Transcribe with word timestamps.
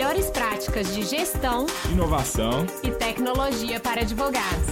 melhores 0.00 0.30
práticas 0.30 0.94
de 0.94 1.02
gestão, 1.02 1.66
inovação 1.92 2.64
e 2.82 2.90
tecnologia 2.90 3.78
para 3.78 4.00
advogados. 4.00 4.66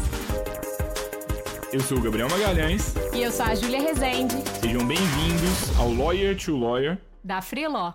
Eu 1.71 1.81
sou 1.81 1.99
o 1.99 2.01
Gabriel 2.01 2.31
Magalhães. 2.31 2.95
E 3.12 3.21
eu 3.21 3.30
sou 3.30 3.45
a 3.45 3.54
Júlia 3.54 3.79
Rezende. 3.79 4.37
Sejam 4.59 4.87
bem-vindos 4.87 5.78
ao 5.78 5.92
Lawyer 5.92 6.35
to 6.35 6.56
Lawyer 6.56 6.96
da 7.22 7.42
Freeló. 7.42 7.92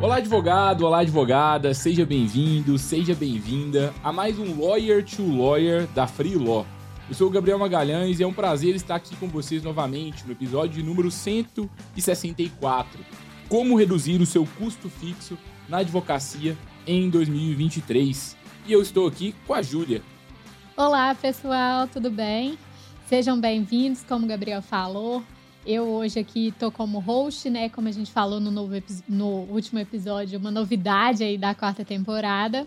Olá, 0.00 0.16
advogado, 0.16 0.84
olá, 0.84 1.02
advogada, 1.02 1.72
seja 1.74 2.04
bem-vindo, 2.04 2.76
seja 2.76 3.14
bem-vinda 3.14 3.94
a 4.02 4.12
mais 4.12 4.36
um 4.36 4.60
Lawyer 4.60 5.04
to 5.04 5.22
Lawyer 5.22 5.86
da 5.94 6.08
Freeló. 6.08 6.64
Eu 7.08 7.14
sou 7.14 7.28
o 7.28 7.30
Gabriel 7.30 7.60
Magalhães 7.60 8.18
e 8.18 8.24
é 8.24 8.26
um 8.26 8.32
prazer 8.32 8.74
estar 8.74 8.96
aqui 8.96 9.14
com 9.14 9.28
vocês 9.28 9.62
novamente 9.62 10.26
no 10.26 10.32
episódio 10.32 10.84
número 10.84 11.08
164. 11.08 13.27
Como 13.48 13.78
reduzir 13.78 14.20
o 14.20 14.26
seu 14.26 14.46
custo 14.58 14.90
fixo 14.90 15.38
na 15.66 15.78
advocacia 15.78 16.54
em 16.86 17.08
2023. 17.08 18.36
E 18.66 18.72
eu 18.72 18.82
estou 18.82 19.06
aqui 19.06 19.34
com 19.46 19.54
a 19.54 19.62
Júlia. 19.62 20.02
Olá, 20.76 21.14
pessoal, 21.14 21.88
tudo 21.88 22.10
bem? 22.10 22.58
Sejam 23.06 23.40
bem-vindos, 23.40 24.04
como 24.06 24.26
o 24.26 24.28
Gabriel 24.28 24.60
falou. 24.60 25.24
Eu 25.64 25.84
hoje 25.88 26.18
aqui 26.18 26.52
tô 26.58 26.70
como 26.70 26.98
host, 26.98 27.48
né? 27.48 27.70
Como 27.70 27.88
a 27.88 27.90
gente 27.90 28.12
falou 28.12 28.38
no, 28.38 28.50
novo, 28.50 28.74
no 29.08 29.46
último 29.50 29.78
episódio, 29.78 30.38
uma 30.38 30.50
novidade 30.50 31.24
aí 31.24 31.38
da 31.38 31.54
quarta 31.54 31.82
temporada. 31.82 32.66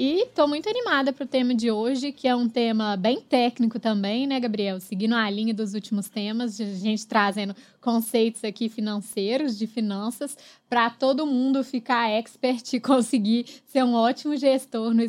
E 0.00 0.26
tô 0.32 0.46
muito 0.46 0.68
animada 0.68 1.12
pro 1.12 1.26
tema 1.26 1.52
de 1.52 1.72
hoje, 1.72 2.12
que 2.12 2.28
é 2.28 2.36
um 2.36 2.48
tema 2.48 2.96
bem 2.96 3.20
técnico 3.20 3.80
também, 3.80 4.28
né, 4.28 4.38
Gabriel? 4.38 4.78
Seguindo 4.78 5.16
a 5.16 5.28
linha 5.28 5.52
dos 5.52 5.74
últimos 5.74 6.08
temas, 6.08 6.60
a 6.60 6.64
gente 6.66 7.04
trazendo 7.04 7.52
conceitos 7.80 8.44
aqui 8.44 8.68
financeiros, 8.68 9.58
de 9.58 9.66
finanças, 9.66 10.38
para 10.70 10.88
todo 10.88 11.26
mundo 11.26 11.64
ficar 11.64 12.08
expert 12.10 12.74
e 12.74 12.78
conseguir 12.78 13.46
ser 13.66 13.82
um 13.82 13.94
ótimo 13.94 14.36
gestor 14.36 14.94
no, 14.94 15.02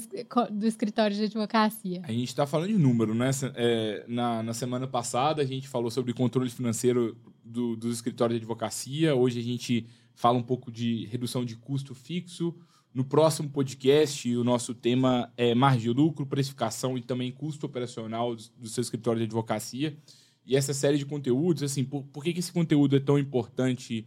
do 0.49 0.65
escritório 0.65 1.15
de 1.15 1.25
advocacia. 1.25 2.01
A 2.03 2.11
gente 2.11 2.29
está 2.29 2.47
falando 2.47 2.69
de 2.69 2.79
número, 2.79 3.13
né? 3.13 3.29
É, 3.53 4.03
na, 4.07 4.41
na 4.41 4.55
semana 4.55 4.87
passada 4.87 5.43
a 5.43 5.45
gente 5.45 5.67
falou 5.67 5.91
sobre 5.91 6.13
controle 6.13 6.49
financeiro 6.49 7.15
do, 7.45 7.75
dos 7.75 7.93
escritórios 7.93 8.39
de 8.39 8.43
advocacia. 8.43 9.13
Hoje 9.13 9.39
a 9.39 9.43
gente 9.43 9.85
fala 10.19 10.37
um 10.37 10.43
pouco 10.43 10.69
de 10.69 11.05
redução 11.05 11.45
de 11.45 11.55
custo 11.55 11.95
fixo. 11.95 12.53
No 12.93 13.05
próximo 13.05 13.49
podcast, 13.49 14.35
o 14.35 14.43
nosso 14.43 14.75
tema 14.75 15.31
é 15.37 15.55
margem 15.55 15.83
de 15.83 15.89
lucro, 15.91 16.25
precificação 16.25 16.97
e 16.97 17.01
também 17.01 17.31
custo 17.31 17.65
operacional 17.65 18.35
do, 18.35 18.67
seu 18.67 18.81
escritório 18.81 19.19
de 19.19 19.23
advocacia. 19.23 19.97
E 20.45 20.57
essa 20.57 20.73
série 20.73 20.97
de 20.97 21.05
conteúdos, 21.05 21.63
assim, 21.63 21.85
por, 21.85 22.03
por 22.03 22.21
que, 22.21 22.33
que 22.33 22.39
esse 22.39 22.51
conteúdo 22.51 22.97
é 22.97 22.99
tão 22.99 23.17
importante 23.17 24.05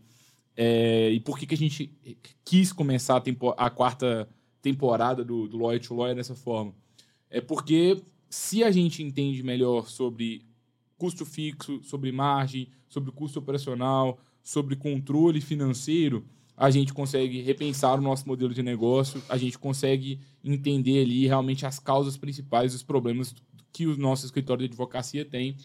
é, 0.55 1.08
e 1.08 1.18
por 1.18 1.38
que, 1.38 1.46
que 1.46 1.55
a 1.55 1.58
gente 1.58 1.90
quis 2.44 2.74
começar 2.74 3.16
a, 3.16 3.20
tempo, 3.22 3.55
a 3.56 3.70
quarta 3.70 4.28
temporada 4.60 5.24
do, 5.24 5.48
do 5.48 5.56
Lawyer 5.56 5.80
to 5.80 5.94
Lawyer 5.94 6.14
dessa 6.14 6.34
forma? 6.34 6.74
É 7.30 7.40
porque 7.40 8.02
se 8.28 8.62
a 8.62 8.70
gente 8.70 9.02
entende 9.02 9.42
melhor 9.42 9.88
sobre 9.88 10.44
custo 10.98 11.24
fixo, 11.24 11.83
sobre 11.83 12.12
margem, 12.12 12.68
sobre 12.86 13.10
custo 13.12 13.38
operacional, 13.38 14.18
sobre 14.43 14.77
controle 14.77 15.41
financeiro, 15.41 16.25
a 16.57 16.71
gente 16.71 16.93
consegue 16.93 17.41
repensar 17.41 17.98
o 17.98 18.03
nosso 18.03 18.27
modelo 18.29 18.53
de 18.53 18.62
negócio, 18.62 19.23
a 19.29 19.37
gente 19.37 19.59
consegue 19.59 20.21
entender 20.45 21.03
ali 21.03 21.27
realmente 21.27 21.67
as 21.67 21.79
causas 21.79 22.17
principais 22.17 22.73
dos 22.73 22.83
problemas 22.83 23.35
que 23.73 23.87
o 23.87 23.97
nosso 23.97 24.27
escritório 24.27 24.61
de 24.61 24.73
advocacia 24.73 25.25
tem. 25.25 25.57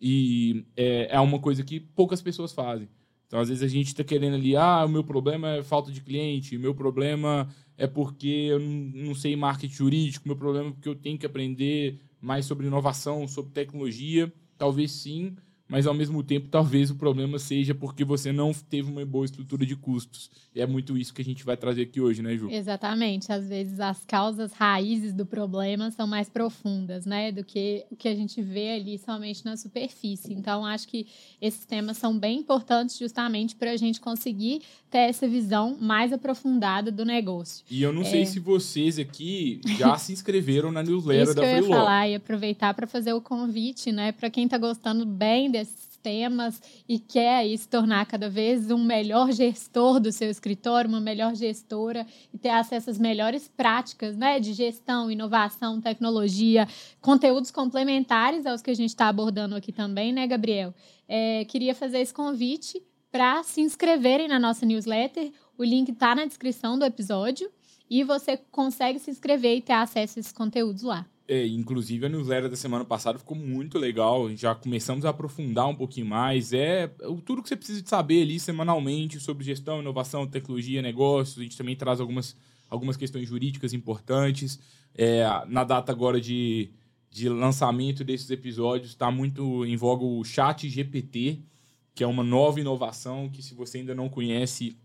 E 0.00 0.64
é, 0.76 1.08
é 1.10 1.20
uma 1.20 1.38
coisa 1.38 1.62
que 1.62 1.80
poucas 1.80 2.22
pessoas 2.22 2.52
fazem. 2.52 2.88
Então, 3.26 3.40
às 3.40 3.48
vezes, 3.48 3.62
a 3.62 3.68
gente 3.68 3.86
está 3.86 4.04
querendo 4.04 4.34
ali, 4.34 4.54
ah, 4.54 4.84
o 4.84 4.88
meu 4.88 5.02
problema 5.02 5.48
é 5.56 5.62
falta 5.62 5.90
de 5.90 6.02
cliente, 6.02 6.58
meu 6.58 6.74
problema 6.74 7.48
é 7.78 7.86
porque 7.86 8.48
eu 8.50 8.60
não 8.60 9.14
sei 9.14 9.34
marketing 9.34 9.74
jurídico, 9.74 10.28
meu 10.28 10.36
problema 10.36 10.68
é 10.68 10.72
porque 10.72 10.88
eu 10.88 10.94
tenho 10.94 11.18
que 11.18 11.24
aprender 11.24 11.98
mais 12.20 12.44
sobre 12.44 12.66
inovação, 12.66 13.26
sobre 13.26 13.52
tecnologia. 13.52 14.30
Talvez 14.58 14.92
sim, 14.92 15.34
mas 15.72 15.86
ao 15.86 15.94
mesmo 15.94 16.22
tempo 16.22 16.48
talvez 16.50 16.90
o 16.90 16.96
problema 16.96 17.38
seja 17.38 17.74
porque 17.74 18.04
você 18.04 18.30
não 18.30 18.52
teve 18.52 18.90
uma 18.90 19.06
boa 19.06 19.24
estrutura 19.24 19.64
de 19.64 19.74
custos. 19.74 20.30
E 20.54 20.60
é 20.60 20.66
muito 20.66 20.98
isso 20.98 21.14
que 21.14 21.22
a 21.22 21.24
gente 21.24 21.42
vai 21.44 21.56
trazer 21.56 21.82
aqui 21.82 21.98
hoje, 21.98 22.20
né, 22.20 22.36
Ju? 22.36 22.50
Exatamente. 22.50 23.32
Às 23.32 23.48
vezes 23.48 23.80
as 23.80 24.04
causas 24.04 24.52
raízes 24.52 25.14
do 25.14 25.24
problema 25.24 25.90
são 25.90 26.06
mais 26.06 26.28
profundas, 26.28 27.06
né, 27.06 27.32
do 27.32 27.42
que 27.42 27.86
o 27.90 27.96
que 27.96 28.06
a 28.06 28.14
gente 28.14 28.42
vê 28.42 28.74
ali 28.74 28.98
somente 28.98 29.46
na 29.46 29.56
superfície. 29.56 30.34
Então, 30.34 30.66
acho 30.66 30.86
que 30.86 31.06
esses 31.40 31.64
temas 31.64 31.96
são 31.96 32.18
bem 32.18 32.40
importantes 32.40 32.98
justamente 32.98 33.56
para 33.56 33.70
a 33.70 33.76
gente 33.78 33.98
conseguir 33.98 34.60
ter 34.90 34.98
essa 34.98 35.26
visão 35.26 35.78
mais 35.80 36.12
aprofundada 36.12 36.92
do 36.92 37.02
negócio. 37.02 37.64
E 37.70 37.82
eu 37.82 37.94
não 37.94 38.02
é... 38.02 38.04
sei 38.04 38.26
se 38.26 38.38
vocês 38.38 38.98
aqui 38.98 39.58
já 39.78 39.96
se 39.96 40.12
inscreveram 40.12 40.70
na 40.70 40.82
newsletter 40.82 41.28
Isso 41.28 41.34
da 41.34 41.40
que 41.40 41.48
eu 41.48 41.62
ia 41.62 41.68
falar 41.68 42.08
e 42.10 42.14
aproveitar 42.14 42.74
para 42.74 42.86
fazer 42.86 43.14
o 43.14 43.22
convite, 43.22 43.90
né, 43.90 44.12
para 44.12 44.28
quem 44.28 44.44
está 44.44 44.58
gostando 44.58 45.06
bem 45.06 45.50
desses 45.70 45.96
temas 46.02 46.60
e 46.88 46.98
quer 46.98 47.36
aí 47.36 47.56
se 47.56 47.68
tornar 47.68 48.04
cada 48.06 48.28
vez 48.28 48.70
um 48.70 48.82
melhor 48.82 49.32
gestor 49.32 50.00
do 50.00 50.10
seu 50.10 50.28
escritório, 50.28 50.88
uma 50.88 51.00
melhor 51.00 51.34
gestora 51.34 52.06
e 52.32 52.38
ter 52.38 52.48
acesso 52.48 52.90
às 52.90 52.98
melhores 52.98 53.48
práticas 53.48 54.16
né, 54.16 54.40
de 54.40 54.52
gestão, 54.52 55.10
inovação, 55.10 55.80
tecnologia, 55.80 56.68
conteúdos 57.00 57.50
complementares 57.50 58.44
aos 58.44 58.60
que 58.60 58.70
a 58.70 58.74
gente 58.74 58.90
está 58.90 59.08
abordando 59.08 59.54
aqui 59.54 59.72
também, 59.72 60.12
né, 60.12 60.26
Gabriel? 60.26 60.74
É, 61.08 61.44
queria 61.44 61.74
fazer 61.74 62.00
esse 62.00 62.12
convite 62.12 62.82
para 63.10 63.42
se 63.42 63.60
inscreverem 63.60 64.26
na 64.26 64.38
nossa 64.38 64.66
newsletter. 64.66 65.32
O 65.56 65.62
link 65.62 65.90
está 65.90 66.14
na 66.14 66.24
descrição 66.24 66.78
do 66.78 66.84
episódio 66.84 67.50
e 67.88 68.02
você 68.02 68.38
consegue 68.50 68.98
se 68.98 69.10
inscrever 69.10 69.58
e 69.58 69.60
ter 69.60 69.74
acesso 69.74 70.18
a 70.18 70.20
esses 70.20 70.32
conteúdos 70.32 70.82
lá. 70.82 71.06
É, 71.28 71.46
inclusive 71.46 72.04
a 72.04 72.08
newsletter 72.08 72.50
da 72.50 72.56
semana 72.56 72.84
passada 72.84 73.18
ficou 73.18 73.36
muito 73.36 73.78
legal. 73.78 74.28
Já 74.36 74.54
começamos 74.54 75.04
a 75.04 75.10
aprofundar 75.10 75.68
um 75.68 75.74
pouquinho 75.74 76.06
mais. 76.06 76.52
É 76.52 76.88
tudo 77.24 77.42
que 77.42 77.48
você 77.48 77.56
precisa 77.56 77.82
saber 77.86 78.22
ali 78.22 78.40
semanalmente 78.40 79.20
sobre 79.20 79.44
gestão, 79.44 79.80
inovação, 79.80 80.26
tecnologia, 80.26 80.82
negócios. 80.82 81.38
A 81.38 81.42
gente 81.42 81.56
também 81.56 81.76
traz 81.76 82.00
algumas, 82.00 82.36
algumas 82.68 82.96
questões 82.96 83.28
jurídicas 83.28 83.72
importantes. 83.72 84.58
É, 84.94 85.24
na 85.46 85.64
data 85.64 85.92
agora 85.92 86.20
de, 86.20 86.70
de 87.10 87.28
lançamento 87.28 88.02
desses 88.04 88.28
episódios, 88.30 88.90
está 88.90 89.10
muito 89.10 89.64
em 89.64 89.76
voga 89.76 90.04
o 90.04 90.24
Chat 90.24 90.68
GPT, 90.68 91.40
que 91.94 92.02
é 92.02 92.06
uma 92.06 92.24
nova 92.24 92.60
inovação 92.60 93.28
que, 93.28 93.42
se 93.42 93.54
você 93.54 93.78
ainda 93.78 93.94
não 93.94 94.08
conhece, 94.08 94.76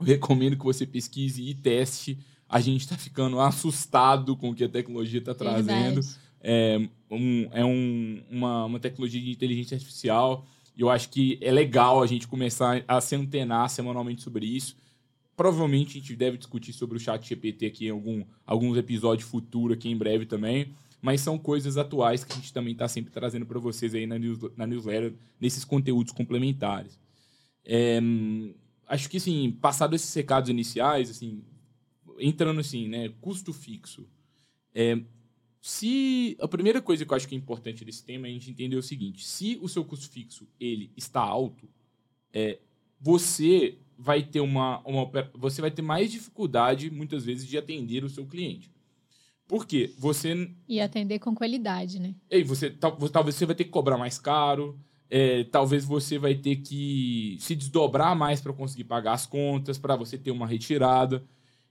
recomendo 0.00 0.56
que 0.56 0.64
você 0.64 0.86
pesquise 0.86 1.42
e 1.42 1.54
teste 1.54 2.18
a 2.54 2.60
gente 2.60 2.82
está 2.82 2.96
ficando 2.96 3.40
assustado 3.40 4.36
com 4.36 4.50
o 4.50 4.54
que 4.54 4.62
a 4.62 4.68
tecnologia 4.68 5.18
está 5.18 5.34
trazendo. 5.34 6.00
É, 6.40 6.78
um, 7.10 7.48
é 7.50 7.64
um, 7.64 8.22
uma, 8.30 8.66
uma 8.66 8.78
tecnologia 8.78 9.20
de 9.20 9.28
inteligência 9.28 9.74
artificial. 9.74 10.46
E 10.76 10.80
eu 10.80 10.88
acho 10.88 11.08
que 11.08 11.36
é 11.40 11.50
legal 11.50 12.00
a 12.00 12.06
gente 12.06 12.28
começar 12.28 12.84
a 12.86 13.00
se 13.00 13.16
antenar 13.16 13.68
semanalmente 13.70 14.22
sobre 14.22 14.46
isso. 14.46 14.76
Provavelmente 15.36 15.98
a 15.98 16.00
gente 16.00 16.14
deve 16.14 16.38
discutir 16.38 16.72
sobre 16.72 16.96
o 16.96 17.00
chat 17.00 17.28
GPT 17.28 17.66
aqui 17.66 17.86
em 17.88 17.90
algum, 17.90 18.24
alguns 18.46 18.78
episódios 18.78 19.28
futuros 19.28 19.76
aqui 19.76 19.88
em 19.90 19.96
breve 19.96 20.24
também. 20.24 20.72
Mas 21.02 21.22
são 21.22 21.36
coisas 21.36 21.76
atuais 21.76 22.22
que 22.22 22.34
a 22.34 22.36
gente 22.36 22.52
também 22.52 22.74
está 22.74 22.86
sempre 22.86 23.10
trazendo 23.10 23.46
para 23.46 23.58
vocês 23.58 23.96
aí 23.96 24.06
na, 24.06 24.16
news, 24.16 24.38
na 24.56 24.64
newsletter, 24.64 25.12
nesses 25.40 25.64
conteúdos 25.64 26.12
complementares. 26.12 27.00
É, 27.64 28.00
acho 28.86 29.10
que, 29.10 29.16
assim, 29.16 29.50
passado 29.60 29.96
esses 29.96 30.14
recados 30.14 30.48
iniciais, 30.48 31.10
assim, 31.10 31.42
entrando 32.18 32.60
assim, 32.60 32.88
né, 32.88 33.08
custo 33.20 33.52
fixo. 33.52 34.06
É, 34.74 34.98
se 35.60 36.36
a 36.40 36.46
primeira 36.46 36.82
coisa 36.82 37.06
que 37.06 37.12
eu 37.12 37.16
acho 37.16 37.26
que 37.26 37.34
é 37.34 37.38
importante 37.38 37.84
desse 37.84 38.04
tema 38.04 38.26
é 38.26 38.30
a 38.30 38.32
gente 38.32 38.50
entender 38.50 38.76
o 38.76 38.82
seguinte: 38.82 39.24
se 39.24 39.58
o 39.62 39.68
seu 39.68 39.84
custo 39.84 40.08
fixo 40.10 40.46
ele 40.60 40.90
está 40.96 41.20
alto, 41.20 41.68
é, 42.32 42.58
você 43.00 43.78
vai 43.96 44.22
ter 44.22 44.40
uma, 44.40 44.80
uma 44.80 45.10
você 45.34 45.60
vai 45.60 45.70
ter 45.70 45.82
mais 45.82 46.10
dificuldade 46.10 46.90
muitas 46.90 47.24
vezes 47.24 47.46
de 47.46 47.56
atender 47.56 48.04
o 48.04 48.10
seu 48.10 48.26
cliente. 48.26 48.70
Por 49.46 49.66
quê? 49.66 49.92
Você 49.98 50.50
e 50.68 50.80
atender 50.80 51.18
com 51.18 51.34
qualidade, 51.34 52.00
né? 52.00 52.14
E 52.30 52.42
você 52.42 52.70
talvez 52.70 53.34
você 53.34 53.46
vai 53.46 53.54
ter 53.54 53.64
que 53.64 53.70
cobrar 53.70 53.98
mais 53.98 54.18
caro. 54.18 54.78
É, 55.08 55.44
talvez 55.44 55.84
você 55.84 56.18
vai 56.18 56.34
ter 56.34 56.56
que 56.56 57.36
se 57.38 57.54
desdobrar 57.54 58.16
mais 58.16 58.40
para 58.40 58.52
conseguir 58.52 58.84
pagar 58.84 59.12
as 59.12 59.26
contas, 59.26 59.78
para 59.78 59.96
você 59.96 60.18
ter 60.18 60.30
uma 60.30 60.46
retirada. 60.46 61.24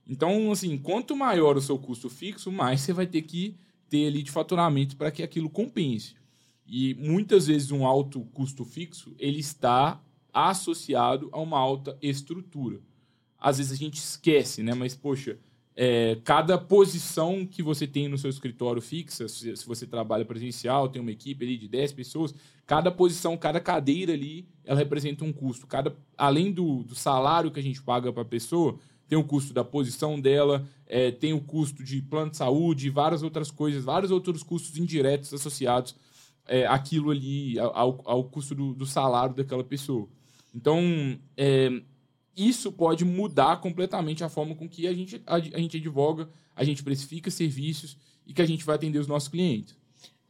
Então, 0.06 0.52
assim, 0.52 0.76
quanto 0.76 1.16
maior 1.16 1.56
o 1.56 1.62
seu 1.62 1.78
custo 1.78 2.10
fixo, 2.10 2.52
mais 2.52 2.80
você 2.80 2.92
vai 2.92 3.06
ter 3.06 3.22
que 3.22 3.56
ter 3.88 4.06
ali 4.06 4.22
de 4.22 4.30
faturamento 4.30 4.96
para 4.96 5.10
que 5.10 5.22
aquilo 5.22 5.48
compense. 5.48 6.14
E 6.66 6.94
muitas 6.94 7.46
vezes 7.46 7.70
um 7.70 7.86
alto 7.86 8.20
custo 8.32 8.64
fixo, 8.64 9.14
ele 9.18 9.40
está 9.40 10.00
associado 10.32 11.28
a 11.32 11.40
uma 11.40 11.58
alta 11.58 11.96
estrutura. 12.02 12.80
Às 13.38 13.58
vezes 13.58 13.72
a 13.72 13.76
gente 13.76 13.96
esquece, 13.96 14.62
né? 14.62 14.74
Mas, 14.74 14.94
poxa, 14.94 15.38
é, 15.76 16.18
cada 16.24 16.56
posição 16.56 17.44
que 17.44 17.62
você 17.62 17.86
tem 17.86 18.08
no 18.08 18.16
seu 18.16 18.30
escritório 18.30 18.80
fixa, 18.80 19.28
se, 19.28 19.54
você 19.66 19.86
trabalha 19.86 20.24
presencial, 20.24 20.88
tem 20.88 21.02
uma 21.02 21.10
equipe 21.10 21.44
ali 21.44 21.58
de 21.58 21.68
10 21.68 21.92
pessoas, 21.92 22.34
cada 22.66 22.90
posição, 22.90 23.36
cada 23.36 23.60
cadeira 23.60 24.12
ali, 24.12 24.46
ela 24.64 24.78
representa 24.78 25.24
um 25.24 25.32
custo. 25.32 25.66
Cada, 25.66 25.94
além 26.16 26.52
do, 26.52 26.84
do 26.84 26.94
salário 26.94 27.50
que 27.50 27.60
a 27.60 27.62
gente 27.62 27.82
paga 27.82 28.12
para 28.12 28.22
a 28.22 28.26
pessoa, 28.26 28.78
tem 29.08 29.18
o 29.18 29.24
custo 29.24 29.52
da 29.52 29.64
posição 29.64 30.20
dela, 30.20 30.66
é, 30.86 31.10
tem 31.10 31.32
o 31.32 31.40
custo 31.40 31.82
de 31.82 32.00
plano 32.02 32.30
de 32.30 32.36
saúde, 32.36 32.90
várias 32.90 33.22
outras 33.22 33.50
coisas, 33.50 33.84
vários 33.84 34.10
outros 34.10 34.42
custos 34.42 34.76
indiretos 34.76 35.32
associados 35.32 35.94
é, 36.46 36.66
àquilo 36.66 37.10
ali, 37.10 37.58
ao, 37.58 38.00
ao 38.04 38.24
custo 38.24 38.54
do, 38.54 38.74
do, 38.74 38.86
salário 38.86 39.34
daquela 39.34 39.64
pessoa. 39.64 40.08
Então, 40.54 40.80
é, 41.36 41.82
isso 42.36 42.72
pode 42.72 43.04
mudar 43.04 43.60
completamente 43.60 44.24
a 44.24 44.28
forma 44.28 44.54
com 44.54 44.68
que 44.68 44.86
a 44.86 44.92
gente, 44.92 45.22
a, 45.26 45.36
a 45.36 45.40
gente 45.40 45.76
advoga, 45.76 46.28
a 46.54 46.64
gente 46.64 46.82
precifica 46.82 47.30
serviços 47.30 47.96
e 48.26 48.32
que 48.32 48.42
a 48.42 48.46
gente 48.46 48.64
vai 48.64 48.76
atender 48.76 48.98
os 48.98 49.06
nossos 49.06 49.28
clientes. 49.28 49.76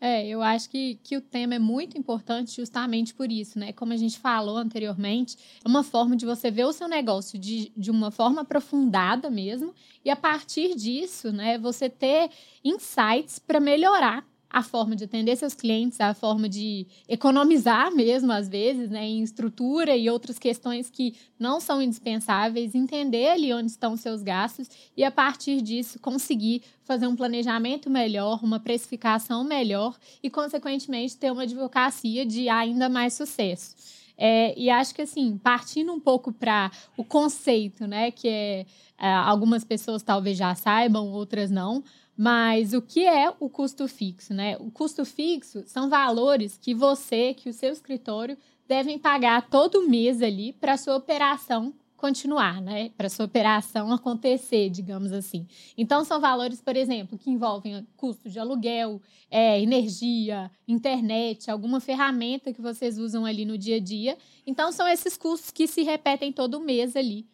É, 0.06 0.26
eu 0.26 0.42
acho 0.42 0.68
que, 0.68 0.96
que 1.02 1.16
o 1.16 1.20
tema 1.22 1.54
é 1.54 1.58
muito 1.58 1.96
importante 1.96 2.54
justamente 2.54 3.14
por 3.14 3.32
isso, 3.32 3.58
né? 3.58 3.72
Como 3.72 3.90
a 3.94 3.96
gente 3.96 4.18
falou 4.18 4.58
anteriormente, 4.58 5.34
é 5.64 5.66
uma 5.66 5.82
forma 5.82 6.14
de 6.14 6.26
você 6.26 6.50
ver 6.50 6.66
o 6.66 6.74
seu 6.74 6.86
negócio 6.86 7.38
de, 7.38 7.72
de 7.74 7.90
uma 7.90 8.10
forma 8.10 8.42
aprofundada 8.42 9.30
mesmo, 9.30 9.72
e 10.04 10.10
a 10.10 10.16
partir 10.16 10.74
disso, 10.76 11.32
né, 11.32 11.56
você 11.56 11.88
ter 11.88 12.28
insights 12.62 13.38
para 13.38 13.58
melhorar 13.58 14.28
a 14.54 14.62
forma 14.62 14.94
de 14.94 15.02
atender 15.02 15.34
seus 15.34 15.52
clientes, 15.52 16.00
a 16.00 16.14
forma 16.14 16.48
de 16.48 16.86
economizar 17.08 17.92
mesmo, 17.92 18.30
às 18.30 18.48
vezes, 18.48 18.88
né, 18.88 19.04
em 19.04 19.20
estrutura 19.20 19.96
e 19.96 20.08
outras 20.08 20.38
questões 20.38 20.88
que 20.88 21.16
não 21.36 21.58
são 21.58 21.82
indispensáveis, 21.82 22.72
entender 22.72 23.30
ali 23.30 23.52
onde 23.52 23.72
estão 23.72 23.96
seus 23.96 24.22
gastos 24.22 24.68
e, 24.96 25.02
a 25.02 25.10
partir 25.10 25.60
disso, 25.60 25.98
conseguir 25.98 26.62
fazer 26.84 27.08
um 27.08 27.16
planejamento 27.16 27.90
melhor, 27.90 28.44
uma 28.44 28.60
precificação 28.60 29.42
melhor 29.42 29.98
e, 30.22 30.30
consequentemente, 30.30 31.16
ter 31.16 31.32
uma 31.32 31.42
advocacia 31.42 32.24
de 32.24 32.48
ainda 32.48 32.88
mais 32.88 33.14
sucesso. 33.14 33.74
É, 34.16 34.56
e 34.56 34.70
acho 34.70 34.94
que, 34.94 35.02
assim, 35.02 35.36
partindo 35.36 35.92
um 35.92 35.98
pouco 35.98 36.32
para 36.32 36.70
o 36.96 37.02
conceito, 37.02 37.88
né, 37.88 38.12
que 38.12 38.28
é, 38.28 38.66
é, 38.96 39.12
algumas 39.12 39.64
pessoas 39.64 40.04
talvez 40.04 40.38
já 40.38 40.54
saibam, 40.54 41.08
outras 41.10 41.50
não, 41.50 41.82
mas 42.16 42.72
o 42.72 42.80
que 42.80 43.06
é 43.06 43.32
o 43.40 43.48
custo 43.48 43.88
fixo, 43.88 44.32
né? 44.32 44.56
O 44.58 44.70
custo 44.70 45.04
fixo 45.04 45.64
são 45.66 45.88
valores 45.88 46.56
que 46.56 46.74
você, 46.74 47.34
que 47.34 47.48
o 47.48 47.52
seu 47.52 47.72
escritório 47.72 48.36
devem 48.68 48.98
pagar 48.98 49.48
todo 49.48 49.88
mês 49.88 50.22
ali 50.22 50.52
para 50.52 50.76
sua 50.76 50.96
operação 50.96 51.74
continuar, 52.04 52.60
né? 52.60 52.90
Para 52.98 53.08
sua 53.08 53.24
operação 53.24 53.90
acontecer, 53.90 54.68
digamos 54.68 55.10
assim. 55.10 55.46
Então, 55.76 56.04
são 56.04 56.20
valores, 56.20 56.60
por 56.60 56.76
exemplo, 56.76 57.16
que 57.16 57.30
envolvem 57.30 57.86
custo 57.96 58.28
de 58.28 58.38
aluguel, 58.38 59.00
é, 59.30 59.58
energia, 59.62 60.50
internet, 60.68 61.50
alguma 61.50 61.80
ferramenta 61.80 62.52
que 62.52 62.60
vocês 62.60 62.98
usam 62.98 63.24
ali 63.24 63.46
no 63.46 63.56
dia 63.56 63.76
a 63.76 63.80
dia. 63.80 64.18
Então, 64.46 64.70
são 64.70 64.86
esses 64.86 65.16
custos 65.16 65.50
que 65.50 65.66
se 65.66 65.82
repetem 65.82 66.30
todo 66.30 66.60
mês 66.60 66.94
ali 66.94 67.26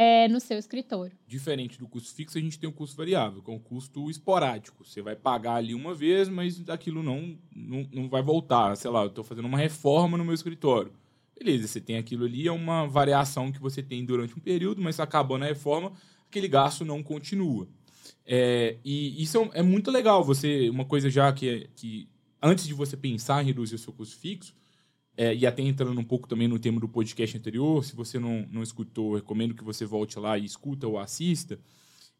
é, 0.00 0.28
no 0.28 0.38
seu 0.38 0.56
escritório. 0.56 1.18
Diferente 1.26 1.76
do 1.76 1.88
custo 1.88 2.14
fixo, 2.14 2.38
a 2.38 2.40
gente 2.40 2.56
tem 2.56 2.68
um 2.68 2.72
custo 2.72 2.96
variável, 2.96 3.42
que 3.42 3.50
é 3.50 3.52
um 3.52 3.58
custo 3.58 4.08
esporádico. 4.08 4.84
Você 4.84 5.02
vai 5.02 5.16
pagar 5.16 5.56
ali 5.56 5.74
uma 5.74 5.92
vez, 5.92 6.28
mas 6.28 6.62
aquilo 6.70 7.02
não, 7.02 7.36
não, 7.52 7.84
não 7.92 8.08
vai 8.08 8.22
voltar. 8.22 8.76
Sei 8.76 8.88
lá, 8.88 9.02
eu 9.02 9.08
estou 9.08 9.24
fazendo 9.24 9.46
uma 9.46 9.58
reforma 9.58 10.16
no 10.16 10.24
meu 10.24 10.34
escritório. 10.34 10.92
Beleza, 11.36 11.66
você 11.66 11.80
tem 11.80 11.96
aquilo 11.96 12.26
ali, 12.26 12.46
é 12.46 12.52
uma 12.52 12.86
variação 12.86 13.50
que 13.50 13.58
você 13.58 13.82
tem 13.82 14.04
durante 14.04 14.38
um 14.38 14.40
período, 14.40 14.80
mas 14.80 15.00
acabando 15.00 15.44
a 15.44 15.48
reforma, 15.48 15.92
aquele 16.28 16.46
gasto 16.46 16.84
não 16.84 17.02
continua. 17.02 17.66
É, 18.24 18.76
e 18.84 19.20
isso 19.20 19.50
é, 19.52 19.58
é, 19.58 19.62
muito 19.64 19.90
legal. 19.90 20.22
Você, 20.22 20.70
uma 20.70 20.84
coisa 20.84 21.10
já 21.10 21.32
que, 21.32 21.68
que 21.74 22.08
antes 22.40 22.68
de 22.68 22.72
você 22.72 22.96
pensar 22.96 23.42
em 23.42 23.46
reduzir 23.46 23.74
o 23.74 23.78
seu 23.78 23.92
custo 23.92 24.16
fixo, 24.16 24.54
é, 25.20 25.34
e 25.34 25.44
até 25.44 25.62
entrando 25.62 26.00
um 26.00 26.04
pouco 26.04 26.28
também 26.28 26.46
no 26.46 26.60
tema 26.60 26.78
do 26.78 26.88
podcast 26.88 27.36
anterior, 27.36 27.84
se 27.84 27.96
você 27.96 28.20
não, 28.20 28.46
não 28.52 28.62
escutou, 28.62 29.16
recomendo 29.16 29.52
que 29.52 29.64
você 29.64 29.84
volte 29.84 30.16
lá 30.16 30.38
e 30.38 30.44
escuta 30.44 30.86
ou 30.86 30.96
assista. 30.96 31.58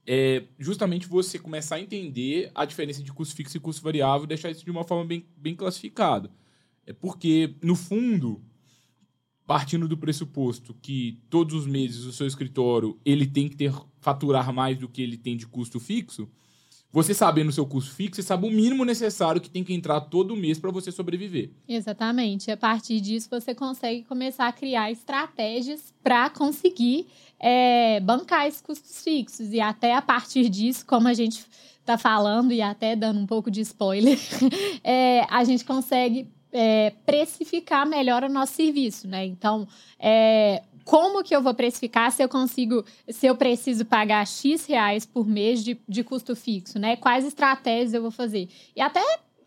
É 0.04 0.42
justamente 0.58 1.06
você 1.06 1.38
começar 1.38 1.76
a 1.76 1.80
entender 1.80 2.50
a 2.52 2.64
diferença 2.64 3.00
de 3.00 3.12
custo 3.12 3.36
fixo 3.36 3.56
e 3.56 3.60
custo 3.60 3.84
variável 3.84 4.24
e 4.24 4.26
deixar 4.26 4.50
isso 4.50 4.64
de 4.64 4.70
uma 4.72 4.82
forma 4.82 5.04
bem, 5.04 5.24
bem 5.36 5.54
classificada. 5.54 6.28
É 6.84 6.92
porque, 6.92 7.54
no 7.62 7.76
fundo, 7.76 8.42
partindo 9.46 9.86
do 9.86 9.96
pressuposto 9.96 10.74
que 10.82 11.20
todos 11.30 11.54
os 11.54 11.68
meses 11.68 12.04
o 12.04 12.12
seu 12.12 12.26
escritório 12.26 12.98
ele 13.04 13.28
tem 13.28 13.48
que 13.48 13.54
ter 13.54 13.72
faturar 14.00 14.52
mais 14.52 14.76
do 14.76 14.88
que 14.88 15.02
ele 15.02 15.16
tem 15.16 15.36
de 15.36 15.46
custo 15.46 15.78
fixo, 15.78 16.28
você 16.90 17.12
sabendo 17.12 17.48
o 17.48 17.52
seu 17.52 17.66
custo 17.66 17.94
fixo, 17.94 18.16
você 18.16 18.26
sabe 18.26 18.46
o 18.46 18.50
mínimo 18.50 18.84
necessário 18.84 19.40
que 19.40 19.50
tem 19.50 19.62
que 19.62 19.74
entrar 19.74 20.00
todo 20.00 20.34
mês 20.34 20.58
para 20.58 20.70
você 20.70 20.90
sobreviver. 20.90 21.50
Exatamente. 21.68 22.50
A 22.50 22.56
partir 22.56 23.00
disso, 23.00 23.28
você 23.30 23.54
consegue 23.54 24.04
começar 24.04 24.48
a 24.48 24.52
criar 24.52 24.90
estratégias 24.90 25.92
para 26.02 26.30
conseguir 26.30 27.06
é, 27.38 28.00
bancar 28.00 28.46
esses 28.46 28.62
custos 28.62 29.02
fixos. 29.02 29.52
E 29.52 29.60
até 29.60 29.94
a 29.94 30.00
partir 30.00 30.48
disso, 30.48 30.86
como 30.86 31.08
a 31.08 31.14
gente 31.14 31.44
está 31.78 31.98
falando, 31.98 32.52
e 32.52 32.62
até 32.62 32.96
dando 32.96 33.20
um 33.20 33.26
pouco 33.26 33.50
de 33.50 33.60
spoiler, 33.60 34.18
é, 34.82 35.26
a 35.30 35.44
gente 35.44 35.64
consegue 35.64 36.28
é, 36.52 36.92
precificar 37.04 37.86
melhor 37.86 38.24
o 38.24 38.28
nosso 38.28 38.54
serviço, 38.54 39.06
né? 39.06 39.24
Então, 39.24 39.68
é, 39.98 40.62
como 40.88 41.22
que 41.22 41.36
eu 41.36 41.42
vou 41.42 41.52
precificar 41.52 42.10
se 42.10 42.24
eu 42.24 42.30
consigo, 42.30 42.82
se 43.10 43.26
eu 43.26 43.36
preciso 43.36 43.84
pagar 43.84 44.26
X 44.26 44.64
reais 44.64 45.04
por 45.04 45.26
mês 45.26 45.62
de, 45.62 45.78
de 45.86 46.02
custo 46.02 46.34
fixo, 46.34 46.78
né? 46.78 46.96
Quais 46.96 47.26
estratégias 47.26 47.92
eu 47.92 48.00
vou 48.00 48.10
fazer? 48.10 48.48
E 48.74 48.80
até 48.80 49.02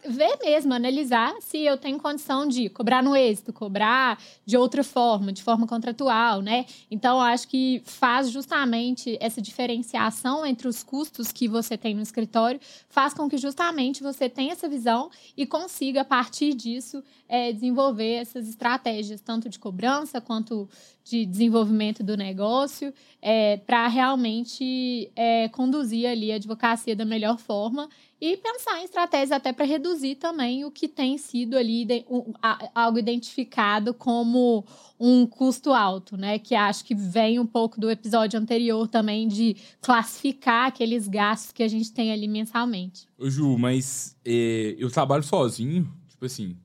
ver 0.08 0.38
mesmo, 0.44 0.74
analisar 0.74 1.34
se 1.42 1.60
eu 1.60 1.78
tenho 1.78 2.00
condição 2.00 2.48
de 2.48 2.70
cobrar 2.70 3.04
no 3.04 3.16
êxito, 3.16 3.52
cobrar 3.52 4.22
de 4.46 4.58
outra 4.58 4.84
forma, 4.84 5.32
de 5.32 5.42
forma 5.44 5.68
contratual, 5.68 6.42
né? 6.42 6.66
Então, 6.90 7.20
acho 7.20 7.48
que 7.48 7.82
faz 7.86 8.30
justamente 8.30 9.18
essa 9.20 9.42
diferenciação 9.42 10.46
entre 10.46 10.68
os 10.68 10.84
custos 10.84 11.32
que 11.32 11.48
você 11.48 11.78
tem 11.78 11.96
no 11.96 12.02
escritório, 12.02 12.60
faz 12.90 13.14
com 13.14 13.30
que 13.30 13.38
justamente 13.38 14.04
você 14.04 14.30
tenha 14.30 14.54
essa 14.54 14.70
visão 14.70 15.10
e 15.36 15.46
consiga, 15.46 16.02
a 16.02 16.06
partir 16.06 16.54
disso, 16.54 17.04
é, 17.32 17.54
desenvolver 17.54 18.16
essas 18.16 18.50
estratégias, 18.50 19.22
tanto 19.22 19.48
de 19.48 19.58
cobrança 19.58 20.20
quanto 20.20 20.68
de 21.02 21.26
desenvolvimento 21.26 22.04
do 22.04 22.18
negócio, 22.18 22.94
é, 23.22 23.56
para 23.56 23.88
realmente 23.88 25.10
é, 25.16 25.48
conduzir 25.48 26.10
ali 26.10 26.30
a 26.34 26.36
advocacia 26.36 26.94
da 26.94 27.06
melhor 27.06 27.40
forma 27.40 27.88
e 28.20 28.36
pensar 28.36 28.82
em 28.82 28.84
estratégias 28.84 29.32
até 29.32 29.54
para 29.54 29.64
reduzir 29.64 30.16
também 30.16 30.66
o 30.66 30.70
que 30.70 30.90
tem 30.90 31.18
sido 31.18 31.58
ali 31.58 31.86
de, 31.86 32.04
um, 32.10 32.34
a, 32.42 32.70
algo 32.76 33.00
identificado 33.00 33.94
como 33.94 34.66
um 35.00 35.26
custo 35.26 35.72
alto, 35.72 36.18
né? 36.18 36.38
Que 36.38 36.54
acho 36.54 36.84
que 36.84 36.94
vem 36.94 37.40
um 37.40 37.48
pouco 37.48 37.80
do 37.80 37.90
episódio 37.90 38.38
anterior 38.38 38.90
também 38.90 39.26
de 39.26 39.56
classificar 39.80 40.68
aqueles 40.68 41.08
gastos 41.08 41.54
que 41.54 41.64
a 41.64 41.68
gente 41.70 41.94
tem 41.94 42.12
ali 42.12 42.28
mensalmente. 42.28 43.08
Ô 43.18 43.30
Ju, 43.30 43.58
mas 43.58 44.18
é, 44.26 44.76
eu 44.78 44.92
trabalho 44.92 45.24
sozinho, 45.24 45.90
tipo 46.10 46.26
assim, 46.26 46.58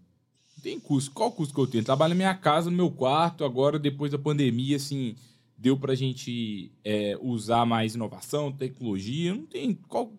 tem 0.66 0.80
custo. 0.80 1.12
Qual 1.12 1.30
custo 1.30 1.54
que 1.54 1.60
eu 1.60 1.66
tenho? 1.68 1.84
Trabalho 1.84 2.08
na 2.08 2.16
minha 2.16 2.34
casa, 2.34 2.68
no 2.68 2.76
meu 2.76 2.90
quarto, 2.90 3.44
agora 3.44 3.78
depois 3.78 4.10
da 4.10 4.18
pandemia, 4.18 4.74
assim, 4.74 5.14
deu 5.56 5.78
pra 5.78 5.94
gente 5.94 6.72
é, 6.82 7.16
usar 7.22 7.64
mais 7.64 7.94
inovação, 7.94 8.50
tecnologia, 8.50 9.32
não 9.32 9.46
tem... 9.46 9.74
Qual 9.88 10.12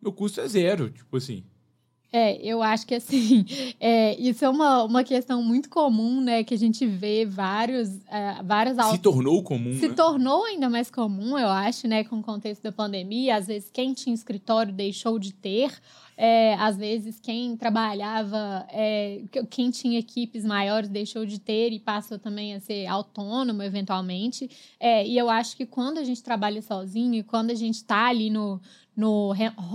meu 0.00 0.12
custo 0.12 0.40
é 0.40 0.46
zero, 0.46 0.88
tipo 0.88 1.16
assim. 1.16 1.42
É, 2.10 2.40
eu 2.42 2.62
acho 2.62 2.86
que 2.86 2.94
assim, 2.94 3.44
é, 3.78 4.18
isso 4.18 4.42
é 4.44 4.48
uma, 4.48 4.82
uma 4.84 5.04
questão 5.04 5.42
muito 5.42 5.68
comum, 5.68 6.20
né? 6.22 6.42
Que 6.42 6.54
a 6.54 6.58
gente 6.58 6.86
vê 6.86 7.26
vários, 7.26 7.98
é, 8.08 8.42
várias 8.42 8.76
Se 8.90 8.98
tornou 8.98 9.42
comum. 9.42 9.74
Se 9.78 9.88
né? 9.88 9.94
tornou 9.94 10.44
ainda 10.44 10.70
mais 10.70 10.90
comum, 10.90 11.38
eu 11.38 11.48
acho, 11.48 11.86
né? 11.86 12.04
Com 12.04 12.20
o 12.20 12.22
contexto 12.22 12.62
da 12.62 12.72
pandemia. 12.72 13.36
Às 13.36 13.46
vezes, 13.46 13.70
quem 13.70 13.92
tinha 13.92 14.14
escritório 14.14 14.72
deixou 14.72 15.18
de 15.18 15.34
ter. 15.34 15.70
É, 16.16 16.54
às 16.54 16.76
vezes, 16.76 17.20
quem 17.20 17.56
trabalhava, 17.56 18.66
é, 18.72 19.20
quem 19.48 19.70
tinha 19.70 20.00
equipes 20.00 20.44
maiores 20.44 20.88
deixou 20.88 21.24
de 21.24 21.38
ter 21.38 21.72
e 21.72 21.78
passou 21.78 22.18
também 22.18 22.54
a 22.54 22.60
ser 22.60 22.86
autônomo, 22.86 23.62
eventualmente. 23.62 24.50
É, 24.80 25.06
e 25.06 25.16
eu 25.16 25.30
acho 25.30 25.56
que 25.56 25.64
quando 25.64 25.98
a 25.98 26.04
gente 26.04 26.20
trabalha 26.22 26.60
sozinho, 26.60 27.22
quando 27.22 27.50
a 27.50 27.54
gente 27.54 27.76
está 27.76 28.08
ali 28.08 28.30
no, 28.30 28.60
no 28.98 29.32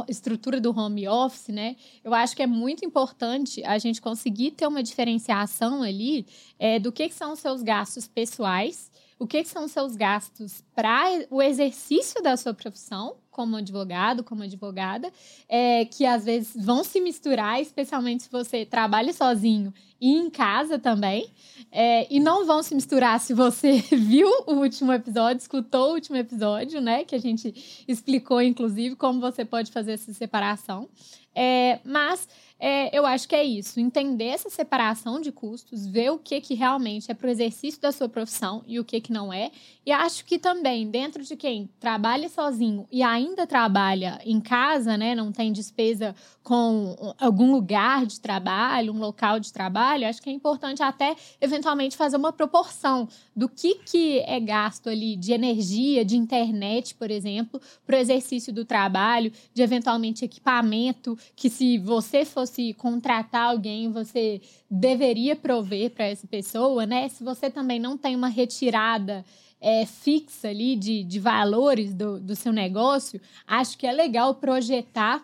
estrutura 0.09 0.59
do 0.59 0.77
home 0.77 1.07
office, 1.07 1.47
né? 1.47 1.77
Eu 2.03 2.13
acho 2.13 2.35
que 2.35 2.43
é 2.43 2.47
muito 2.47 2.83
importante 2.83 3.63
a 3.63 3.77
gente 3.77 4.01
conseguir 4.01 4.51
ter 4.51 4.67
uma 4.67 4.83
diferenciação 4.83 5.81
ali 5.81 6.27
é, 6.59 6.77
do 6.77 6.91
que, 6.91 7.07
que 7.07 7.15
são 7.15 7.31
os 7.31 7.39
seus 7.39 7.63
gastos 7.63 8.05
pessoais, 8.05 8.91
o 9.17 9.25
que, 9.25 9.41
que 9.41 9.47
são 9.47 9.63
os 9.63 9.71
seus 9.71 9.95
gastos 9.95 10.61
para 10.75 11.25
o 11.31 11.41
exercício 11.41 12.21
da 12.21 12.35
sua 12.35 12.53
profissão 12.53 13.15
como 13.31 13.55
advogado, 13.55 14.25
como 14.25 14.43
advogada, 14.43 15.09
é, 15.47 15.85
que 15.85 16.05
às 16.05 16.25
vezes 16.25 16.53
vão 16.61 16.83
se 16.83 16.99
misturar, 16.99 17.61
especialmente 17.61 18.23
se 18.23 18.29
você 18.29 18.65
trabalha 18.65 19.13
sozinho 19.13 19.73
e 20.03 20.17
em 20.17 20.29
casa 20.29 20.77
também. 20.77 21.29
É, 21.71 22.05
e 22.13 22.19
não 22.19 22.45
vão 22.45 22.61
se 22.61 22.75
misturar 22.75 23.21
se 23.21 23.33
você 23.33 23.77
viu 23.89 24.27
o 24.45 24.55
último 24.55 24.91
episódio, 24.91 25.39
escutou 25.39 25.91
o 25.91 25.93
último 25.93 26.17
episódio, 26.17 26.81
né? 26.81 27.05
Que 27.05 27.15
a 27.15 27.19
gente 27.19 27.85
explicou, 27.87 28.41
inclusive, 28.41 28.97
como 28.97 29.21
você 29.21 29.45
pode 29.45 29.71
fazer 29.71 29.93
essa 29.93 30.13
separação. 30.13 30.89
É, 31.33 31.79
mas 31.85 32.27
é, 32.65 32.97
eu 32.97 33.05
acho 33.05 33.27
que 33.27 33.35
é 33.35 33.43
isso, 33.43 33.77
entender 33.77 34.27
essa 34.27 34.49
separação 34.49 35.19
de 35.19 35.33
custos, 35.33 35.85
ver 35.85 36.11
o 36.11 36.17
que, 36.17 36.39
que 36.39 36.53
realmente 36.53 37.11
é 37.11 37.13
para 37.13 37.27
o 37.27 37.29
exercício 37.29 37.81
da 37.81 37.91
sua 37.91 38.07
profissão 38.07 38.63
e 38.65 38.79
o 38.79 38.85
que, 38.85 39.01
que 39.01 39.11
não 39.11 39.33
é. 39.33 39.51
E 39.85 39.91
acho 39.91 40.23
que 40.23 40.39
também, 40.39 40.89
dentro 40.89 41.23
de 41.23 41.35
quem 41.35 41.69
trabalha 41.77 42.29
sozinho 42.29 42.87
e 42.89 43.03
ainda 43.03 43.45
trabalha 43.45 44.17
em 44.23 44.39
casa, 44.39 44.95
né, 44.95 45.13
não 45.13 45.29
tem 45.29 45.51
despesa 45.51 46.15
com 46.41 46.95
algum 47.19 47.51
lugar 47.51 48.05
de 48.05 48.21
trabalho, 48.21 48.93
um 48.93 48.99
local 48.99 49.41
de 49.41 49.51
trabalho, 49.51 49.92
acho 50.05 50.21
que 50.21 50.29
é 50.29 50.33
importante 50.33 50.81
até 50.81 51.15
eventualmente 51.41 51.97
fazer 51.97 52.17
uma 52.17 52.31
proporção 52.31 53.07
do 53.35 53.49
que, 53.49 53.75
que 53.75 54.19
é 54.21 54.39
gasto 54.39 54.89
ali 54.89 55.15
de 55.15 55.33
energia, 55.33 56.05
de 56.05 56.15
internet, 56.15 56.95
por 56.95 57.11
exemplo, 57.11 57.59
para 57.85 57.97
o 57.97 57.99
exercício 57.99 58.53
do 58.53 58.63
trabalho, 58.63 59.31
de 59.53 59.61
eventualmente 59.61 60.23
equipamento, 60.23 61.17
que 61.35 61.49
se 61.49 61.77
você 61.77 62.23
fosse 62.23 62.53
fosse 62.53 62.73
contratar 62.73 63.49
alguém, 63.49 63.91
você 63.91 64.41
deveria 64.69 65.35
prover 65.35 65.91
para 65.91 66.05
essa 66.05 66.27
pessoa, 66.27 66.85
né? 66.85 67.09
Se 67.09 67.23
você 67.23 67.49
também 67.49 67.79
não 67.79 67.97
tem 67.97 68.15
uma 68.15 68.27
retirada 68.27 69.25
é, 69.59 69.85
fixa 69.85 70.49
ali 70.49 70.75
de, 70.75 71.03
de 71.03 71.19
valores 71.19 71.93
do, 71.93 72.19
do 72.19 72.35
seu 72.35 72.53
negócio, 72.53 73.19
acho 73.47 73.77
que 73.77 73.87
é 73.87 73.91
legal 73.91 74.35
projetar 74.35 75.23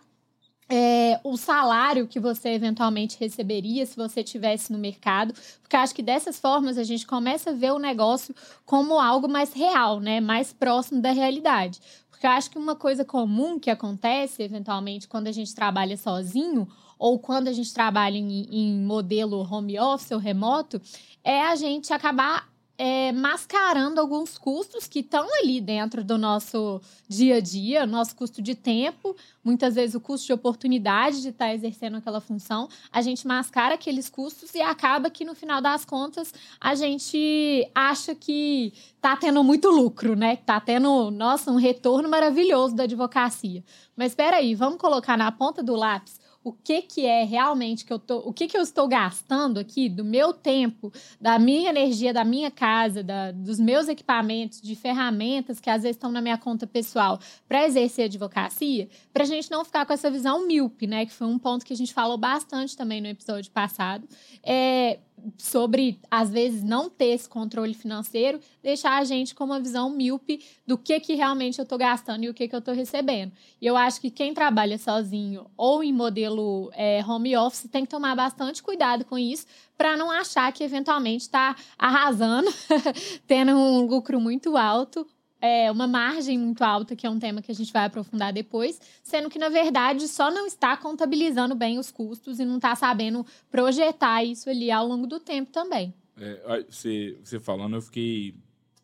é, 0.70 1.20
o 1.24 1.36
salário 1.36 2.08
que 2.08 2.20
você 2.20 2.50
eventualmente 2.50 3.18
receberia 3.20 3.86
se 3.86 3.96
você 3.96 4.24
tivesse 4.24 4.72
no 4.72 4.78
mercado, 4.78 5.34
porque 5.62 5.76
acho 5.76 5.96
que 5.96 6.04
dessas 6.04 6.40
formas 6.40 6.78
a 6.78 6.84
gente 6.84 7.08
começa 7.08 7.50
a 7.50 7.54
ver 7.54 7.72
o 7.72 7.80
negócio 7.80 8.36
como 8.66 9.00
algo 9.00 9.28
mais 9.28 9.52
real, 9.52 10.00
né? 10.00 10.22
Mais 10.22 10.54
próximo 10.54 11.02
da 11.02 11.12
realidade. 11.12 11.82
Porque 12.12 12.28
eu 12.28 12.32
acho 12.32 12.52
que 12.52 12.58
uma 12.60 12.76
coisa 12.76 13.04
comum 13.04 13.58
que 13.58 13.72
acontece, 13.72 14.44
eventualmente, 14.44 15.08
quando 15.08 15.28
a 15.28 15.32
gente 15.32 15.56
trabalha 15.56 15.98
sozinho, 15.98 16.68
ou 17.00 17.18
quando 17.18 17.48
a 17.48 17.54
gente 17.54 17.74
trabalha 17.74 18.18
em, 18.18 18.46
em 18.52 18.80
modelo 18.84 19.48
home 19.50 19.80
office 19.80 20.12
ou 20.12 20.20
remoto, 20.20 20.82
é 21.24 21.42
a 21.42 21.56
gente 21.56 21.94
acabar 21.94 22.48
é, 22.81 23.12
mascarando 23.12 24.00
alguns 24.00 24.38
custos 24.38 24.88
que 24.88 25.00
estão 25.00 25.27
ali 25.41 25.59
dentro 25.59 26.01
do 26.01 26.17
nosso 26.17 26.79
dia 27.09 27.36
a 27.36 27.39
dia, 27.41 27.86
nosso 27.86 28.15
custo 28.15 28.41
de 28.41 28.55
tempo, 28.55 29.17
muitas 29.43 29.75
vezes 29.75 29.95
o 29.95 30.00
custo 30.00 30.25
de 30.27 30.31
oportunidade 30.31 31.21
de 31.21 31.27
estar 31.27 31.48
tá 31.48 31.53
exercendo 31.53 31.98
aquela 31.98 32.21
função. 32.21 32.69
A 32.89 33.01
gente 33.01 33.27
mascara 33.27 33.75
aqueles 33.75 34.07
custos 34.07 34.55
e 34.55 34.62
acaba 34.62 35.09
que 35.09 35.25
no 35.25 35.36
final 35.36 35.59
das 35.59 35.83
contas 35.83 36.33
a 36.57 36.74
gente 36.74 37.69
acha 37.75 38.15
que 38.15 38.71
está 38.95 39.17
tendo 39.17 39.43
muito 39.43 39.69
lucro, 39.69 40.15
né? 40.15 40.36
Está 40.36 40.57
tendo, 40.62 41.12
nossa, 41.12 41.51
um 41.51 41.57
retorno 41.57 42.07
maravilhoso 42.07 42.75
da 42.75 42.83
advocacia. 42.83 43.62
Mas 43.93 44.13
espera 44.13 44.38
aí, 44.38 44.55
vamos 44.55 44.79
colocar 44.79 45.17
na 45.17 45.29
ponta 45.33 45.62
do 45.62 45.75
lápis 45.75 46.17
o 46.43 46.53
que 46.53 46.81
que 46.81 47.05
é 47.05 47.24
realmente 47.24 47.84
que 47.86 47.91
eu 47.91 48.00
tô, 48.00 48.19
o 48.19 48.31
que 48.31 48.48
que 48.48 48.58
eu 48.58 48.62
estou 48.62 48.88
gastando 48.88 49.60
aqui 49.60 49.89
do 49.89 50.05
meu 50.05 50.34
tempo, 50.34 50.91
da 51.19 51.38
minha 51.38 51.69
energia, 51.69 52.13
da 52.13 52.24
minha 52.24 52.50
casa, 52.50 53.03
da, 53.03 53.31
dos 53.31 53.60
meus 53.60 53.88
equipamentos, 53.88 54.62
de 54.62 54.75
ferramentas 54.75 55.60
que 55.60 55.69
às 55.69 55.84
vezes 55.84 55.98
estão 55.98 56.12
na 56.12 56.22
minha 56.22 56.38
conta 56.38 56.65
pessoal 56.65 57.19
para 57.48 57.65
exercer 57.65 58.05
advocacia, 58.05 58.88
para 59.13 59.24
a 59.24 59.27
gente 59.27 59.51
não 59.51 59.65
ficar 59.65 59.86
com 59.86 59.93
essa 59.93 60.10
visão 60.10 60.48
míope, 60.48 60.88
né? 60.88 61.05
Que 61.05 61.12
foi 61.12 61.27
um 61.27 61.38
ponto 61.38 61.65
que 61.65 61.74
a 61.74 61.77
gente 61.77 61.93
falou 61.93 62.17
bastante 62.17 62.75
também 62.75 63.01
no 63.01 63.08
episódio 63.08 63.51
passado. 63.51 64.08
É, 64.41 65.00
sobre, 65.38 66.00
às 66.10 66.30
vezes, 66.30 66.64
não 66.64 66.90
ter 66.90 67.08
esse 67.08 67.28
controle 67.28 67.74
financeiro, 67.74 68.40
deixar 68.62 68.98
a 68.98 69.04
gente 69.04 69.36
com 69.36 69.44
uma 69.44 69.60
visão 69.60 69.90
míope 69.90 70.44
do 70.66 70.78
que, 70.78 71.00
que 71.00 71.16
realmente 71.16 71.60
eu 71.60 71.64
estou 71.64 71.78
gastando 71.78 72.24
e 72.24 72.30
o 72.30 72.34
que, 72.34 72.48
que 72.48 72.56
eu 72.56 72.60
estou 72.60 72.74
recebendo. 72.74 73.32
E 73.62 73.66
eu 73.66 73.76
acho 73.76 74.02
que 74.02 74.10
quem 74.10 74.34
trabalha 74.34 74.78
sozinho 74.78 75.46
ou 75.56 75.84
em 75.84 75.94
modelo 75.94 76.72
é, 76.74 77.04
home 77.06 77.36
office 77.36 77.70
tem 77.72 77.84
que 77.84 77.92
tomar 77.92 78.16
bastante 78.16 78.62
cuidado 78.64 79.06
com 79.06 79.18
isso 79.18 79.46
para 79.78 79.96
não 79.96 80.12
achar 80.12 80.52
que 80.52 80.64
eventualmente 80.64 81.24
está 81.24 81.56
arrasando, 81.78 82.50
tendo 83.26 83.52
um 83.52 83.86
lucro 83.86 84.20
muito 84.20 84.58
alto 84.58 85.08
é, 85.41 85.72
uma 85.72 85.88
margem 85.88 86.38
muito 86.38 86.62
alta, 86.63 86.96
que 86.96 87.08
é 87.08 87.10
um 87.10 87.19
tema 87.19 87.41
que 87.41 87.51
a 87.51 87.55
gente 87.55 87.72
vai 87.72 87.86
aprofundar 87.86 88.34
depois, 88.34 88.79
sendo 89.03 89.29
que, 89.29 89.39
na 89.39 89.50
verdade, 89.50 90.08
só 90.08 90.29
não 90.29 90.46
está 90.46 90.75
contabilizando 90.75 91.55
bem 91.55 91.79
os 91.79 91.91
custos 91.91 92.39
e 92.39 92.46
não 92.46 92.58
está 92.58 92.75
sabendo 92.75 93.25
projetar 93.50 94.24
isso 94.24 94.50
ali 94.50 94.69
ao 94.69 94.88
longo 94.88 95.08
do 95.08 95.19
tempo 95.19 95.51
também. 95.51 95.93
É, 96.17 96.63
você, 96.69 97.17
você 97.24 97.39
falando, 97.39 97.77
eu 97.77 97.81
fiquei 97.81 98.36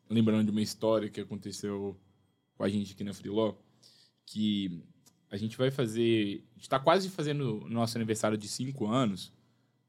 lembrando 0.10 0.46
de 0.46 0.52
uma 0.52 0.62
história 0.62 1.10
que 1.10 1.20
aconteceu 1.20 2.00
com 2.58 2.64
a 2.64 2.70
gente 2.70 2.94
aqui 2.94 3.04
na 3.04 3.14
Freeló, 3.14 3.54
que 4.26 4.82
a 5.30 5.36
gente 5.36 5.58
vai 5.58 5.70
fazer. 5.70 6.44
A 6.52 6.54
gente 6.54 6.62
está 6.62 6.80
quase 6.80 7.10
fazendo 7.10 7.66
nosso 7.70 7.98
aniversário 7.98 8.38
de 8.38 8.48
cinco 8.48 8.88
anos, 8.88 9.34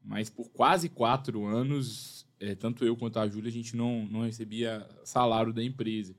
mas 0.03 0.29
por 0.29 0.51
quase 0.51 0.89
quatro 0.89 1.45
anos, 1.47 2.27
é, 2.41 2.57
tanto 2.57 2.85
eu 2.85 2.97
quanto 2.97 3.21
a 3.21 3.29
Júlia, 3.29 3.49
a 3.49 3.53
gente 3.53 3.77
não, 3.77 4.05
não 4.07 4.23
recebia 4.23 4.85
salário 5.05 5.53
da 5.53 5.63
empresa 5.63 6.17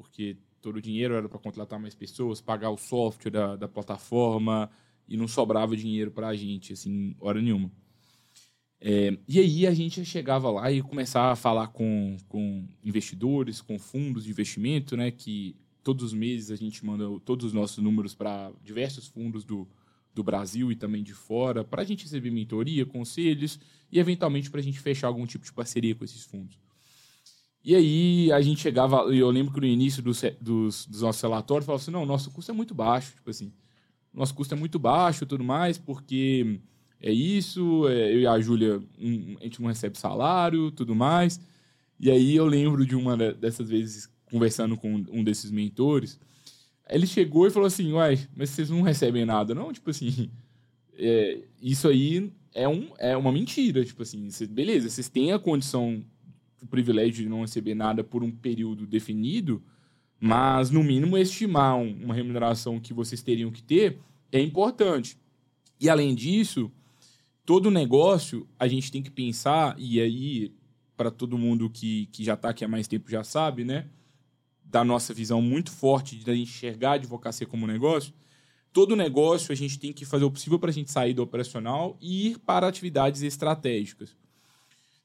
porque 0.00 0.38
todo 0.62 0.76
o 0.76 0.82
dinheiro 0.82 1.14
era 1.14 1.28
para 1.28 1.38
contratar 1.38 1.78
mais 1.78 1.94
pessoas, 1.94 2.40
pagar 2.40 2.70
o 2.70 2.76
software 2.78 3.30
da, 3.30 3.56
da 3.56 3.68
plataforma 3.68 4.70
e 5.06 5.16
não 5.16 5.28
sobrava 5.28 5.76
dinheiro 5.76 6.10
para 6.10 6.28
a 6.28 6.34
gente, 6.34 6.72
assim, 6.72 7.14
hora 7.20 7.42
nenhuma. 7.42 7.70
É, 8.80 9.18
e 9.28 9.38
aí 9.38 9.66
a 9.66 9.74
gente 9.74 10.02
chegava 10.06 10.50
lá 10.50 10.72
e 10.72 10.80
começava 10.80 11.32
a 11.32 11.36
falar 11.36 11.68
com, 11.68 12.16
com 12.28 12.66
investidores, 12.82 13.60
com 13.60 13.78
fundos 13.78 14.24
de 14.24 14.30
investimento, 14.30 14.96
né, 14.96 15.10
que 15.10 15.54
todos 15.82 16.02
os 16.02 16.12
meses 16.14 16.50
a 16.50 16.56
gente 16.56 16.84
manda 16.84 17.04
todos 17.20 17.46
os 17.46 17.52
nossos 17.52 17.78
números 17.78 18.14
para 18.14 18.50
diversos 18.64 19.06
fundos 19.06 19.44
do, 19.44 19.68
do 20.14 20.22
Brasil 20.22 20.72
e 20.72 20.76
também 20.76 21.02
de 21.02 21.12
fora, 21.12 21.62
para 21.62 21.82
a 21.82 21.84
gente 21.84 22.04
receber 22.04 22.30
mentoria, 22.30 22.86
conselhos 22.86 23.60
e, 23.92 23.98
eventualmente, 23.98 24.50
para 24.50 24.60
a 24.60 24.62
gente 24.62 24.80
fechar 24.80 25.08
algum 25.08 25.26
tipo 25.26 25.44
de 25.44 25.52
parceria 25.52 25.94
com 25.94 26.04
esses 26.04 26.22
fundos. 26.22 26.58
E 27.62 27.74
aí 27.74 28.32
a 28.32 28.40
gente 28.40 28.60
chegava, 28.60 29.02
eu 29.14 29.30
lembro 29.30 29.52
que 29.52 29.60
no 29.60 29.66
início 29.66 30.02
dos, 30.02 30.22
dos, 30.40 30.86
dos 30.86 31.02
nossos 31.02 31.20
relatórios 31.20 31.66
falava 31.66 31.82
assim, 31.82 31.90
não, 31.90 32.06
nosso 32.06 32.30
custo 32.30 32.50
é 32.50 32.54
muito 32.54 32.74
baixo, 32.74 33.12
tipo 33.14 33.28
assim, 33.28 33.52
nosso 34.12 34.34
custo 34.34 34.54
é 34.54 34.56
muito 34.56 34.78
baixo 34.78 35.24
e 35.24 35.26
tudo 35.26 35.44
mais, 35.44 35.76
porque 35.76 36.58
é 37.00 37.12
isso, 37.12 37.86
é, 37.88 38.14
eu 38.14 38.20
e 38.20 38.26
a 38.26 38.40
Júlia, 38.40 38.82
um, 38.98 39.36
a 39.40 39.44
gente 39.44 39.60
não 39.60 39.68
recebe 39.68 39.98
salário, 39.98 40.70
tudo 40.70 40.94
mais. 40.94 41.40
E 41.98 42.10
aí 42.10 42.34
eu 42.34 42.46
lembro 42.46 42.86
de 42.86 42.96
uma 42.96 43.16
dessas 43.16 43.68
vezes, 43.68 44.08
conversando 44.30 44.76
com 44.76 44.94
um 44.94 45.22
desses 45.22 45.50
mentores, 45.50 46.18
ele 46.88 47.06
chegou 47.06 47.46
e 47.46 47.50
falou 47.50 47.66
assim, 47.66 47.92
uai, 47.92 48.18
mas 48.34 48.50
vocês 48.50 48.70
não 48.70 48.82
recebem 48.82 49.24
nada, 49.24 49.54
não? 49.54 49.72
Tipo 49.72 49.90
assim, 49.90 50.30
é, 50.94 51.42
isso 51.60 51.88
aí 51.88 52.32
é, 52.54 52.66
um, 52.68 52.88
é 52.98 53.16
uma 53.16 53.30
mentira, 53.30 53.84
tipo 53.84 54.02
assim, 54.02 54.28
beleza, 54.48 54.88
vocês 54.88 55.08
têm 55.08 55.32
a 55.32 55.38
condição 55.38 56.02
o 56.60 56.66
privilégio 56.66 57.24
de 57.24 57.28
não 57.28 57.42
receber 57.42 57.74
nada 57.74 58.04
por 58.04 58.22
um 58.22 58.30
período 58.30 58.86
definido, 58.86 59.62
mas 60.18 60.70
no 60.70 60.82
mínimo 60.82 61.16
estimar 61.16 61.76
um, 61.76 62.04
uma 62.04 62.14
remuneração 62.14 62.78
que 62.78 62.92
vocês 62.92 63.22
teriam 63.22 63.50
que 63.50 63.62
ter 63.62 63.98
é 64.30 64.40
importante. 64.40 65.16
E 65.80 65.88
além 65.88 66.14
disso, 66.14 66.70
todo 67.44 67.70
negócio 67.70 68.46
a 68.58 68.68
gente 68.68 68.92
tem 68.92 69.02
que 69.02 69.10
pensar, 69.10 69.74
e 69.78 70.00
aí 70.00 70.52
para 71.00 71.10
todo 71.10 71.38
mundo 71.38 71.70
que, 71.70 72.06
que 72.12 72.22
já 72.22 72.34
está 72.34 72.50
aqui 72.50 72.62
há 72.62 72.68
mais 72.68 72.86
tempo 72.86 73.10
já 73.10 73.24
sabe, 73.24 73.64
né? 73.64 73.86
Da 74.62 74.84
nossa 74.84 75.14
visão 75.14 75.40
muito 75.40 75.70
forte 75.70 76.14
de 76.14 76.30
enxergar 76.32 76.90
a 76.90 76.94
advocacia 76.96 77.46
como 77.46 77.66
negócio, 77.66 78.12
todo 78.70 78.94
negócio 78.94 79.50
a 79.50 79.54
gente 79.54 79.78
tem 79.78 79.94
que 79.94 80.04
fazer 80.04 80.24
o 80.26 80.30
possível 80.30 80.58
para 80.58 80.68
a 80.68 80.72
gente 80.72 80.90
sair 80.90 81.14
do 81.14 81.22
operacional 81.22 81.96
e 82.02 82.28
ir 82.28 82.38
para 82.40 82.68
atividades 82.68 83.22
estratégicas. 83.22 84.14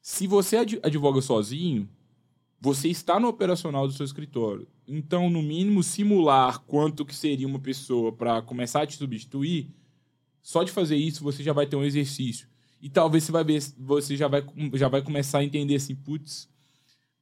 Se 0.07 0.27
você 0.27 0.57
advoga 0.83 1.19
sozinho, 1.19 1.89
você 2.61 2.89
está 2.89 3.19
no 3.19 3.27
operacional 3.27 3.87
do 3.87 3.93
seu 3.93 4.05
escritório. 4.05 4.67
Então, 4.87 5.31
no 5.31 5.41
mínimo, 5.41 5.81
simular 5.81 6.59
quanto 6.59 7.03
que 7.03 7.15
seria 7.15 7.47
uma 7.47 7.57
pessoa 7.57 8.11
para 8.11 8.39
começar 8.43 8.83
a 8.83 8.85
te 8.85 8.95
substituir, 8.97 9.67
só 10.43 10.61
de 10.61 10.71
fazer 10.71 10.95
isso 10.95 11.23
você 11.23 11.41
já 11.41 11.53
vai 11.53 11.65
ter 11.65 11.75
um 11.75 11.83
exercício. 11.83 12.47
E 12.79 12.87
talvez 12.87 13.23
você 13.23 13.31
vai 13.31 13.43
ver, 13.43 13.63
você 13.79 14.15
já 14.15 14.27
vai, 14.27 14.45
já 14.75 14.87
vai 14.87 15.01
começar 15.01 15.39
a 15.39 15.43
entender 15.43 15.73
assim, 15.73 15.95
putz, 15.95 16.47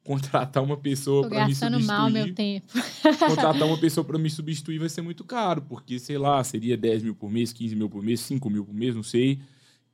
contratar 0.03 0.61
uma 0.61 0.75
pessoa 0.75 1.29
para 1.29 1.47
me 1.47 1.55
substituir. 1.55 1.85
mal 1.85 2.09
meu 2.09 2.35
tempo. 2.35 2.67
contratar 3.29 3.65
uma 3.65 3.79
pessoa 3.79 4.03
para 4.03 4.17
me 4.17 4.29
substituir 4.29 4.79
vai 4.79 4.89
ser 4.89 5.01
muito 5.01 5.23
caro, 5.23 5.61
porque, 5.61 5.97
sei 5.99 6.17
lá, 6.17 6.43
seria 6.43 6.75
10 6.75 7.03
mil 7.03 7.15
por 7.15 7.31
mês, 7.31 7.53
15 7.53 7.77
mil 7.77 7.89
por 7.89 8.03
mês, 8.03 8.19
5 8.19 8.49
mil 8.49 8.65
por 8.65 8.75
mês, 8.75 8.93
não 8.93 9.03
sei. 9.03 9.39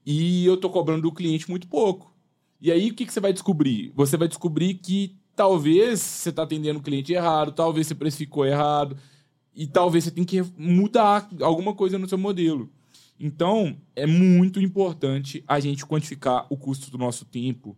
E 0.04 0.44
eu 0.44 0.58
tô 0.58 0.72
cobrando 0.72 1.04
do 1.04 1.12
cliente 1.12 1.48
muito 1.48 1.68
pouco. 1.68 2.18
E 2.62 2.72
aí, 2.72 2.92
o 2.92 2.94
que, 2.94 3.06
que 3.06 3.14
você 3.14 3.20
vai 3.20 3.32
descobrir? 3.32 3.92
Você 3.96 4.18
vai 4.18 4.28
descobrir 4.28 4.76
que 4.76 5.16
talvez 5.36 6.02
você 6.02 6.30
está 6.30 6.44
atendendo 6.44 6.80
o 6.80 6.84
cliente 6.84 7.14
errado, 7.14 7.54
talvez 7.54 7.88
você 7.88 7.96
precificou 7.96 8.46
errado. 8.46 8.98
e 9.56 9.68
talvez 9.68 10.04
você 10.04 10.12
tenha 10.12 10.26
que 10.26 10.42
mudar 10.58 11.30
alguma 11.42 11.74
coisa 11.74 11.98
no 11.98 12.08
seu 12.08 12.18
modelo. 12.18 12.70
Então, 13.20 13.78
é 13.96 14.06
muito 14.06 14.62
importante 14.62 15.44
a 15.48 15.60
gente 15.60 15.86
quantificar 15.86 16.46
o 16.50 16.56
custo 16.56 16.90
do 16.90 16.98
nosso 16.98 17.26
tempo, 17.26 17.78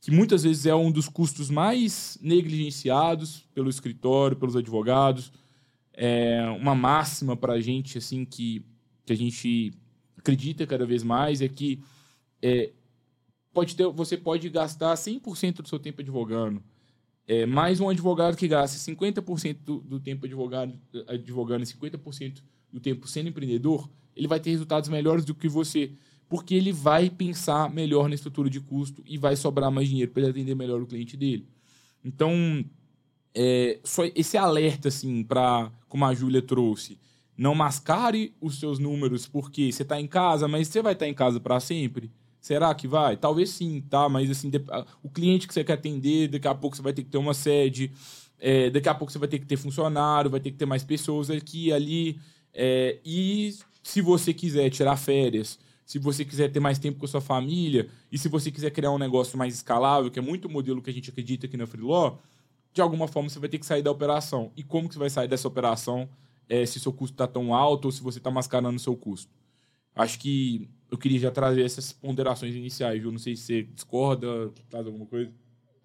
que 0.00 0.10
muitas 0.10 0.42
vezes 0.42 0.66
é 0.66 0.74
um 0.74 0.90
dos 0.90 1.08
custos 1.08 1.48
mais 1.48 2.18
negligenciados 2.20 3.46
pelo 3.54 3.70
escritório, 3.70 4.36
pelos 4.36 4.56
advogados. 4.56 5.32
É 5.94 6.44
uma 6.60 6.74
máxima 6.74 7.36
para 7.36 7.54
a 7.54 7.60
gente, 7.60 7.96
assim, 7.96 8.24
que, 8.24 8.62
que 9.06 9.12
a 9.12 9.16
gente 9.16 9.72
acredita 10.18 10.66
cada 10.66 10.84
vez 10.84 11.02
mais, 11.02 11.40
é 11.40 11.48
que 11.48 11.80
é, 12.42 12.72
pode 13.52 13.76
ter, 13.76 13.86
você 13.88 14.16
pode 14.16 14.48
gastar 14.48 14.94
100% 14.94 15.62
do 15.62 15.68
seu 15.68 15.78
tempo 15.78 16.00
advogando. 16.00 16.62
É, 17.26 17.46
mais 17.46 17.80
um 17.80 17.88
advogado 17.88 18.36
que 18.36 18.48
gasta 18.48 18.78
50% 18.78 19.58
do, 19.64 19.80
do 19.80 20.00
tempo 20.00 20.26
advogado, 20.26 20.72
advogando 21.06 21.62
e 21.62 21.66
50% 21.66 22.42
do 22.72 22.80
tempo 22.80 23.06
sendo 23.06 23.28
empreendedor, 23.28 23.88
ele 24.16 24.26
vai 24.26 24.40
ter 24.40 24.50
resultados 24.50 24.88
melhores 24.88 25.24
do 25.24 25.34
que 25.34 25.48
você, 25.48 25.92
porque 26.28 26.54
ele 26.54 26.72
vai 26.72 27.10
pensar 27.10 27.70
melhor 27.70 28.08
na 28.08 28.14
estrutura 28.14 28.48
de 28.48 28.60
custo 28.60 29.02
e 29.06 29.18
vai 29.18 29.36
sobrar 29.36 29.70
mais 29.70 29.88
dinheiro 29.88 30.10
para 30.10 30.22
ele 30.22 30.30
atender 30.30 30.54
melhor 30.54 30.80
o 30.80 30.86
cliente 30.86 31.16
dele. 31.16 31.46
Então, 32.04 32.64
é, 33.34 33.78
só 33.84 34.04
esse 34.14 34.36
alerta, 34.36 34.88
assim, 34.88 35.22
para 35.22 35.70
como 35.88 36.04
a 36.04 36.14
Júlia 36.14 36.42
trouxe, 36.42 36.98
não 37.36 37.54
mascare 37.54 38.34
os 38.40 38.58
seus 38.58 38.78
números 38.78 39.26
porque 39.26 39.70
você 39.70 39.82
está 39.82 40.00
em 40.00 40.06
casa, 40.06 40.48
mas 40.48 40.68
você 40.68 40.82
vai 40.82 40.94
estar 40.94 41.06
tá 41.06 41.10
em 41.10 41.14
casa 41.14 41.38
para 41.38 41.60
sempre. 41.60 42.10
Será 42.42 42.74
que 42.74 42.88
vai? 42.88 43.16
Talvez 43.16 43.50
sim, 43.50 43.80
tá? 43.88 44.08
Mas 44.08 44.28
assim, 44.28 44.50
o 45.00 45.08
cliente 45.08 45.46
que 45.46 45.54
você 45.54 45.62
quer 45.62 45.74
atender, 45.74 46.26
daqui 46.26 46.48
a 46.48 46.54
pouco 46.54 46.74
você 46.76 46.82
vai 46.82 46.92
ter 46.92 47.04
que 47.04 47.08
ter 47.08 47.16
uma 47.16 47.34
sede, 47.34 47.92
é, 48.36 48.68
daqui 48.68 48.88
a 48.88 48.94
pouco 48.94 49.12
você 49.12 49.18
vai 49.18 49.28
ter 49.28 49.38
que 49.38 49.46
ter 49.46 49.56
funcionário, 49.56 50.28
vai 50.28 50.40
ter 50.40 50.50
que 50.50 50.56
ter 50.56 50.66
mais 50.66 50.82
pessoas 50.82 51.30
aqui 51.30 51.72
ali. 51.72 52.18
É, 52.52 52.98
e 53.04 53.54
se 53.80 54.00
você 54.00 54.34
quiser 54.34 54.68
tirar 54.70 54.96
férias, 54.96 55.56
se 55.86 56.00
você 56.00 56.24
quiser 56.24 56.50
ter 56.50 56.58
mais 56.58 56.80
tempo 56.80 56.98
com 56.98 57.04
a 57.04 57.08
sua 57.08 57.20
família, 57.20 57.88
e 58.10 58.18
se 58.18 58.28
você 58.28 58.50
quiser 58.50 58.72
criar 58.72 58.90
um 58.90 58.98
negócio 58.98 59.38
mais 59.38 59.54
escalável, 59.54 60.10
que 60.10 60.18
é 60.18 60.22
muito 60.22 60.48
o 60.48 60.50
modelo 60.50 60.82
que 60.82 60.90
a 60.90 60.92
gente 60.92 61.10
acredita 61.10 61.46
aqui 61.46 61.56
na 61.56 61.64
Freeló, 61.64 62.16
de 62.74 62.80
alguma 62.80 63.06
forma 63.06 63.28
você 63.28 63.38
vai 63.38 63.48
ter 63.48 63.58
que 63.58 63.66
sair 63.66 63.82
da 63.82 63.90
operação. 63.92 64.50
E 64.56 64.64
como 64.64 64.88
que 64.88 64.94
você 64.94 64.98
vai 64.98 65.10
sair 65.10 65.28
dessa 65.28 65.46
operação 65.46 66.08
é, 66.48 66.66
se 66.66 66.80
seu 66.80 66.92
custo 66.92 67.14
está 67.14 67.28
tão 67.28 67.54
alto 67.54 67.84
ou 67.84 67.92
se 67.92 68.02
você 68.02 68.18
está 68.18 68.32
mascarando 68.32 68.76
o 68.76 68.80
seu 68.80 68.96
custo? 68.96 69.30
Acho 69.94 70.18
que 70.18 70.68
eu 70.90 70.98
queria 70.98 71.18
já 71.18 71.30
trazer 71.30 71.62
essas 71.64 71.92
ponderações 71.92 72.54
iniciais, 72.54 73.00
viu? 73.00 73.10
Não 73.10 73.18
sei 73.18 73.36
se 73.36 73.42
você 73.42 73.62
discorda, 73.62 74.50
traz 74.68 74.86
alguma 74.86 75.06
coisa. 75.06 75.32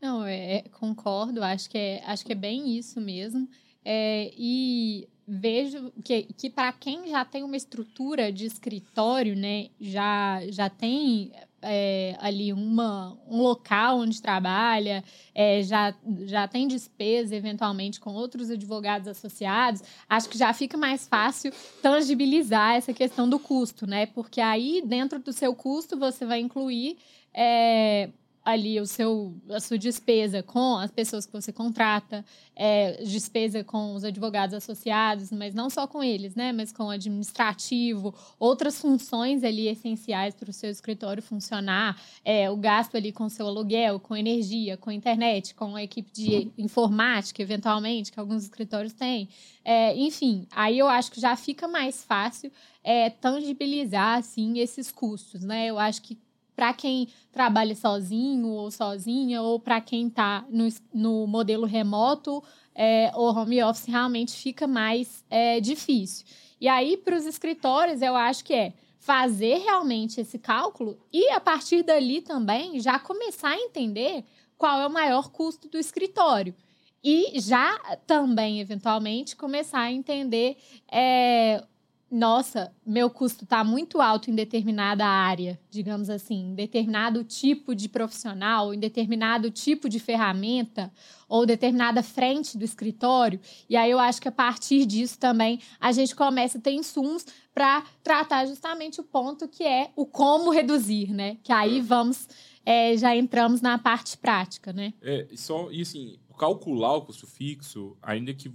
Não, 0.02 0.24
é, 0.24 0.58
é, 0.58 0.62
concordo, 0.70 1.44
acho 1.44 1.70
que 1.70 1.78
é, 1.78 2.04
acho 2.06 2.26
que 2.26 2.32
é 2.32 2.36
bem 2.36 2.78
isso 2.78 3.02
mesmo. 3.02 3.50
É, 3.84 4.32
e 4.38 5.08
vejo 5.28 5.92
que, 6.04 6.24
que 6.24 6.50
para 6.50 6.72
quem 6.72 7.08
já 7.08 7.26
tem 7.26 7.44
uma 7.44 7.58
estrutura 7.58 8.32
de 8.32 8.46
escritório, 8.46 9.36
né, 9.36 9.70
já, 9.80 10.42
já 10.50 10.70
tem 10.70 11.32
é, 11.62 12.16
ali 12.20 12.54
uma, 12.54 13.18
um 13.28 13.42
local 13.42 14.00
onde 14.00 14.22
trabalha, 14.22 15.04
é, 15.34 15.62
já, 15.64 15.94
já 16.26 16.48
tem 16.48 16.68
despesa 16.68 17.36
eventualmente 17.36 18.00
com 18.00 18.14
outros 18.14 18.50
advogados 18.50 19.08
associados, 19.08 19.82
acho 20.10 20.30
que 20.30 20.38
já 20.38 20.54
fica 20.54 20.78
mais 20.78 21.08
fácil 21.08 21.52
tangibilizar 21.82 22.76
essa 22.76 22.94
questão 22.94 23.30
do 23.30 23.40
custo, 23.40 23.88
né? 23.88 24.06
Porque 24.06 24.42
aí, 24.42 24.82
dentro 24.86 25.20
do 25.20 25.34
seu 25.34 25.56
custo, 25.56 25.98
você 25.98 26.26
vai 26.26 26.40
incluir. 26.40 26.98
É, 27.34 28.10
ali 28.48 28.80
o 28.80 28.86
seu, 28.86 29.36
a 29.50 29.60
sua 29.60 29.78
despesa 29.78 30.42
com 30.42 30.78
as 30.78 30.90
pessoas 30.90 31.26
que 31.26 31.34
você 31.34 31.52
contrata, 31.52 32.24
é, 32.56 33.04
despesa 33.04 33.62
com 33.62 33.94
os 33.94 34.06
advogados 34.06 34.56
associados, 34.56 35.34
mas 35.34 35.54
não 35.54 35.70
só 35.70 35.86
com 35.86 36.02
eles, 36.02 36.34
né? 36.34 36.54
Mas 36.54 36.72
com 36.72 36.84
o 36.86 36.90
administrativo, 36.90 38.16
outras 38.40 38.80
funções 38.80 39.44
ali 39.44 39.68
essenciais 39.68 40.34
para 40.34 40.50
o 40.50 40.54
seu 40.54 40.70
escritório 40.70 41.22
funcionar, 41.22 42.02
é, 42.24 42.50
o 42.50 42.56
gasto 42.56 42.96
ali 42.96 43.12
com 43.12 43.28
seu 43.28 43.46
aluguel, 43.46 44.00
com 44.00 44.16
energia, 44.16 44.78
com 44.78 44.94
internet, 44.94 45.54
com 45.54 45.76
a 45.76 45.84
equipe 45.84 46.10
de 46.10 46.50
informática, 46.58 47.42
eventualmente, 47.42 48.14
que 48.14 48.20
alguns 48.20 48.44
escritórios 48.44 48.94
têm. 48.94 49.28
É, 49.62 49.94
enfim, 49.98 50.48
aí 50.52 50.80
eu 50.80 50.88
acho 50.88 51.12
que 51.12 51.20
já 51.20 51.36
fica 51.36 51.68
mais 51.68 52.02
fácil 52.02 52.50
é, 52.82 53.10
tangibilizar 53.10 54.20
assim 54.20 54.60
esses 54.60 54.90
custos, 54.90 55.44
né? 55.44 55.66
Eu 55.66 55.78
acho 55.78 56.02
que 56.02 56.18
para 56.58 56.74
quem 56.74 57.08
trabalha 57.32 57.76
sozinho 57.76 58.48
ou 58.48 58.72
sozinha, 58.72 59.44
ou 59.44 59.60
para 59.60 59.80
quem 59.80 60.08
está 60.08 60.44
no, 60.50 60.68
no 60.92 61.28
modelo 61.28 61.68
remoto 61.68 62.44
é, 62.74 63.12
ou 63.14 63.30
home 63.30 63.62
office, 63.62 63.86
realmente 63.86 64.32
fica 64.32 64.66
mais 64.66 65.24
é, 65.30 65.60
difícil. 65.60 66.26
E 66.60 66.68
aí, 66.68 66.98
para 66.98 67.16
os 67.16 67.28
escritórios, 67.28 68.02
eu 68.02 68.16
acho 68.16 68.44
que 68.44 68.56
é 68.56 68.74
fazer 68.98 69.60
realmente 69.60 70.20
esse 70.20 70.40
cálculo 70.40 70.98
e, 71.14 71.30
a 71.30 71.40
partir 71.40 71.84
dali 71.84 72.22
também, 72.22 72.80
já 72.80 72.98
começar 72.98 73.50
a 73.50 73.60
entender 73.60 74.26
qual 74.58 74.82
é 74.82 74.88
o 74.88 74.92
maior 74.92 75.30
custo 75.30 75.70
do 75.70 75.78
escritório. 75.78 76.56
E 77.04 77.40
já 77.40 77.78
também, 78.08 78.60
eventualmente, 78.60 79.36
começar 79.36 79.82
a 79.82 79.92
entender 79.92 80.58
é, 80.92 81.64
nossa, 82.10 82.74
meu 82.86 83.10
custo 83.10 83.44
está 83.44 83.64
muito 83.64 84.00
alto 84.00 84.32
em 84.32 84.36
determinada 84.36 85.06
área, 85.06 85.60
digamos 85.70 86.10
assim, 86.10 86.52
em 86.52 86.56
determinado 86.56 87.24
tipo 87.24 87.76
de 87.76 87.90
profissional, 87.90 88.74
em 88.74 88.80
determinado 88.80 89.52
tipo 89.52 89.90
de 89.90 90.00
ferramenta 90.00 90.92
ou 91.28 91.46
determinada 91.46 92.02
frente 92.02 92.58
do 92.58 92.64
escritório. 92.64 93.40
E 93.70 93.76
aí 93.76 93.92
eu 93.92 94.00
acho 94.00 94.22
que 94.22 94.28
a 94.30 94.32
partir 94.32 94.86
disso 94.86 95.20
também 95.20 95.60
a 95.80 95.92
gente 95.92 96.16
começa 96.16 96.58
a 96.58 96.62
ter 96.62 96.72
insumos 96.72 97.26
para 97.54 97.84
tratar 98.02 98.46
justamente 98.46 99.02
o 99.02 99.04
ponto 99.04 99.48
que 99.48 99.64
é 99.64 99.92
o 99.96 100.06
como 100.06 100.50
reduzir, 100.50 101.14
né? 101.14 101.38
Que 101.44 101.52
aí 101.52 101.82
vamos, 101.82 102.30
é, 102.66 102.96
já 102.96 103.14
entramos 103.16 103.60
na 103.60 103.78
parte 103.78 104.18
prática, 104.18 104.72
né? 104.72 104.94
É, 105.02 105.28
só, 105.36 105.70
e 105.72 105.82
assim, 105.82 106.18
calcular 106.38 106.96
o 106.96 107.02
custo 107.02 107.28
fixo, 107.28 107.98
ainda 108.02 108.34
que 108.34 108.50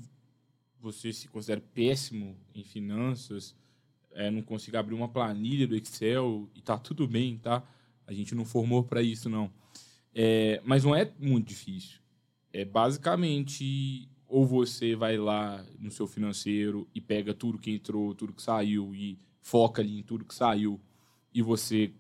você 0.83 1.13
se 1.13 1.29
considera 1.29 1.63
péssimo 1.73 2.37
em 2.53 2.65
finanças, 2.65 3.55
é, 4.11 4.31
não 4.31 4.43
consiga 4.43 4.81
abrir 4.81 4.95
uma 4.95 5.09
planilha 5.09 5.67
do 5.67 5.77
Excel 5.77 6.51
e 6.55 6.61
tá 6.61 6.77
tudo 6.77 7.07
bem, 7.07 7.39
tá? 7.39 7.63
A 8.07 8.13
gente 8.13 8.35
não 8.35 8.45
formou 8.45 8.83
para 8.83 9.01
isso, 9.01 9.31
não. 9.31 9.51
É, 10.13 10.61
mas 10.65 10.83
não 10.85 10.95
é 10.95 11.11
muito 11.19 11.47
difícil. 11.47 12.01
É 12.53 12.65
basicamente 12.65 14.09
ou 14.27 14.45
você 14.45 14.97
vai 14.97 15.17
lá 15.17 15.65
no 15.79 15.91
seu 15.91 16.07
financeiro 16.07 16.89
e 16.95 17.01
pega 17.01 17.33
tudo 17.33 17.59
que 17.59 17.71
entrou, 17.71 18.15
tudo 18.15 18.33
que 18.33 18.43
saiu 18.43 18.95
e 18.95 19.19
foca 19.41 19.83
ali 19.83 19.99
em 19.99 20.03
tudo 20.03 20.25
que 20.25 20.35
saiu 20.35 20.81
e 21.33 21.41
você 21.41 21.93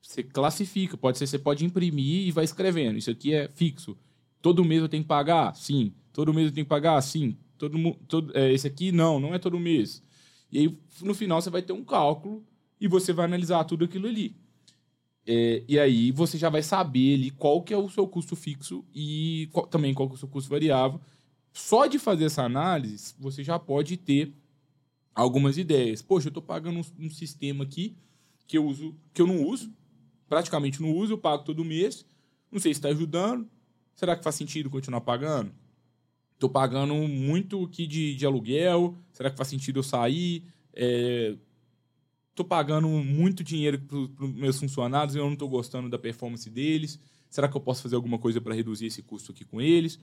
você 0.00 0.22
classifica, 0.22 0.96
pode 0.96 1.18
ser 1.18 1.26
você 1.26 1.38
pode 1.38 1.64
imprimir 1.64 2.28
e 2.28 2.30
vai 2.30 2.44
escrevendo. 2.44 2.98
Isso 2.98 3.10
aqui 3.10 3.34
é 3.34 3.48
fixo. 3.48 3.98
Todo 4.40 4.64
mês 4.64 4.80
eu 4.80 4.88
tenho 4.88 5.02
que 5.02 5.08
pagar? 5.08 5.54
Sim. 5.56 5.92
Todo 6.12 6.32
mês 6.32 6.46
eu 6.46 6.54
tenho 6.54 6.64
que 6.64 6.70
pagar? 6.70 7.00
Sim 7.02 7.36
todo, 7.58 7.94
todo 8.06 8.36
é, 8.36 8.52
esse 8.52 8.66
aqui 8.66 8.92
não, 8.92 9.18
não 9.20 9.34
é 9.34 9.38
todo 9.38 9.58
mês. 9.58 10.02
E 10.50 10.58
aí, 10.58 10.78
no 11.02 11.14
final, 11.14 11.42
você 11.42 11.50
vai 11.50 11.60
ter 11.60 11.72
um 11.72 11.84
cálculo 11.84 12.44
e 12.80 12.88
você 12.88 13.12
vai 13.12 13.26
analisar 13.26 13.64
tudo 13.64 13.84
aquilo 13.84 14.06
ali. 14.06 14.34
É, 15.26 15.62
e 15.68 15.78
aí 15.78 16.10
você 16.10 16.38
já 16.38 16.48
vai 16.48 16.62
saber 16.62 17.14
ali 17.14 17.30
qual 17.30 17.62
que 17.62 17.74
é 17.74 17.76
o 17.76 17.90
seu 17.90 18.08
custo 18.08 18.34
fixo 18.34 18.82
e 18.94 19.48
qual, 19.52 19.66
também 19.66 19.92
qual 19.92 20.08
que 20.08 20.14
é 20.14 20.16
o 20.16 20.18
seu 20.18 20.28
custo 20.28 20.48
variável. 20.48 21.00
Só 21.52 21.86
de 21.86 21.98
fazer 21.98 22.24
essa 22.24 22.42
análise, 22.44 23.14
você 23.18 23.44
já 23.44 23.58
pode 23.58 23.96
ter 23.98 24.32
algumas 25.14 25.58
ideias. 25.58 26.00
Poxa, 26.00 26.28
eu 26.28 26.30
estou 26.30 26.42
pagando 26.42 26.78
um, 26.78 27.06
um, 27.06 27.10
sistema 27.10 27.64
aqui 27.64 27.96
que 28.46 28.56
eu 28.56 28.64
uso, 28.64 28.96
que 29.12 29.20
eu 29.20 29.26
não 29.26 29.44
uso, 29.44 29.70
praticamente 30.28 30.80
não 30.80 30.92
uso, 30.92 31.14
eu 31.14 31.18
pago 31.18 31.44
todo 31.44 31.64
mês. 31.64 32.06
Não 32.50 32.58
sei 32.58 32.72
se 32.72 32.78
está 32.78 32.88
ajudando. 32.88 33.46
Será 33.94 34.16
que 34.16 34.24
faz 34.24 34.36
sentido 34.36 34.70
continuar 34.70 35.02
pagando? 35.02 35.52
Tô 36.38 36.48
pagando 36.48 36.94
muito 36.94 37.64
aqui 37.64 37.86
de, 37.86 38.14
de 38.14 38.24
aluguel. 38.24 38.96
Será 39.12 39.30
que 39.30 39.36
faz 39.36 39.48
sentido 39.48 39.80
eu 39.80 39.82
sair? 39.82 40.44
É, 40.72 41.34
tô 42.34 42.44
pagando 42.44 42.86
muito 42.88 43.42
dinheiro 43.42 43.80
para 43.80 43.96
os 43.98 44.32
meus 44.34 44.60
funcionários 44.60 45.16
e 45.16 45.18
eu 45.18 45.24
não 45.24 45.32
estou 45.32 45.48
gostando 45.48 45.88
da 45.88 45.98
performance 45.98 46.48
deles. 46.48 46.98
Será 47.28 47.48
que 47.48 47.56
eu 47.56 47.60
posso 47.60 47.82
fazer 47.82 47.96
alguma 47.96 48.18
coisa 48.18 48.40
para 48.40 48.54
reduzir 48.54 48.86
esse 48.86 49.02
custo 49.02 49.32
aqui 49.32 49.44
com 49.44 49.60
eles? 49.60 49.98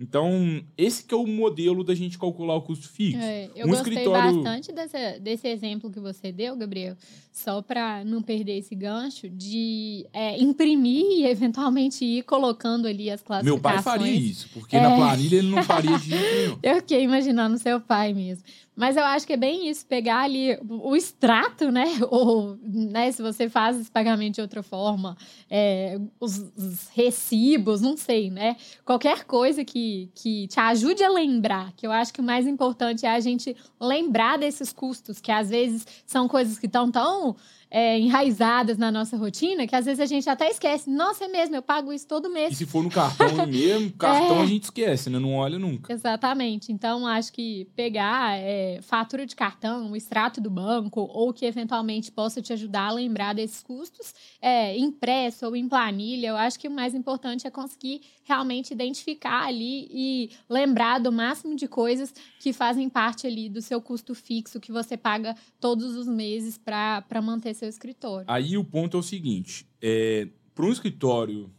Então, 0.00 0.62
esse 0.76 1.02
que 1.02 1.12
é 1.12 1.16
o 1.16 1.26
modelo 1.26 1.82
da 1.82 1.92
gente 1.92 2.16
calcular 2.16 2.54
o 2.54 2.62
custo 2.62 2.88
fixo. 2.88 3.18
É, 3.20 3.50
eu 3.56 3.66
um 3.66 3.70
gostei 3.70 3.94
escritório... 3.94 4.34
bastante 4.42 4.72
desse, 4.72 5.18
desse 5.18 5.48
exemplo 5.48 5.90
que 5.90 5.98
você 5.98 6.30
deu, 6.30 6.56
Gabriel, 6.56 6.96
só 7.32 7.60
para 7.60 8.04
não 8.04 8.22
perder 8.22 8.58
esse 8.58 8.76
gancho, 8.76 9.28
de 9.28 10.06
é, 10.12 10.40
imprimir 10.40 11.04
e 11.04 11.26
eventualmente 11.26 12.04
ir 12.04 12.22
colocando 12.22 12.86
ali 12.86 13.10
as 13.10 13.22
classificações. 13.22 13.44
Meu 13.44 13.60
pai 13.60 13.82
faria 13.82 14.14
isso, 14.14 14.48
porque 14.54 14.76
é... 14.76 14.80
na 14.80 14.94
planilha 14.94 15.36
ele 15.36 15.50
não 15.50 15.64
faria 15.64 15.98
de 15.98 16.10
jeito 16.10 16.34
nenhum. 16.36 16.58
Eu 16.62 16.76
fiquei 16.76 17.02
imaginando 17.02 17.58
seu 17.58 17.80
pai 17.80 18.14
mesmo. 18.14 18.44
Mas 18.78 18.96
eu 18.96 19.04
acho 19.04 19.26
que 19.26 19.32
é 19.32 19.36
bem 19.36 19.68
isso, 19.68 19.84
pegar 19.84 20.20
ali 20.20 20.56
o 20.62 20.94
extrato, 20.94 21.68
né? 21.72 21.86
Ou 22.08 22.56
né, 22.62 23.10
se 23.10 23.20
você 23.20 23.48
faz 23.48 23.76
esse 23.76 23.90
pagamento 23.90 24.36
de 24.36 24.40
outra 24.40 24.62
forma, 24.62 25.16
é, 25.50 25.98
os, 26.20 26.38
os, 26.56 26.86
recibos, 26.94 27.80
não 27.80 27.96
sei, 27.96 28.30
né? 28.30 28.54
Qualquer 28.84 29.24
coisa 29.24 29.64
que, 29.64 30.12
que 30.14 30.46
te 30.46 30.60
ajude 30.60 31.02
a 31.02 31.10
lembrar, 31.10 31.72
que 31.72 31.88
eu 31.88 31.90
acho 31.90 32.12
que 32.12 32.20
o 32.20 32.24
mais 32.24 32.46
importante 32.46 33.04
é 33.04 33.10
a 33.10 33.18
gente 33.18 33.56
lembrar 33.80 34.38
desses 34.38 34.72
custos, 34.72 35.20
que 35.20 35.32
às 35.32 35.50
vezes 35.50 35.84
são 36.06 36.28
coisas 36.28 36.56
que 36.56 36.66
estão 36.66 36.88
tão 36.88 37.34
é, 37.70 37.98
enraizadas 37.98 38.78
na 38.78 38.90
nossa 38.90 39.16
rotina 39.16 39.66
que 39.66 39.76
às 39.76 39.84
vezes 39.84 40.00
a 40.00 40.06
gente 40.06 40.28
até 40.28 40.48
esquece. 40.48 40.90
Nossa, 40.90 41.24
é 41.24 41.28
mesmo, 41.28 41.54
eu 41.56 41.62
pago 41.62 41.92
isso 41.92 42.06
todo 42.06 42.30
mês. 42.30 42.52
E 42.52 42.56
se 42.56 42.66
for 42.66 42.82
no 42.82 42.90
cartão 42.90 43.46
mesmo, 43.46 43.92
cartão 43.98 44.38
é... 44.38 44.42
a 44.42 44.46
gente 44.46 44.64
esquece, 44.64 45.10
né? 45.10 45.18
Não 45.18 45.34
olha 45.34 45.58
nunca. 45.58 45.92
Exatamente. 45.92 46.72
Então, 46.72 47.06
acho 47.06 47.32
que 47.32 47.66
pegar 47.76 48.38
é, 48.38 48.80
fatura 48.82 49.26
de 49.26 49.36
cartão, 49.36 49.90
o 49.90 49.96
extrato 49.96 50.40
do 50.40 50.50
banco, 50.50 51.00
ou 51.00 51.32
que 51.32 51.44
eventualmente 51.44 52.10
possa 52.10 52.40
te 52.40 52.52
ajudar 52.52 52.88
a 52.88 52.92
lembrar 52.92 53.34
desses 53.34 53.62
custos, 53.62 54.14
é, 54.40 54.76
impresso 54.78 55.46
ou 55.46 55.56
em 55.56 55.68
planilha, 55.68 56.28
eu 56.28 56.36
acho 56.36 56.58
que 56.58 56.68
o 56.68 56.70
mais 56.70 56.94
importante 56.94 57.46
é 57.46 57.50
conseguir 57.50 58.00
realmente 58.24 58.72
identificar 58.72 59.46
ali 59.46 59.88
e 59.90 60.30
lembrar 60.48 60.98
do 60.98 61.10
máximo 61.10 61.56
de 61.56 61.66
coisas 61.66 62.12
que 62.38 62.52
fazem 62.52 62.88
parte 62.88 63.26
ali 63.26 63.48
do 63.48 63.62
seu 63.62 63.80
custo 63.80 64.14
fixo 64.14 64.60
que 64.60 64.70
você 64.70 64.96
paga 64.96 65.34
todos 65.58 65.96
os 65.96 66.06
meses 66.06 66.58
para 66.58 67.22
manter 67.22 67.54
escritório. 67.66 68.24
Aí 68.28 68.56
o 68.56 68.64
ponto 68.64 68.96
é 68.96 69.00
o 69.00 69.02
seguinte: 69.02 69.66
é, 69.80 70.28
para 70.54 70.64
um 70.64 70.72
escritório, 70.72 71.50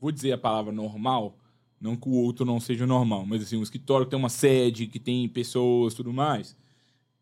vou 0.00 0.10
dizer 0.10 0.32
a 0.32 0.38
palavra 0.38 0.72
normal, 0.72 1.38
não 1.80 1.96
que 1.96 2.08
o 2.08 2.12
outro 2.12 2.44
não 2.44 2.60
seja 2.60 2.86
normal, 2.86 3.26
mas 3.26 3.42
assim, 3.42 3.56
um 3.56 3.62
escritório 3.62 4.06
que 4.06 4.10
tem 4.10 4.18
uma 4.18 4.28
sede, 4.28 4.86
que 4.86 5.00
tem 5.00 5.28
pessoas 5.28 5.94
tudo 5.94 6.12
mais, 6.12 6.56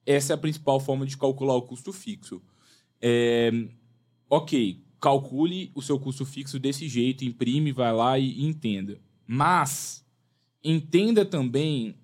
essa 0.04 0.32
é 0.32 0.34
a 0.34 0.38
principal 0.38 0.78
forma 0.78 1.06
de 1.06 1.16
calcular 1.16 1.54
o 1.54 1.62
custo 1.62 1.92
fixo. 1.92 2.42
É, 3.00 3.50
ok, 4.28 4.84
calcule 5.00 5.70
o 5.74 5.80
seu 5.80 5.98
custo 5.98 6.26
fixo 6.26 6.58
desse 6.58 6.88
jeito, 6.88 7.24
imprime, 7.24 7.72
vai 7.72 7.92
lá 7.92 8.18
e 8.18 8.44
entenda. 8.44 9.00
Mas 9.26 10.04
entenda 10.62 11.24
também 11.24 11.94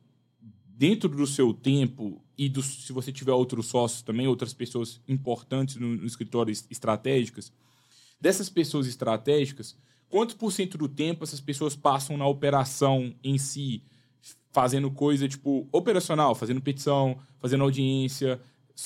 dentro 0.66 1.08
do 1.08 1.26
seu 1.26 1.52
tempo 1.52 2.22
e 2.38 2.48
do, 2.48 2.62
se 2.62 2.92
você 2.92 3.12
tiver 3.12 3.32
outros 3.32 3.66
sócios 3.66 4.02
também, 4.02 4.26
outras 4.26 4.52
pessoas 4.52 5.00
importantes 5.08 5.76
no, 5.76 5.96
no 5.96 6.06
escritório 6.06 6.52
estratégicas, 6.70 7.52
dessas 8.20 8.48
pessoas 8.48 8.86
estratégicas, 8.86 9.76
quantos 10.08 10.34
por 10.34 10.52
cento 10.52 10.76
do 10.76 10.88
tempo 10.88 11.24
essas 11.24 11.40
pessoas 11.40 11.74
passam 11.74 12.16
na 12.16 12.26
operação 12.26 13.14
em 13.24 13.38
si, 13.38 13.82
fazendo 14.52 14.90
coisa 14.90 15.28
tipo 15.28 15.66
operacional, 15.72 16.34
fazendo 16.34 16.60
petição, 16.60 17.18
fazendo 17.38 17.64
audiência, 17.64 18.40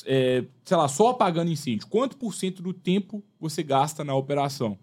é, 0.05 0.45
sei 0.65 0.77
lá, 0.77 0.89
só 0.89 1.09
apagando 1.09 1.51
incêndio, 1.51 1.87
quanto 1.89 2.17
por 2.17 2.35
cento 2.35 2.63
do 2.63 2.73
tempo 2.73 3.23
você 3.39 3.63
gasta 3.63 4.05
na 4.05 4.15
operação? 4.15 4.79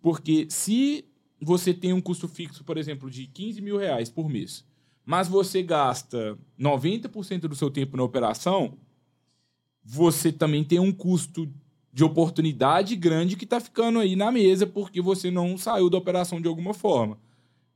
Porque 0.00 0.46
se 0.50 1.04
você 1.40 1.74
tem 1.74 1.92
um 1.92 2.00
custo 2.00 2.28
fixo, 2.28 2.64
por 2.64 2.78
exemplo, 2.78 3.10
de 3.10 3.26
15 3.26 3.60
mil 3.60 3.76
reais 3.76 4.08
por 4.08 4.28
mês, 4.28 4.64
mas 5.04 5.28
você 5.28 5.62
gasta 5.62 6.38
90% 6.58 7.40
do 7.40 7.54
seu 7.54 7.70
tempo 7.70 7.96
na 7.96 8.02
operação, 8.02 8.78
você 9.84 10.32
também 10.32 10.64
tem 10.64 10.78
um 10.78 10.92
custo 10.92 11.52
de 11.92 12.02
oportunidade 12.02 12.96
grande 12.96 13.36
que 13.36 13.44
está 13.44 13.60
ficando 13.60 14.00
aí 14.00 14.16
na 14.16 14.32
mesa 14.32 14.66
porque 14.66 15.00
você 15.00 15.30
não 15.30 15.56
saiu 15.56 15.88
da 15.88 15.98
operação 15.98 16.40
de 16.40 16.48
alguma 16.48 16.74
forma. 16.74 17.18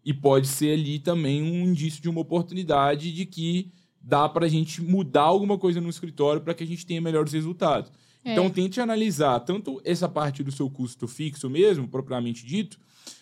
E 0.04 0.12
pode 0.12 0.48
ser 0.48 0.72
ali 0.72 0.98
também 0.98 1.42
um 1.42 1.68
indício 1.68 2.02
de 2.02 2.08
uma 2.08 2.20
oportunidade 2.20 3.12
de 3.12 3.26
que 3.26 3.70
dá 4.00 4.28
para 4.28 4.46
a 4.46 4.48
gente 4.48 4.82
mudar 4.82 5.22
alguma 5.22 5.58
coisa 5.58 5.80
no 5.80 5.88
escritório 5.88 6.40
para 6.40 6.54
que 6.54 6.64
a 6.64 6.66
gente 6.66 6.86
tenha 6.86 7.00
melhores 7.00 7.32
resultados. 7.32 7.92
É. 8.24 8.32
Então, 8.32 8.50
tente 8.50 8.80
analisar 8.80 9.38
tanto 9.40 9.80
essa 9.84 10.08
parte 10.08 10.42
do 10.42 10.50
seu 10.50 10.68
custo 10.70 11.06
fixo 11.06 11.48
mesmo, 11.48 11.86
propriamente 11.86 12.44
dito, 12.44 12.78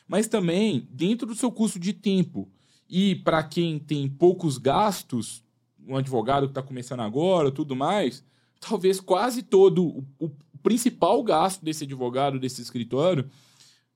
mas 0.09 0.29
também 0.29 0.89
dentro 0.91 1.27
do 1.27 1.35
seu 1.35 1.51
custo 1.51 1.79
de 1.79 1.93
tempo. 1.93 2.49
E 2.89 3.17
para 3.17 3.43
quem 3.43 3.79
tem 3.79 4.09
poucos 4.09 4.59
gastos, 4.59 5.43
um 5.87 5.97
advogado 5.97 6.47
que 6.47 6.51
está 6.53 6.63
começando 6.63 7.01
agora, 7.01 7.51
tudo 7.51 7.75
mais, 7.75 8.25
talvez 8.61 9.01
quase 9.01 9.43
todo 9.43 9.87
o, 9.87 10.05
o 10.19 10.31
principal 10.63 11.23
gasto 11.23 11.65
desse 11.65 11.85
advogado, 11.85 12.39
desse 12.39 12.61
escritório, 12.61 13.29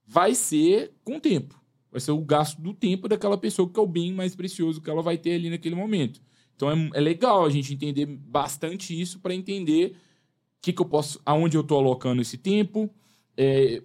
vai 0.05 0.35
ser 0.35 0.93
com 1.03 1.19
tempo. 1.19 1.59
Vai 1.91 1.99
ser 1.99 2.11
o 2.11 2.21
gasto 2.21 2.61
do 2.61 2.73
tempo 2.73 3.07
daquela 3.07 3.37
pessoa 3.37 3.69
que 3.69 3.79
é 3.79 3.83
o 3.83 3.87
bem 3.87 4.13
mais 4.13 4.35
precioso 4.35 4.81
que 4.81 4.89
ela 4.89 5.01
vai 5.01 5.17
ter 5.17 5.33
ali 5.33 5.49
naquele 5.49 5.75
momento. 5.75 6.21
Então 6.55 6.71
é, 6.71 6.89
é 6.93 6.99
legal 7.01 7.45
a 7.45 7.49
gente 7.49 7.73
entender 7.73 8.05
bastante 8.05 8.99
isso 8.99 9.19
para 9.19 9.35
entender 9.35 9.95
que, 10.61 10.71
que 10.71 10.81
eu 10.81 10.85
posso, 10.85 11.19
aonde 11.25 11.57
eu 11.57 11.61
estou 11.61 11.79
alocando 11.79 12.21
esse 12.21 12.37
tempo. 12.37 12.89
É, 13.35 13.81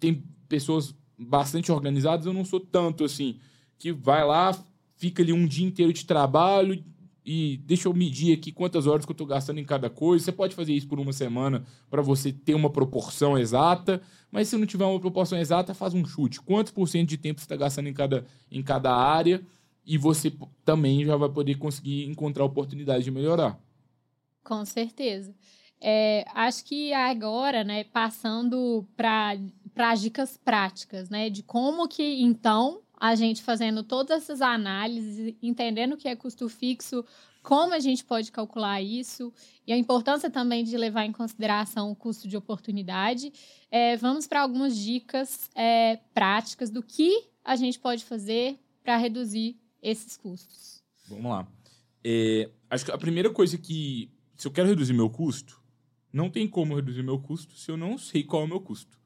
tem 0.00 0.24
pessoas 0.48 0.94
bastante 1.18 1.70
organizadas, 1.70 2.26
eu 2.26 2.32
não 2.32 2.44
sou 2.44 2.60
tanto 2.60 3.04
assim, 3.04 3.38
que 3.78 3.92
vai 3.92 4.24
lá, 4.24 4.56
fica 4.96 5.22
ali 5.22 5.32
um 5.32 5.46
dia 5.46 5.66
inteiro 5.66 5.92
de 5.92 6.04
trabalho 6.04 6.82
e 7.24 7.58
deixa 7.64 7.88
eu 7.88 7.94
medir 7.94 8.36
aqui 8.36 8.52
quantas 8.52 8.86
horas 8.86 9.04
que 9.04 9.10
eu 9.10 9.14
estou 9.14 9.26
gastando 9.26 9.58
em 9.58 9.64
cada 9.64 9.90
coisa. 9.90 10.24
Você 10.24 10.32
pode 10.32 10.54
fazer 10.54 10.72
isso 10.72 10.86
por 10.86 11.00
uma 11.00 11.12
semana 11.12 11.64
para 11.90 12.02
você 12.02 12.32
ter 12.32 12.54
uma 12.54 12.70
proporção 12.70 13.36
exata, 13.36 14.00
mas 14.30 14.48
se 14.48 14.56
não 14.56 14.66
tiver 14.66 14.84
uma 14.84 15.00
proporção 15.00 15.38
exata, 15.38 15.74
faz 15.74 15.92
um 15.92 16.04
chute. 16.04 16.40
Quantos 16.40 16.72
por 16.72 16.88
cento 16.88 17.08
de 17.08 17.16
tempo 17.16 17.40
você 17.40 17.44
está 17.44 17.56
gastando 17.56 17.88
em 17.88 17.94
cada, 17.94 18.24
em 18.50 18.62
cada 18.62 18.94
área? 18.94 19.44
e 19.86 19.96
você 19.96 20.32
também 20.64 21.04
já 21.04 21.16
vai 21.16 21.28
poder 21.28 21.54
conseguir 21.56 22.04
encontrar 22.06 22.44
oportunidades 22.44 23.04
de 23.04 23.10
melhorar. 23.12 23.58
Com 24.42 24.64
certeza. 24.64 25.32
É, 25.80 26.24
acho 26.34 26.64
que 26.64 26.92
agora, 26.92 27.62
né, 27.62 27.84
passando 27.84 28.84
para 28.96 29.38
as 29.76 30.00
dicas 30.00 30.36
práticas, 30.36 31.08
né, 31.08 31.30
de 31.30 31.42
como 31.42 31.86
que 31.86 32.20
então 32.20 32.80
a 32.96 33.14
gente 33.14 33.42
fazendo 33.42 33.82
todas 33.82 34.22
essas 34.22 34.40
análises, 34.40 35.34
entendendo 35.42 35.92
o 35.92 35.96
que 35.96 36.08
é 36.08 36.16
custo 36.16 36.48
fixo, 36.48 37.04
como 37.42 37.74
a 37.74 37.78
gente 37.78 38.04
pode 38.04 38.32
calcular 38.32 38.82
isso 38.82 39.32
e 39.66 39.72
a 39.72 39.76
importância 39.76 40.28
também 40.28 40.64
de 40.64 40.76
levar 40.76 41.04
em 41.04 41.12
consideração 41.12 41.90
o 41.92 41.94
custo 41.94 42.26
de 42.26 42.36
oportunidade, 42.36 43.32
é, 43.70 43.96
vamos 43.96 44.26
para 44.26 44.40
algumas 44.40 44.76
dicas 44.76 45.48
é, 45.54 46.00
práticas 46.12 46.70
do 46.70 46.82
que 46.82 47.28
a 47.44 47.54
gente 47.54 47.78
pode 47.78 48.04
fazer 48.04 48.58
para 48.82 48.96
reduzir 48.96 49.56
esses 49.80 50.16
custos? 50.16 50.82
Vamos 51.08 51.30
lá. 51.30 51.46
É, 52.02 52.50
acho 52.68 52.84
que 52.84 52.90
a 52.90 52.98
primeira 52.98 53.30
coisa 53.30 53.56
que, 53.56 54.10
se 54.34 54.48
eu 54.48 54.52
quero 54.52 54.68
reduzir 54.68 54.92
meu 54.92 55.08
custo, 55.08 55.62
não 56.12 56.28
tem 56.28 56.48
como 56.48 56.74
reduzir 56.74 57.02
meu 57.02 57.18
custo 57.18 57.56
se 57.56 57.70
eu 57.70 57.76
não 57.76 57.96
sei 57.96 58.24
qual 58.24 58.42
é 58.42 58.44
o 58.44 58.48
meu 58.48 58.60
custo. 58.60 58.98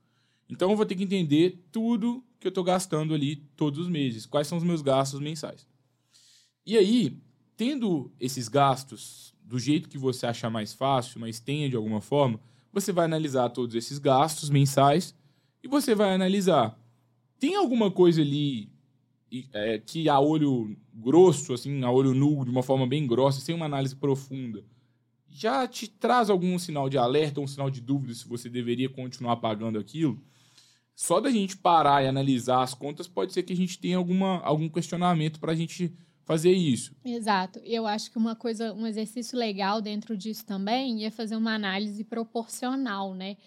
Então 0.51 0.71
eu 0.71 0.77
vou 0.77 0.85
ter 0.85 0.97
que 0.97 1.05
entender 1.05 1.65
tudo 1.71 2.25
que 2.39 2.47
eu 2.47 2.51
estou 2.51 2.65
gastando 2.65 3.15
ali 3.15 3.37
todos 3.57 3.79
os 3.79 3.89
meses, 3.89 4.27
quais 4.27 4.47
são 4.47 4.59
os 4.59 4.65
meus 4.65 4.83
gastos 4.83 5.21
mensais. 5.21 5.67
E 6.67 6.77
aí, 6.77 7.17
tendo 7.57 8.11
esses 8.19 8.49
gastos 8.49 9.35
do 9.43 9.59
jeito 9.59 9.89
que 9.89 9.99
você 9.99 10.27
achar 10.27 10.51
mais 10.51 10.73
fácil, 10.73 11.21
mas 11.21 11.41
tenha 11.41 11.69
de 11.69 11.77
alguma 11.77 12.01
forma, 12.01 12.41
você 12.73 12.93
vai 12.93 13.05
analisar 13.05 13.49
todos 13.51 13.75
esses 13.75 13.99
gastos 13.99 14.51
mensais 14.51 15.15
e 15.63 15.69
você 15.69 15.95
vai 15.95 16.15
analisar 16.15 16.81
tem 17.41 17.57
alguma 17.57 17.91
coisa 17.91 18.21
ali 18.21 18.71
é, 19.53 19.79
que 19.79 20.09
a 20.11 20.21
olho 20.21 20.77
grosso, 20.93 21.55
assim, 21.55 21.83
a 21.83 21.91
olho 21.91 22.15
nu, 22.15 22.45
de 22.45 22.51
uma 22.51 22.63
forma 22.63 22.87
bem 22.87 23.07
grossa, 23.07 23.41
sem 23.41 23.55
uma 23.55 23.65
análise 23.65 23.97
profunda, 23.97 24.63
já 25.27 25.67
te 25.67 25.89
traz 25.89 26.29
algum 26.29 26.59
sinal 26.59 26.91
de 26.91 26.99
alerta, 26.99 27.41
um 27.41 27.47
sinal 27.47 27.71
de 27.71 27.81
dúvida 27.81 28.13
se 28.13 28.29
você 28.29 28.51
deveria 28.51 28.91
continuar 28.91 29.37
pagando 29.37 29.79
aquilo, 29.79 30.21
só 31.01 31.19
da 31.19 31.31
gente 31.31 31.57
parar 31.57 32.05
e 32.05 32.09
analisar 32.09 32.63
as 32.63 32.75
contas, 32.75 33.09
pode 33.09 33.33
ser 33.33 33.43
que 33.43 33.55
a 33.55 33.57
gente 33.57 33.79
tenha 33.79 33.97
alguma, 33.97 34.39
algum 34.43 34.69
questionamento 34.69 35.41
para 35.41 35.53
a 35.53 35.55
gente 35.55 35.97
fazer 36.27 36.53
isso. 36.53 36.95
Exato. 37.03 37.59
Eu 37.65 37.87
acho 37.87 38.11
que 38.11 38.19
uma 38.19 38.37
coisa, 38.37 38.75
um 38.75 38.87
exercício 38.87 39.39
legal 39.39 39.81
dentro 39.81 40.15
disso 40.15 40.45
também 40.45 41.07
é 41.07 41.11
fazer 41.11 41.37
uma 41.37 41.55
análise 41.55 42.05
proporcional, 42.05 43.15
né? 43.15 43.39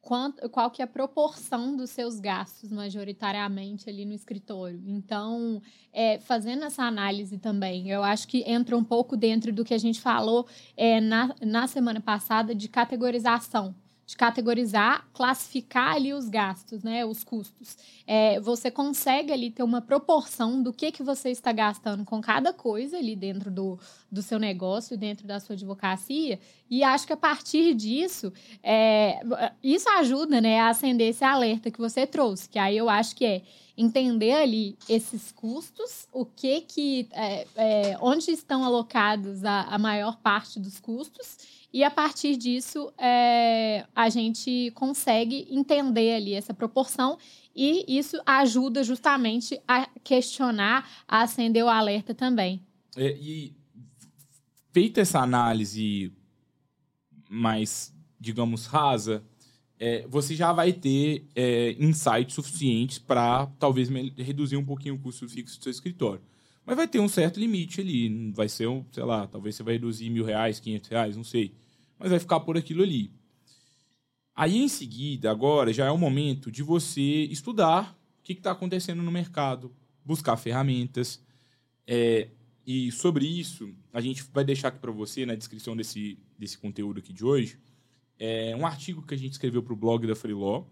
quanto, 0.00 0.48
qual 0.50 0.70
que 0.70 0.82
é 0.82 0.84
a 0.84 0.88
proporção 0.88 1.76
dos 1.76 1.90
seus 1.90 2.20
gastos 2.20 2.70
majoritariamente 2.70 3.90
ali 3.90 4.04
no 4.04 4.14
escritório. 4.14 4.80
Então, 4.86 5.60
é, 5.92 6.20
fazendo 6.20 6.64
essa 6.64 6.84
análise 6.84 7.38
também, 7.38 7.90
eu 7.90 8.04
acho 8.04 8.28
que 8.28 8.44
entra 8.48 8.76
um 8.76 8.84
pouco 8.84 9.16
dentro 9.16 9.52
do 9.52 9.64
que 9.64 9.74
a 9.74 9.78
gente 9.78 10.00
falou 10.00 10.46
é, 10.76 11.00
na, 11.00 11.34
na 11.42 11.66
semana 11.66 12.00
passada 12.00 12.54
de 12.54 12.68
categorização 12.68 13.74
de 14.10 14.16
categorizar, 14.16 15.06
classificar 15.14 15.94
ali 15.94 16.12
os 16.12 16.28
gastos, 16.28 16.82
né, 16.82 17.04
os 17.06 17.22
custos. 17.22 17.76
É, 18.04 18.40
você 18.40 18.68
consegue 18.68 19.32
ali 19.32 19.52
ter 19.52 19.62
uma 19.62 19.80
proporção 19.80 20.60
do 20.60 20.72
que, 20.72 20.90
que 20.90 21.00
você 21.00 21.30
está 21.30 21.52
gastando 21.52 22.04
com 22.04 22.20
cada 22.20 22.52
coisa 22.52 22.96
ali 22.96 23.14
dentro 23.14 23.52
do, 23.52 23.78
do 24.10 24.20
seu 24.20 24.36
negócio, 24.36 24.98
dentro 24.98 25.28
da 25.28 25.38
sua 25.38 25.54
advocacia, 25.54 26.40
e 26.68 26.82
acho 26.82 27.06
que 27.06 27.12
a 27.12 27.16
partir 27.16 27.72
disso, 27.72 28.32
é, 28.64 29.20
isso 29.62 29.88
ajuda 29.90 30.40
né, 30.40 30.58
a 30.58 30.70
acender 30.70 31.10
esse 31.10 31.22
alerta 31.22 31.70
que 31.70 31.78
você 31.78 32.04
trouxe, 32.04 32.48
que 32.48 32.58
aí 32.58 32.76
eu 32.76 32.88
acho 32.88 33.14
que 33.14 33.24
é 33.24 33.42
entender 33.76 34.32
ali 34.32 34.76
esses 34.88 35.30
custos, 35.30 36.08
o 36.12 36.26
que 36.26 36.62
que, 36.62 37.08
é, 37.12 37.46
é, 37.54 37.98
onde 38.00 38.32
estão 38.32 38.64
alocados 38.64 39.44
a, 39.44 39.62
a 39.62 39.78
maior 39.78 40.16
parte 40.16 40.58
dos 40.58 40.80
custos, 40.80 41.59
e 41.72 41.84
a 41.84 41.90
partir 41.90 42.36
disso, 42.36 42.92
é, 42.98 43.86
a 43.94 44.08
gente 44.08 44.72
consegue 44.74 45.46
entender 45.50 46.14
ali 46.14 46.34
essa 46.34 46.52
proporção 46.52 47.16
e 47.54 47.84
isso 47.86 48.20
ajuda 48.26 48.82
justamente 48.82 49.60
a 49.66 49.88
questionar, 50.02 50.88
a 51.06 51.22
acender 51.22 51.64
o 51.64 51.68
alerta 51.68 52.14
também. 52.14 52.60
É, 52.96 53.16
e 53.20 53.54
feita 54.72 55.00
essa 55.00 55.20
análise 55.20 56.12
mais, 57.28 57.94
digamos, 58.18 58.66
rasa, 58.66 59.24
é, 59.78 60.06
você 60.08 60.34
já 60.34 60.52
vai 60.52 60.72
ter 60.72 61.24
é, 61.34 61.76
insights 61.78 62.34
suficientes 62.34 62.98
para 62.98 63.46
talvez 63.58 63.88
reduzir 64.16 64.56
um 64.56 64.64
pouquinho 64.64 64.96
o 64.96 64.98
custo 64.98 65.28
fixo 65.28 65.58
do 65.58 65.62
seu 65.62 65.70
escritório. 65.70 66.22
Mas 66.64 66.76
vai 66.76 66.86
ter 66.86 67.00
um 67.00 67.08
certo 67.08 67.40
limite 67.40 67.80
ali. 67.80 68.30
Vai 68.32 68.48
ser, 68.48 68.68
um, 68.68 68.84
sei 68.92 69.04
lá, 69.04 69.26
talvez 69.26 69.56
você 69.56 69.62
vai 69.62 69.74
reduzir 69.74 70.10
mil 70.10 70.24
reais, 70.24 70.60
quinhentos 70.60 70.88
reais, 70.88 71.16
não 71.16 71.24
sei. 71.24 71.54
Mas 71.98 72.10
vai 72.10 72.18
ficar 72.18 72.40
por 72.40 72.56
aquilo 72.56 72.82
ali. 72.82 73.12
Aí, 74.34 74.56
em 74.56 74.68
seguida, 74.68 75.30
agora 75.30 75.72
já 75.72 75.86
é 75.86 75.90
o 75.90 75.98
momento 75.98 76.50
de 76.50 76.62
você 76.62 77.24
estudar 77.24 77.98
o 78.20 78.22
que 78.22 78.32
está 78.32 78.52
acontecendo 78.52 79.02
no 79.02 79.10
mercado, 79.10 79.74
buscar 80.04 80.36
ferramentas. 80.36 81.22
É, 81.86 82.28
e 82.66 82.92
sobre 82.92 83.26
isso, 83.26 83.74
a 83.92 84.00
gente 84.00 84.22
vai 84.32 84.44
deixar 84.44 84.68
aqui 84.68 84.78
para 84.78 84.92
você, 84.92 85.26
na 85.26 85.34
descrição 85.34 85.76
desse, 85.76 86.18
desse 86.38 86.56
conteúdo 86.56 87.00
aqui 87.00 87.12
de 87.12 87.24
hoje, 87.24 87.58
é 88.18 88.54
um 88.54 88.66
artigo 88.66 89.02
que 89.02 89.14
a 89.14 89.16
gente 89.16 89.32
escreveu 89.32 89.62
para 89.62 89.72
o 89.72 89.76
blog 89.76 90.06
da 90.06 90.14
Freeló, 90.14 90.64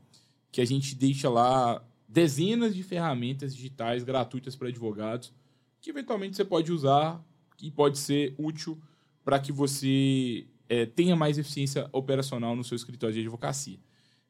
que 0.53 0.61
a 0.61 0.65
gente 0.65 0.95
deixa 0.95 1.29
lá 1.29 1.83
dezenas 2.07 2.75
de 2.75 2.83
ferramentas 2.83 3.55
digitais 3.55 4.03
gratuitas 4.03 4.55
para 4.55 4.69
advogados 4.69 5.33
que 5.81 5.91
eventualmente 5.91 6.37
você 6.37 6.45
pode 6.45 6.73
usar 6.73 7.23
e 7.63 7.71
pode 7.71 7.99
ser 7.99 8.35
útil 8.39 8.79
para 9.25 9.39
que 9.39 9.53
você 9.53 10.47
é, 10.69 10.87
tenha 10.87 11.17
mais 11.17 11.39
eficiência 11.39 11.89
operacional 11.93 12.55
no 12.55 12.65
seu 12.65 12.77
escritório 12.77 13.15
de 13.15 13.21
advocacia. 13.21 13.79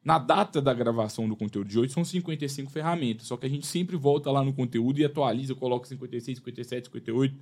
Na 0.03 0.17
data 0.17 0.61
da 0.61 0.73
gravação 0.73 1.27
do 1.27 1.35
conteúdo 1.35 1.67
de 1.67 1.77
hoje, 1.77 1.93
são 1.93 2.05
55 2.05 2.71
ferramentas, 2.71 3.27
só 3.27 3.35
que 3.35 3.45
a 3.45 3.49
gente 3.49 3.67
sempre 3.67 3.97
volta 3.97 4.31
lá 4.31 4.43
no 4.43 4.53
conteúdo 4.53 4.99
e 4.99 5.05
atualiza, 5.05 5.53
coloca 5.53 5.87
56, 5.87 6.37
57, 6.37 6.85
58. 6.85 7.35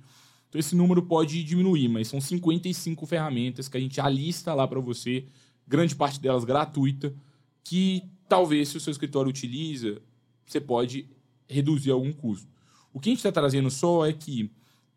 Então 0.48 0.58
esse 0.58 0.74
número 0.74 1.02
pode 1.02 1.44
diminuir, 1.44 1.88
mas 1.88 2.08
são 2.08 2.20
55 2.20 3.06
ferramentas 3.06 3.68
que 3.68 3.76
a 3.76 3.80
gente 3.80 4.00
alista 4.00 4.54
lá 4.54 4.66
para 4.66 4.80
você, 4.80 5.24
grande 5.66 5.94
parte 5.94 6.20
delas 6.20 6.44
gratuita, 6.44 7.14
que 7.62 8.02
talvez 8.28 8.70
se 8.70 8.76
o 8.76 8.80
seu 8.80 8.90
escritório 8.90 9.28
utiliza, 9.28 10.00
você 10.44 10.60
pode 10.60 11.06
reduzir 11.48 11.90
algum 11.90 12.12
custo. 12.12 12.57
O 12.92 13.00
que 13.00 13.08
a 13.08 13.12
gente 13.12 13.18
está 13.18 13.32
trazendo 13.32 13.70
só 13.70 14.06
é 14.06 14.12
que 14.12 14.50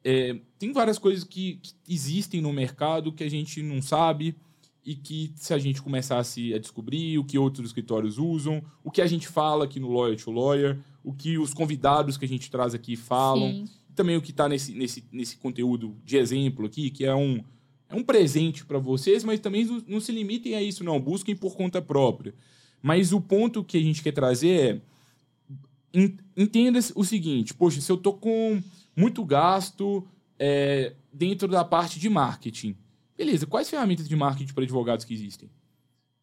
é, 0.04 0.39
tem 0.58 0.71
várias 0.73 0.97
coisas 0.97 1.23
que, 1.23 1.60
que, 1.62 1.73
existem 1.88 2.41
no 2.41 2.51
mercado 2.51 3.12
que 3.12 3.23
a 3.23 3.30
gente 3.30 3.62
não 3.62 3.82
sabe 3.82 4.36
e 4.84 4.95
que 4.95 5.32
se 5.36 5.54
a 5.54 5.60
gente 5.60 5.82
começasse 5.82 6.54
a 6.54 6.58
descobrir 6.58 7.19
o 7.19 7.23
que 7.23 7.38
outros 7.38 7.67
escritórios 7.67 8.17
usam, 8.17 8.63
o 8.84 8.89
que 8.89 9.01
a 9.01 9.06
gente 9.06 9.27
fala 9.27 9.65
aqui 9.65 9.80
no 9.80 9.91
Lawyer 9.91 10.17
to 10.17 10.32
Lawyer, 10.32 10.80
o 11.04 11.13
que 11.13 11.38
os 11.38 11.54
convidados 11.54 12.17
que 12.17 12.25
a 12.25 12.27
gente 12.27 12.49
traz 12.49 12.73
aqui 12.73 12.95
falam, 12.95 13.51
Sim. 13.51 13.65
também 13.95 14.17
o 14.17 14.21
que 14.21 14.32
está 14.32 14.49
nesse, 14.49 14.73
nesse, 14.73 15.04
nesse 15.12 15.38
conteúdo 15.38 15.95
de 16.04 16.17
exemplo 16.17 16.65
aqui, 16.65 16.89
que 16.89 17.06
é 17.06 17.13
um, 17.13 17.43
é 17.88 17.95
um 17.95 18.04
presente 18.04 18.65
para 18.65 18.80
vocês, 18.80 19.23
mas 19.23 19.39
também 19.39 19.65
não, 19.65 19.84
não 19.88 19.99
se 19.99 20.12
limitem 20.12 20.56
a 20.56 20.63
isso, 20.63 20.84
não. 20.84 20.99
Busquem 20.99 21.36
por 21.36 21.56
conta 21.56 21.80
própria. 21.80 22.34
Mas 22.82 23.13
o 23.13 23.21
ponto 23.21 23.63
que 23.63 23.77
a 23.77 23.82
gente 23.82 24.01
quer 24.01 24.13
trazer 24.13 24.82
é 25.93 26.08
entenda 26.41 26.80
o 26.95 27.04
seguinte, 27.04 27.54
poxa, 27.54 27.80
se 27.80 27.91
eu 27.91 27.97
tô 27.97 28.13
com 28.13 28.62
muito 28.95 29.23
gasto 29.23 30.06
é, 30.39 30.93
dentro 31.13 31.47
da 31.47 31.63
parte 31.63 31.99
de 31.99 32.10
marketing. 32.10 32.75
Beleza, 33.17 33.45
quais 33.45 33.69
ferramentas 33.69 34.10
de 34.10 34.15
marketing 34.15 34.54
para 34.54 34.63
advogados 34.63 35.06
que 35.06 35.13
existem? 35.13 35.49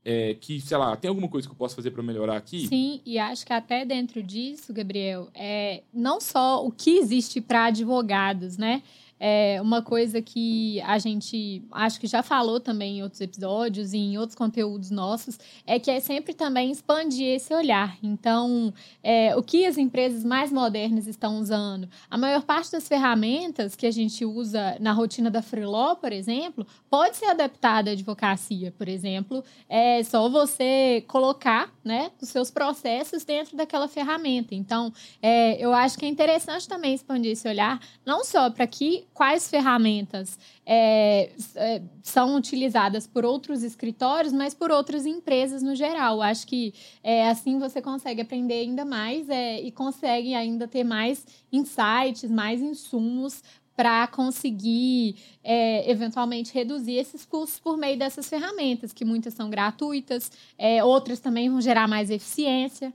É, 0.04 0.34
que, 0.34 0.60
sei 0.60 0.76
lá, 0.76 0.96
tem 0.96 1.08
alguma 1.08 1.28
coisa 1.28 1.46
que 1.46 1.52
eu 1.52 1.56
posso 1.56 1.76
fazer 1.76 1.90
para 1.90 2.02
melhorar 2.02 2.36
aqui? 2.36 2.66
Sim, 2.66 3.00
e 3.04 3.18
acho 3.18 3.44
que 3.44 3.52
até 3.52 3.84
dentro 3.84 4.22
disso, 4.22 4.72
Gabriel, 4.72 5.28
é 5.34 5.82
não 5.92 6.20
só 6.20 6.64
o 6.64 6.72
que 6.72 6.98
existe 6.98 7.40
para 7.40 7.66
advogados, 7.66 8.56
né? 8.56 8.82
É 9.20 9.60
uma 9.60 9.82
coisa 9.82 10.22
que 10.22 10.80
a 10.82 10.98
gente 10.98 11.62
acho 11.72 11.98
que 11.98 12.06
já 12.06 12.22
falou 12.22 12.60
também 12.60 12.98
em 12.98 13.02
outros 13.02 13.20
episódios 13.20 13.92
e 13.92 13.98
em 13.98 14.18
outros 14.18 14.36
conteúdos 14.36 14.90
nossos 14.90 15.38
é 15.66 15.78
que 15.78 15.90
é 15.90 16.00
sempre 16.00 16.32
também 16.32 16.70
expandir 16.70 17.26
esse 17.26 17.52
olhar. 17.52 17.96
Então, 18.02 18.72
é, 19.02 19.34
o 19.36 19.42
que 19.42 19.66
as 19.66 19.76
empresas 19.76 20.24
mais 20.24 20.52
modernas 20.52 21.06
estão 21.06 21.40
usando? 21.40 21.88
A 22.08 22.16
maior 22.16 22.42
parte 22.42 22.70
das 22.70 22.86
ferramentas 22.86 23.74
que 23.74 23.86
a 23.86 23.90
gente 23.90 24.24
usa 24.24 24.76
na 24.80 24.92
rotina 24.92 25.30
da 25.30 25.42
Freeló, 25.42 25.96
por 25.96 26.12
exemplo, 26.12 26.66
pode 26.88 27.16
ser 27.16 27.26
adaptada 27.26 27.90
à 27.90 27.92
advocacia. 27.92 28.72
Por 28.76 28.88
exemplo, 28.88 29.42
é 29.68 30.02
só 30.04 30.28
você 30.28 31.04
colocar 31.08 31.72
né, 31.84 32.10
os 32.20 32.28
seus 32.28 32.50
processos 32.50 33.24
dentro 33.24 33.56
daquela 33.56 33.88
ferramenta. 33.88 34.54
Então, 34.54 34.92
é, 35.20 35.56
eu 35.62 35.72
acho 35.72 35.98
que 35.98 36.04
é 36.04 36.08
interessante 36.08 36.68
também 36.68 36.94
expandir 36.94 37.32
esse 37.32 37.48
olhar, 37.48 37.80
não 38.04 38.24
só 38.24 38.50
para 38.50 38.66
que 38.66 39.07
quais 39.18 39.50
ferramentas 39.50 40.38
é, 40.64 41.32
é, 41.56 41.82
são 42.04 42.36
utilizadas 42.36 43.04
por 43.04 43.24
outros 43.24 43.64
escritórios, 43.64 44.32
mas 44.32 44.54
por 44.54 44.70
outras 44.70 45.04
empresas 45.06 45.60
no 45.60 45.74
geral. 45.74 46.22
Acho 46.22 46.46
que 46.46 46.72
é, 47.02 47.28
assim 47.28 47.58
você 47.58 47.82
consegue 47.82 48.20
aprender 48.20 48.60
ainda 48.60 48.84
mais 48.84 49.28
é, 49.28 49.60
e 49.60 49.72
consegue 49.72 50.34
ainda 50.34 50.68
ter 50.68 50.84
mais 50.84 51.26
insights, 51.50 52.30
mais 52.30 52.62
insumos 52.62 53.42
para 53.74 54.06
conseguir 54.06 55.16
é, 55.42 55.90
eventualmente 55.90 56.54
reduzir 56.54 56.94
esses 56.94 57.24
custos 57.24 57.58
por 57.58 57.76
meio 57.76 57.98
dessas 57.98 58.28
ferramentas, 58.28 58.92
que 58.92 59.04
muitas 59.04 59.34
são 59.34 59.50
gratuitas, 59.50 60.30
é, 60.56 60.84
outras 60.84 61.18
também 61.18 61.50
vão 61.50 61.60
gerar 61.60 61.88
mais 61.88 62.08
eficiência. 62.08 62.94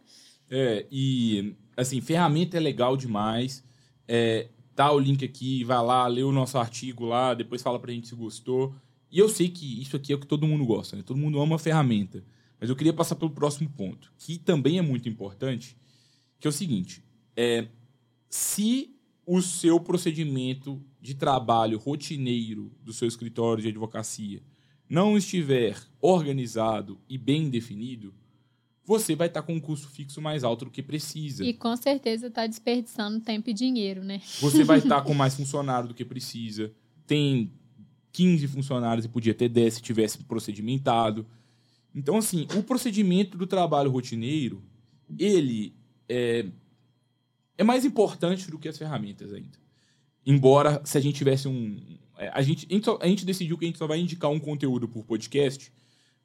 É, 0.49 0.85
e 0.89 1.53
assim, 1.75 1.99
ferramenta 1.99 2.55
é 2.55 2.61
legal 2.61 2.95
demais. 2.95 3.61
É, 4.07 4.47
tá 4.75 4.91
o 4.91 4.99
link 4.99 5.23
aqui, 5.23 5.63
vai 5.63 5.83
lá, 5.83 6.07
lê 6.07 6.23
o 6.23 6.31
nosso 6.31 6.57
artigo 6.57 7.05
lá, 7.05 7.33
depois 7.33 7.61
fala 7.61 7.79
pra 7.79 7.91
gente 7.91 8.07
se 8.07 8.15
gostou. 8.15 8.75
E 9.11 9.19
eu 9.19 9.29
sei 9.29 9.49
que 9.49 9.81
isso 9.81 9.95
aqui 9.95 10.11
é 10.11 10.15
o 10.15 10.19
que 10.19 10.27
todo 10.27 10.47
mundo 10.47 10.65
gosta, 10.65 10.95
né? 10.95 11.03
Todo 11.03 11.17
mundo 11.17 11.39
ama 11.39 11.55
a 11.55 11.59
ferramenta. 11.59 12.23
Mas 12.59 12.69
eu 12.69 12.75
queria 12.75 12.93
passar 12.93 13.15
pelo 13.15 13.31
próximo 13.31 13.69
ponto, 13.69 14.11
que 14.17 14.37
também 14.37 14.77
é 14.77 14.81
muito 14.81 15.07
importante, 15.09 15.77
que 16.39 16.47
é 16.47 16.49
o 16.49 16.53
seguinte: 16.53 17.03
é, 17.35 17.67
se 18.29 18.95
o 19.25 19.41
seu 19.41 19.79
procedimento 19.79 20.81
de 20.99 21.13
trabalho 21.13 21.77
rotineiro 21.77 22.71
do 22.81 22.93
seu 22.93 23.07
escritório 23.07 23.61
de 23.61 23.69
advocacia 23.69 24.41
não 24.89 25.17
estiver 25.17 25.77
organizado 26.01 26.99
e 27.07 27.17
bem 27.17 27.49
definido, 27.49 28.13
você 28.85 29.15
vai 29.15 29.27
estar 29.27 29.41
com 29.41 29.53
um 29.53 29.59
custo 29.59 29.87
fixo 29.87 30.21
mais 30.21 30.43
alto 30.43 30.65
do 30.65 30.71
que 30.71 30.83
precisa. 30.83 31.43
E 31.43 31.53
com 31.53 31.75
certeza 31.77 32.27
está 32.27 32.45
desperdiçando 32.45 33.19
tempo 33.21 33.49
e 33.49 33.53
dinheiro, 33.53 34.03
né? 34.03 34.21
Você 34.41 34.63
vai 34.63 34.79
estar 34.79 35.01
com 35.03 35.13
mais 35.13 35.35
funcionário 35.35 35.87
do 35.87 35.93
que 35.93 36.03
precisa. 36.03 36.71
Tem 37.07 37.51
15 38.11 38.47
funcionários 38.47 39.05
e 39.05 39.09
podia 39.09 39.33
ter 39.33 39.47
10 39.47 39.75
se 39.75 39.81
tivesse 39.81 40.17
procedimentado. 40.19 41.25
Então, 41.95 42.17
assim, 42.17 42.45
o 42.57 42.63
procedimento 42.63 43.37
do 43.37 43.47
trabalho 43.47 43.89
rotineiro, 43.89 44.61
ele 45.17 45.73
é, 46.09 46.45
é 47.57 47.63
mais 47.63 47.85
importante 47.85 48.51
do 48.51 48.59
que 48.59 48.67
as 48.67 48.77
ferramentas 48.77 49.31
ainda. 49.31 49.57
Embora, 50.25 50.81
se 50.83 50.97
a 50.97 51.01
gente 51.01 51.15
tivesse 51.15 51.47
um... 51.47 51.97
É, 52.17 52.29
a 52.33 52.41
gente, 52.41 52.67
a 52.99 53.07
gente 53.07 53.25
decidiu 53.25 53.57
que 53.57 53.65
a 53.65 53.67
gente 53.67 53.77
só 53.77 53.87
vai 53.87 53.99
indicar 53.99 54.29
um 54.29 54.39
conteúdo 54.39 54.87
por 54.87 55.03
podcast 55.05 55.71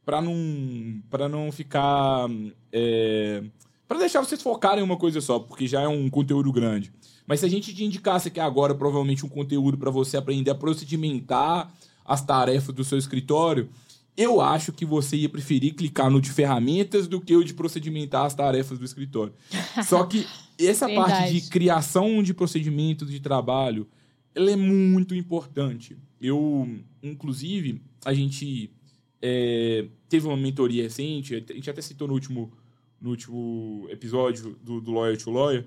para 0.09 0.23
não 0.23 1.03
para 1.11 1.29
não 1.29 1.53
ficar 1.53 2.31
é, 2.73 3.43
para 3.87 3.99
deixar 3.99 4.21
vocês 4.21 4.41
focarem 4.41 4.81
em 4.81 4.83
uma 4.83 4.97
coisa 4.97 5.21
só, 5.21 5.39
porque 5.39 5.67
já 5.67 5.83
é 5.83 5.89
um 5.89 6.09
conteúdo 6.09 6.51
grande. 6.51 6.91
Mas 7.27 7.41
se 7.41 7.47
a 7.47 7.49
gente 7.51 7.75
te 7.75 7.85
indicasse 7.85 8.29
aqui 8.29 8.41
agora 8.41 8.75
provavelmente 8.75 9.27
um 9.27 9.29
conteúdo 9.29 9.77
para 9.77 9.91
você 9.91 10.17
aprender 10.17 10.51
a 10.51 10.55
procedimentar 10.55 11.71
as 12.07 12.25
tarefas 12.25 12.75
do 12.75 12.83
seu 12.85 12.97
escritório, 12.97 13.69
eu 14.17 14.41
acho 14.41 14.73
que 14.73 14.87
você 14.87 15.15
ia 15.15 15.29
preferir 15.29 15.75
clicar 15.75 16.09
no 16.09 16.23
de 16.23 16.31
ferramentas 16.31 17.07
do 17.07 17.21
que 17.21 17.37
o 17.37 17.45
de 17.45 17.53
procedimentar 17.53 18.25
as 18.25 18.35
tarefas 18.35 18.79
do 18.79 18.87
escritório. 18.87 19.35
Só 19.87 20.05
que 20.05 20.27
essa 20.59 20.89
parte 20.89 21.35
de 21.35 21.51
criação 21.51 22.23
de 22.23 22.33
procedimentos 22.33 23.11
de 23.11 23.21
trabalho, 23.21 23.87
ela 24.35 24.51
é 24.51 24.57
muito 24.57 25.15
importante. 25.15 25.99
Eu, 26.19 26.67
inclusive, 27.03 27.83
a 28.07 28.15
gente 28.15 28.73
é, 29.21 29.87
teve 30.09 30.27
uma 30.27 30.37
mentoria 30.37 30.83
recente, 30.83 31.35
a 31.35 31.53
gente 31.55 31.71
até 31.71 31.81
citou 31.83 32.09
no 32.09 32.15
último, 32.15 32.53
no 33.01 33.11
último 33.11 33.87
episódio 33.91 34.57
do, 34.63 34.81
do 34.81 34.93
Lawyer 34.93 35.17
to 35.23 35.31
Lawyer, 35.31 35.67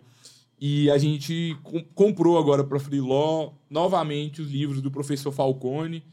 e 0.59 0.89
a 0.91 0.97
gente 0.97 1.55
com, 1.63 1.83
comprou 1.95 2.37
agora 2.37 2.63
para 2.63 2.79
Free 2.79 3.01
Law 3.01 3.57
novamente 3.69 4.41
os 4.41 4.51
livros 4.51 4.81
do 4.81 4.91
professor 4.91 5.31
Falcone, 5.31 6.03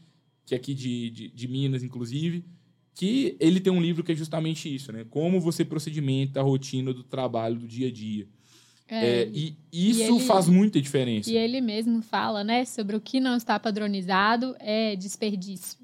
que 0.45 0.53
é 0.55 0.57
aqui 0.57 0.73
de, 0.73 1.09
de, 1.11 1.29
de 1.29 1.47
Minas, 1.47 1.83
inclusive, 1.83 2.43
que 2.95 3.37
ele 3.39 3.59
tem 3.59 3.71
um 3.71 3.81
livro 3.81 4.03
que 4.03 4.11
é 4.11 4.15
justamente 4.15 4.73
isso, 4.73 4.91
né? 4.91 5.05
Como 5.09 5.39
você 5.39 5.63
procedimenta 5.63 6.39
a 6.39 6.43
rotina 6.43 6.91
do 6.93 7.03
trabalho 7.03 7.55
do 7.59 7.67
dia 7.67 7.87
a 7.87 7.91
dia. 7.91 8.27
É, 8.87 9.21
É, 9.21 9.29
e 9.31 9.55
isso 9.71 10.01
e 10.01 10.03
ele- 10.03 10.19
faz 10.21 10.49
muita 10.49 10.81
diferença. 10.81 11.29
E 11.29 11.37
ele 11.37 11.61
mesmo 11.61 12.01
fala, 12.01 12.43
né, 12.43 12.65
sobre 12.65 12.95
o 12.95 12.99
que 12.99 13.19
não 13.19 13.37
está 13.37 13.59
padronizado 13.59 14.55
é 14.59 14.95
desperdício. 14.95 15.77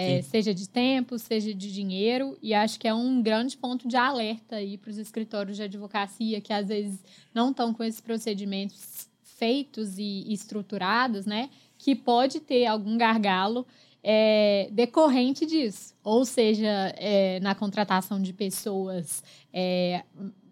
É, 0.00 0.22
seja 0.22 0.54
de 0.54 0.68
tempo, 0.68 1.18
seja 1.18 1.52
de 1.52 1.72
dinheiro, 1.72 2.38
e 2.40 2.54
acho 2.54 2.78
que 2.78 2.86
é 2.86 2.94
um 2.94 3.20
grande 3.20 3.56
ponto 3.56 3.88
de 3.88 3.96
alerta 3.96 4.56
aí 4.56 4.78
para 4.78 4.90
os 4.90 4.96
escritórios 4.96 5.56
de 5.56 5.64
advocacia 5.64 6.40
que 6.40 6.52
às 6.52 6.68
vezes 6.68 7.00
não 7.34 7.50
estão 7.50 7.74
com 7.74 7.82
esses 7.82 8.00
procedimentos 8.00 9.08
feitos 9.24 9.98
e 9.98 10.32
estruturados, 10.32 11.26
né, 11.26 11.50
que 11.76 11.94
pode 11.96 12.38
ter 12.40 12.66
algum 12.66 12.96
gargalo 12.96 13.66
é, 14.02 14.68
decorrente 14.72 15.44
disso, 15.44 15.94
ou 16.04 16.24
seja, 16.24 16.94
é, 16.96 17.40
na 17.40 17.54
contratação 17.54 18.22
de 18.22 18.32
pessoas 18.32 19.22
é, 19.52 20.02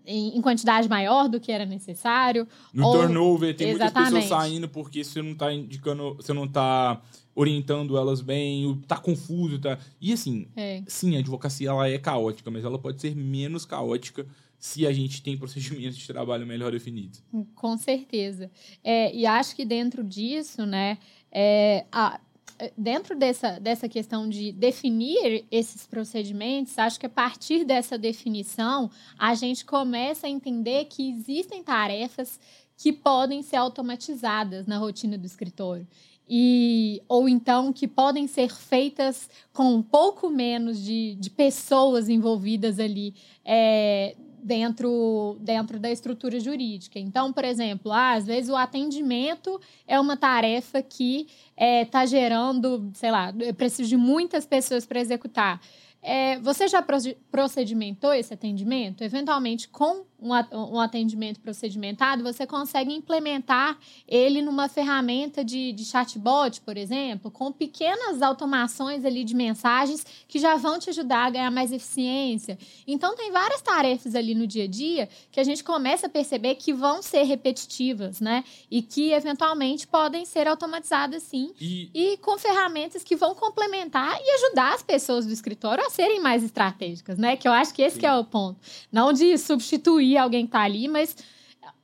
em, 0.04 0.40
quantidade 0.40 0.88
maior 0.88 1.28
do 1.28 1.38
que 1.40 1.50
era 1.52 1.64
necessário, 1.64 2.46
No 2.72 2.86
Ou- 2.86 2.92
turnover, 2.92 3.54
tem 3.56 3.68
muitas 3.68 3.90
pessoas 3.92 4.24
Exatamente. 4.24 4.28
saindo 4.28 4.68
porque 4.68 5.04
você 5.04 5.22
não 5.22 5.34
tá 5.34 5.52
indicando, 5.52 6.14
você 6.14 6.32
não 6.32 6.46
tá 6.48 7.00
orientando 7.36 7.96
elas 7.98 8.20
bem, 8.22 8.80
tá 8.88 8.96
confuso, 8.96 9.60
tá. 9.60 9.78
E 10.00 10.12
assim, 10.12 10.48
é, 10.56 10.82
sim, 10.88 11.14
a 11.14 11.18
advocacia 11.20 11.68
ela 11.68 11.88
é 11.88 11.98
caótica, 11.98 12.50
mas 12.50 12.64
ela 12.64 12.78
pode 12.78 13.00
ser 13.00 13.14
menos 13.14 13.64
caótica 13.66 14.26
se 14.58 14.86
a 14.86 14.92
gente 14.92 15.22
tem 15.22 15.36
procedimentos 15.36 15.98
de 15.98 16.06
trabalho 16.06 16.46
melhor 16.46 16.72
definidos. 16.72 17.22
Com 17.54 17.76
certeza. 17.76 18.50
É, 18.82 19.14
e 19.14 19.26
acho 19.26 19.54
que 19.54 19.66
dentro 19.66 20.02
disso, 20.02 20.64
né, 20.64 20.96
é, 21.30 21.84
a- 21.92 22.18
é, 22.58 22.72
dentro 22.76 23.14
dessa, 23.14 23.60
dessa 23.60 23.86
questão 23.86 24.26
de 24.26 24.50
definir 24.52 25.44
esses 25.50 25.86
procedimentos, 25.86 26.78
acho 26.78 26.98
que 26.98 27.04
a 27.04 27.10
partir 27.10 27.64
dessa 27.66 27.98
definição, 27.98 28.90
a 29.18 29.34
gente 29.34 29.62
começa 29.62 30.26
a 30.26 30.30
entender 30.30 30.86
que 30.86 31.10
existem 31.10 31.62
tarefas 31.62 32.40
que 32.78 32.92
podem 32.94 33.42
ser 33.42 33.56
automatizadas 33.56 34.66
na 34.66 34.78
rotina 34.78 35.18
do 35.18 35.26
escritório. 35.26 35.86
E, 36.28 37.00
ou 37.08 37.28
então 37.28 37.72
que 37.72 37.86
podem 37.86 38.26
ser 38.26 38.52
feitas 38.52 39.30
com 39.52 39.74
um 39.74 39.82
pouco 39.82 40.28
menos 40.28 40.82
de, 40.82 41.14
de 41.14 41.30
pessoas 41.30 42.08
envolvidas 42.08 42.80
ali 42.80 43.14
é, 43.44 44.16
dentro, 44.42 45.36
dentro 45.40 45.78
da 45.78 45.90
estrutura 45.90 46.38
jurídica. 46.40 46.98
Então, 46.98 47.32
por 47.32 47.44
exemplo, 47.44 47.92
ah, 47.92 48.14
às 48.14 48.26
vezes 48.26 48.50
o 48.50 48.56
atendimento 48.56 49.60
é 49.86 49.98
uma 50.00 50.16
tarefa 50.16 50.82
que 50.82 51.26
está 51.56 52.06
gerando, 52.06 52.90
sei 52.94 53.10
lá, 53.10 53.32
eu 53.38 53.54
preciso 53.54 53.88
de 53.88 53.96
muitas 53.96 54.46
pessoas 54.46 54.86
para 54.86 55.00
executar. 55.00 55.60
É, 56.02 56.38
você 56.38 56.68
já 56.68 56.80
proce- 56.80 57.16
procedimentou 57.32 58.12
esse 58.12 58.32
atendimento? 58.32 59.02
Eventualmente, 59.02 59.68
com 59.68 60.04
um 60.20 60.80
atendimento 60.80 61.40
procedimentado, 61.40 62.22
você 62.22 62.46
consegue 62.46 62.92
implementar 62.92 63.78
ele 64.08 64.40
numa 64.40 64.68
ferramenta 64.68 65.44
de, 65.44 65.72
de 65.72 65.84
chatbot, 65.84 66.60
por 66.62 66.76
exemplo, 66.76 67.30
com 67.30 67.52
pequenas 67.52 68.22
automações 68.22 69.04
ali 69.04 69.24
de 69.24 69.34
mensagens 69.34 70.06
que 70.26 70.38
já 70.38 70.56
vão 70.56 70.78
te 70.78 70.90
ajudar 70.90 71.26
a 71.26 71.30
ganhar 71.30 71.50
mais 71.50 71.70
eficiência. 71.70 72.58
Então, 72.86 73.14
tem 73.14 73.30
várias 73.30 73.60
tarefas 73.60 74.14
ali 74.14 74.34
no 74.34 74.46
dia 74.46 74.64
a 74.64 74.68
dia 74.68 75.08
que 75.30 75.38
a 75.38 75.44
gente 75.44 75.62
começa 75.62 76.06
a 76.06 76.10
perceber 76.10 76.54
que 76.54 76.72
vão 76.72 77.02
ser 77.02 77.24
repetitivas, 77.24 78.20
né? 78.20 78.42
E 78.70 78.80
que, 78.80 79.12
eventualmente, 79.12 79.86
podem 79.86 80.24
ser 80.24 80.48
automatizadas, 80.48 81.22
sim. 81.22 81.52
E 81.60 81.90
E 81.94 82.16
com 82.18 82.38
ferramentas 82.38 83.02
que 83.02 83.16
vão 83.16 83.34
complementar 83.34 84.18
e 84.20 84.30
ajudar 84.36 84.74
as 84.74 84.82
pessoas 84.82 85.26
do 85.26 85.32
escritório 85.32 85.84
a 85.84 85.90
serem 85.90 86.20
mais 86.20 86.42
estratégicas, 86.42 87.18
né? 87.18 87.36
Que 87.36 87.48
eu 87.48 87.52
acho 87.52 87.74
que 87.74 87.82
esse 87.82 87.98
que 87.98 88.06
é 88.06 88.14
o 88.14 88.24
ponto. 88.24 88.60
Não 88.90 89.12
de 89.12 89.36
substituir 89.36 90.05
alguém 90.14 90.42
que 90.42 90.50
está 90.50 90.60
ali, 90.60 90.86
mas 90.86 91.16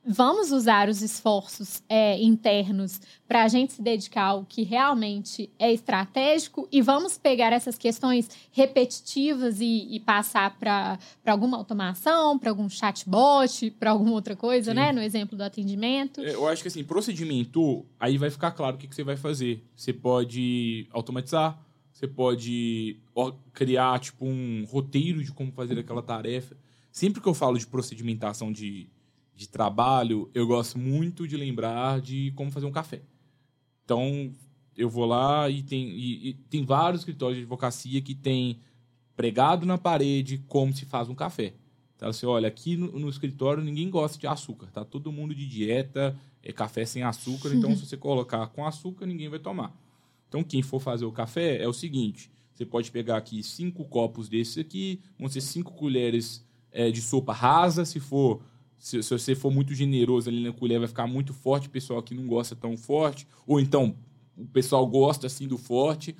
vamos 0.05 0.51
usar 0.51 0.89
os 0.89 1.01
esforços 1.01 1.83
é, 1.89 2.21
internos 2.21 3.01
para 3.27 3.45
a 3.45 3.49
gente 3.49 3.75
se 3.75 3.83
dedicar 3.83 4.25
ao 4.25 4.45
que 4.45 4.63
realmente 4.63 5.49
é 5.59 5.73
estratégico 5.73 6.69
e 6.73 6.83
vamos 6.83 7.17
pegar 7.17 7.53
essas 7.53 7.79
questões 7.79 8.29
repetitivas 8.51 9.61
e, 9.61 9.95
e 9.95 10.01
passar 10.01 10.59
para 10.59 10.99
alguma 11.25 11.57
automação, 11.57 12.39
para 12.39 12.51
algum 12.51 12.69
chatbot, 12.69 13.71
para 13.79 13.91
alguma 13.91 14.13
outra 14.13 14.35
coisa, 14.35 14.73
Sim. 14.73 14.77
né? 14.77 14.93
No 14.93 15.01
exemplo 15.01 15.37
do 15.37 15.45
atendimento. 15.45 16.21
É, 16.21 16.35
Eu 16.35 16.49
acho 16.49 16.63
que 16.63 16.69
assim, 16.69 16.83
procedimentou, 16.83 17.87
aí 17.99 18.19
vai 18.19 18.31
ficar 18.31 18.51
claro 18.51 18.77
o 18.77 18.79
que, 18.79 18.89
que 18.89 18.95
você 18.95 19.05
vai 19.05 19.17
fazer. 19.17 19.65
Você 19.77 19.93
pode 19.93 20.89
automatizar, 20.91 21.59
você 21.93 22.09
pode 22.09 22.99
criar 23.53 24.01
tipo 24.01 24.27
um 24.27 24.65
roteiro 24.69 25.23
de 25.23 25.31
como 25.33 25.53
fazer 25.53 25.79
aquela 25.79 26.03
tarefa. 26.03 26.57
Sempre 26.93 27.21
que 27.23 27.27
eu 27.29 27.35
falo 27.35 27.59
de 27.59 27.67
procedimentação 27.67 28.53
de, 28.53 28.87
de 29.35 29.49
trabalho, 29.49 30.31
eu 30.35 30.47
gosto 30.47 30.79
muito 30.79 31.27
de 31.27 31.37
lembrar 31.37 32.01
de 32.01 32.31
como 32.37 32.51
fazer 32.53 32.67
um 32.67 32.71
café. 32.71 33.03
Então, 33.85 34.31
eu 34.77 34.89
vou 34.89 35.07
lá 35.07 35.49
e 35.51 35.63
tem, 35.63 35.89
e- 35.89 36.29
e 36.29 36.35
tem 36.35 36.65
vários 36.65 37.01
escritórios 37.01 37.39
de 37.39 37.43
advocacia 37.43 38.01
que 38.01 38.15
tem 38.15 38.59
pregado 39.17 39.67
na 39.67 39.79
parede 39.79 40.39
como 40.47 40.75
se 40.75 40.85
faz 40.85 41.09
um 41.09 41.15
café. 41.15 41.55
Então, 41.97 42.09
assim, 42.11 42.27
olha, 42.27 42.49
aqui 42.49 42.77
no, 42.77 42.99
no 42.99 43.09
escritório 43.09 43.63
ninguém 43.63 43.89
gosta 43.89 44.19
de 44.19 44.27
açúcar, 44.27 44.67
tá 44.73 44.85
todo 44.85 45.13
mundo 45.13 45.35
de 45.35 45.47
dieta, 45.47 46.17
é 46.43 46.53
café 46.53 46.85
sem 46.85 47.03
açúcar, 47.03 47.55
então 47.55 47.71
se 47.77 47.87
você 47.87 47.97
colocar 47.97 48.47
com 48.49 48.67
açúcar, 48.67 49.07
ninguém 49.07 49.29
vai 49.29 49.39
tomar. 49.39 49.75
Então, 50.29 50.43
quem 50.43 50.63
for 50.63 50.81
fazer 50.81 51.05
o 51.05 51.13
café 51.13 51.63
é 51.63 51.69
o 51.69 51.73
seguinte: 51.73 52.31
você 52.55 52.65
pode 52.67 52.91
pegar 52.91 53.17
aqui 53.19 53.43
cinco 53.43 53.85
copos 53.85 54.29
desses 54.29 54.59
aqui, 54.59 55.01
vão 55.19 55.29
ser 55.29 55.41
cinco 55.43 55.73
colheres 55.75 56.45
é, 56.73 56.91
de 56.91 57.01
sopa 57.01 57.33
rasa, 57.33 57.85
se 57.85 58.01
for. 58.01 58.41
Se, 58.79 59.01
se 59.03 59.11
você 59.11 59.35
for 59.35 59.53
muito 59.53 59.75
generoso 59.75 60.29
ali 60.29 60.43
na 60.43 60.53
colher, 60.53 60.79
vai 60.81 60.89
ficar 60.89 61.07
muito 61.07 61.33
forte, 61.33 61.69
o 61.69 61.71
pessoal 61.71 62.03
que 62.03 62.15
não 62.15 62.27
gosta 62.27 62.57
tão 62.57 62.77
forte. 62.77 63.29
Ou 63.47 63.61
então, 63.61 63.95
o 64.37 64.47
pessoal 64.47 64.85
gosta 64.87 65.29
assim 65.29 65.47
do 65.47 65.57
forte. 65.57 66.17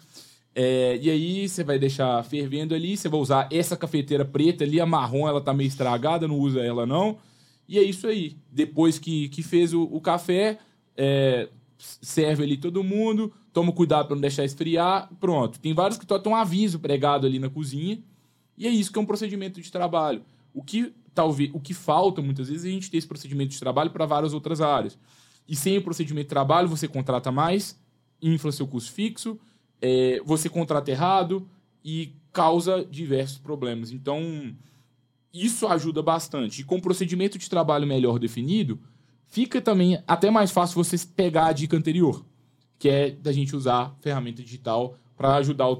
É, 0.55 0.99
e 1.01 1.11
aí 1.11 1.49
você 1.49 1.65
vai 1.65 1.79
deixar 1.79 2.23
fervendo 2.25 2.75
ali, 2.75 2.97
você 2.97 3.09
vai 3.09 3.19
usar 3.19 3.49
essa 3.51 3.77
cafeteira 3.77 4.25
preta 4.25 4.65
ali, 4.65 4.81
a 4.81 4.87
marrom, 4.87 5.27
ela 5.27 5.41
tá 5.41 5.53
meio 5.53 5.67
estragada, 5.67 6.29
não 6.29 6.38
usa 6.38 6.61
ela 6.61 6.87
não. 6.87 7.19
E 7.67 7.79
é 7.79 7.83
isso 7.83 8.07
aí. 8.07 8.37
Depois 8.51 8.99
que, 8.99 9.29
que 9.31 9.43
fez 9.43 9.73
o, 9.73 9.83
o 9.85 10.01
café, 10.01 10.59
é, 10.97 11.49
serve 11.79 12.45
ali 12.45 12.57
todo 12.57 12.85
mundo, 12.85 13.33
toma 13.53 13.73
cuidado 13.73 14.07
para 14.07 14.15
não 14.15 14.21
deixar 14.21 14.45
esfriar, 14.45 15.11
pronto. 15.19 15.59
Tem 15.59 15.75
vários 15.75 15.99
que 15.99 16.07
tem 16.07 16.33
um 16.33 16.37
aviso 16.37 16.79
pregado 16.79 17.27
ali 17.27 17.38
na 17.38 17.49
cozinha. 17.49 17.99
E 18.57 18.67
é 18.67 18.71
isso 18.71 18.93
que 18.93 18.99
é 18.99 19.03
um 19.03 19.07
procedimento 19.07 19.61
de 19.61 19.73
trabalho. 19.73 20.23
O 20.55 20.62
que 20.62 20.95
talvez, 21.15 21.51
o 21.53 21.61
que 21.61 21.75
falta 21.75 22.23
muitas 22.23 22.49
vezes 22.49 22.65
é 22.65 22.69
a 22.69 22.73
gente 22.73 22.91
ter 22.91 22.99
esse 22.99 23.07
procedimento 23.07 23.51
de 23.51 23.59
trabalho 23.59 23.91
para 23.91 24.07
várias 24.07 24.33
outras 24.33 24.61
áreas. 24.61 24.99
E 25.49 25.57
sem 25.57 25.79
o 25.79 25.83
procedimento 25.83 26.25
de 26.25 26.31
trabalho, 26.31 26.69
você 26.69 26.87
contrata 26.88 27.31
mais, 27.33 27.79
infla 28.21 28.53
seu 28.53 28.67
custo 28.67 28.93
fixo, 28.93 29.38
é, 29.81 30.21
você 30.25 30.49
contrata 30.49 30.91
errado 30.91 31.49
e 31.85 32.12
causa 32.33 32.85
diversos 32.85 33.38
problemas. 33.38 33.91
Então, 33.91 34.55
isso 35.33 35.67
ajuda 35.67 36.03
bastante. 36.03 36.61
E 36.61 36.65
com 36.65 36.77
o 36.77 36.83
procedimento 36.83 37.38
de 37.38 37.51
trabalho 37.51 37.87
melhor 37.87 38.19
definido, 38.19 38.79
fica 39.27 39.61
também 39.61 40.03
até 40.07 40.31
mais 40.31 40.51
fácil 40.51 40.83
você 40.83 40.97
pegar 41.07 41.47
a 41.47 41.53
dica 41.53 41.77
anterior, 41.77 42.25
que 42.79 42.88
é 42.88 43.11
da 43.11 43.33
gente 43.33 43.57
usar 43.57 43.97
ferramenta 44.01 44.43
digital 44.43 44.97
para 45.17 45.37
ajudar, 45.37 45.69
o 45.69 45.79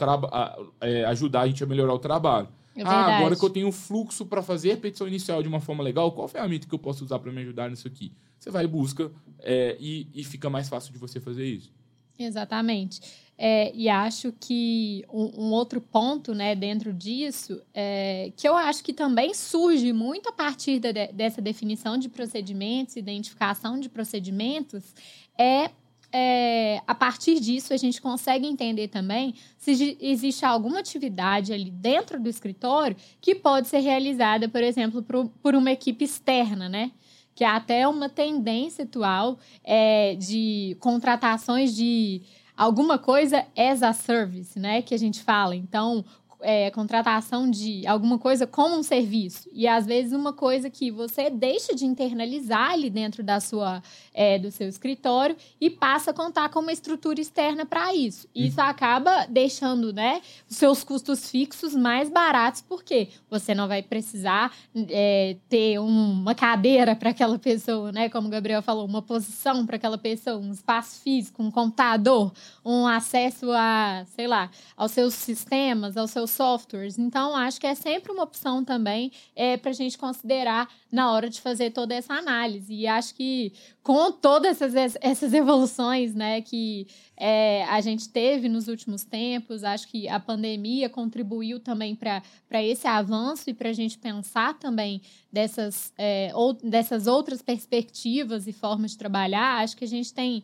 é, 0.81 1.05
ajudar 1.07 1.43
a 1.43 1.47
gente 1.47 1.63
a 1.63 1.67
melhorar 1.67 1.95
o 1.95 1.99
trabalho. 1.99 2.49
É 2.75 2.83
ah, 2.85 3.19
agora 3.19 3.37
que 3.37 3.45
eu 3.45 3.51
tenho 3.51 3.71
fluxo 3.71 4.25
para 4.25 4.43
fazer 4.43 4.73
a 4.73 4.77
petição 4.77 5.07
inicial 5.07 5.43
de 5.43 5.49
uma 5.49 5.61
forma 5.61 5.83
legal, 5.83 6.11
qual 6.13 6.27
ferramenta 6.27 6.67
que 6.67 6.75
eu 6.75 6.79
posso 6.79 7.05
usar 7.05 7.19
para 7.19 7.31
me 7.31 7.41
ajudar 7.43 7.71
nisso 7.71 7.87
aqui? 7.87 8.13
Você 8.39 8.51
vai 8.51 8.65
e 8.65 8.69
busca 8.69 9.11
é, 9.41 9.77
e, 9.79 10.09
e 10.15 10.25
fica 10.25 10.49
mais 10.49 10.69
fácil 10.69 10.93
de 10.93 10.99
você 10.99 11.21
fazer 11.21 11.45
isso. 11.47 11.71
Exatamente. 12.19 13.01
É, 13.37 13.75
e 13.75 13.89
acho 13.89 14.33
que 14.39 15.05
um, 15.13 15.47
um 15.47 15.51
outro 15.53 15.81
ponto 15.81 16.35
né, 16.35 16.55
dentro 16.55 16.93
disso, 16.93 17.61
é, 17.75 18.33
que 18.37 18.47
eu 18.47 18.57
acho 18.57 18.85
que 18.85 18.93
também 18.93 19.35
surge 19.35 19.93
muito 19.93 20.29
a 20.29 20.33
partir 20.33 20.79
de- 20.79 21.09
dessa 21.13 21.41
definição 21.41 21.99
de 21.99 22.09
procedimentos, 22.09 22.97
identificação 22.97 23.81
de 23.81 23.89
procedimentos, 23.89 24.95
é, 25.37 25.71
é, 26.13 26.83
a 26.87 26.95
partir 26.95 27.41
disso 27.41 27.73
a 27.73 27.77
gente 27.77 28.01
consegue 28.01 28.47
entender 28.47 28.89
também 28.89 29.35
se 29.57 29.97
existe 30.01 30.45
alguma 30.45 30.81
atividade 30.81 31.53
ali 31.53 31.71
dentro 31.71 32.21
do 32.21 32.29
escritório 32.29 32.97
que 33.21 33.35
pode 33.35 33.69
ser 33.69 33.79
realizada, 33.79 34.49
por 34.49 34.63
exemplo, 34.63 35.03
por, 35.03 35.29
por 35.43 35.55
uma 35.55 35.71
equipe 35.71 36.05
externa, 36.05 36.69
né? 36.69 36.93
Que 37.35 37.45
é 37.45 37.49
até 37.49 37.89
uma 37.89 38.11
tendência 38.11 38.85
atual 38.85 39.39
é, 39.65 40.15
de 40.17 40.77
contratações 40.81 41.75
de 41.75 42.21
alguma 42.55 42.99
coisa 42.99 43.47
as 43.57 43.83
a 43.83 43.95
service, 43.95 44.59
né? 44.59 44.83
Que 44.83 44.95
a 44.95 44.99
gente 44.99 45.23
fala. 45.23 45.57
Então, 45.57 46.05
é, 46.43 46.71
contratação 46.71 47.51
de 47.51 47.87
alguma 47.87 48.19
coisa 48.19 48.47
como 48.47 48.77
um 48.77 48.83
serviço. 48.83 49.49
E 49.53 49.67
às 49.67 49.87
vezes 49.87 50.13
uma 50.13 50.33
coisa 50.33 50.69
que 50.69 50.91
você 50.91 51.31
deixa 51.31 51.75
de 51.75 51.87
internalizar 51.87 52.73
ali 52.73 52.91
dentro 52.91 53.23
da 53.23 53.41
sua, 53.41 53.83
é, 54.13 54.39
do 54.39 54.51
seu 54.51 54.69
escritório 54.69 55.37
e 55.61 55.71
passa 55.71 56.11
a 56.11 56.15
contar 56.15 56.49
com 56.51 56.61
uma 56.61 56.73
estrutura 56.73 57.21
externa 57.21 57.65
para 57.65 57.95
isso. 57.95 58.29
E 58.35 58.47
isso 58.47 58.61
acaba 58.61 59.27
deixando 59.27 59.93
né, 59.93 60.21
os 60.49 60.57
seus 60.57 60.85
custos 60.85 61.31
fixos 61.31 61.75
mais 61.75 62.11
baratos, 62.11 62.61
porque 62.61 63.09
você 63.31 63.55
não 63.55 63.69
vai 63.69 63.83
precisar 63.83 64.53
é, 64.91 65.37
ter 65.49 65.79
uma 65.79 66.35
cadeira 66.35 66.95
para 66.95 67.11
aquela 67.11 67.39
pessoa, 67.39 67.93
né? 67.93 68.09
Como 68.09 68.29
o 68.29 68.31
Gabriel 68.31 68.63
falou, 68.63 68.87
uma 68.87 69.03
posição 69.03 69.65
para 69.65 69.77
aquela 69.77 69.99
pessoa, 69.99 70.37
um 70.37 70.53
espaço 70.53 71.01
físico, 71.03 71.43
um 71.43 71.51
computador, 71.51 72.33
um 72.65 72.87
acesso 72.87 73.51
a, 73.53 74.05
sei 74.15 74.27
lá, 74.27 74.51
aos 74.77 74.93
seus 74.93 75.15
sistemas, 75.15 75.97
aos 75.97 76.11
seus 76.11 76.32
softwares. 76.33 76.99
Então, 76.99 77.37
acho 77.37 77.61
que 77.61 77.67
é 77.67 77.75
sempre 77.75 78.13
uma 78.13 78.23
opção 78.23 78.65
também 78.65 79.13
é, 79.35 79.57
para 79.57 79.71
a 79.71 79.75
gente 79.75 79.97
considerar 79.97 80.69
na 80.91 81.11
hora 81.13 81.31
de 81.31 81.41
fazer 81.41 81.71
toda 81.71 81.95
essa 81.95 82.15
análise. 82.15 82.75
E 82.75 82.87
acho 82.87 83.15
que 83.15 83.53
com 83.83 84.13
todas 84.13 84.61
essas, 84.61 84.97
essas 85.01 85.33
evoluções 85.35 86.15
né, 86.15 86.41
que 86.41 86.87
é, 87.17 87.65
a 87.65 87.81
gente 87.81 88.09
teve 88.09 88.49
nos 88.49 88.69
últimos 88.69 89.05
tempos, 89.05 89.65
acho 89.65 89.89
que 89.89 90.09
a 90.09 90.21
pandemia 90.21 90.89
contribuiu 90.89 91.61
também 91.61 91.95
para 91.95 92.63
esse 92.63 92.87
avanço 92.87 93.49
e 93.49 93.55
para 93.55 93.71
a 93.71 93.73
gente 93.73 93.99
pensar 93.99 94.59
também 94.59 95.01
dessas, 95.33 95.93
é, 95.97 96.31
ou, 96.35 96.53
dessas 96.53 97.07
outras 97.07 97.41
perspectivas 97.41 98.47
e 98.47 98.53
formas 98.53 98.93
de 98.93 98.99
trabalhar. 98.99 99.63
Acho 99.63 99.77
que 99.77 99.85
a 99.85 99.89
gente 99.89 100.13
tem 100.13 100.43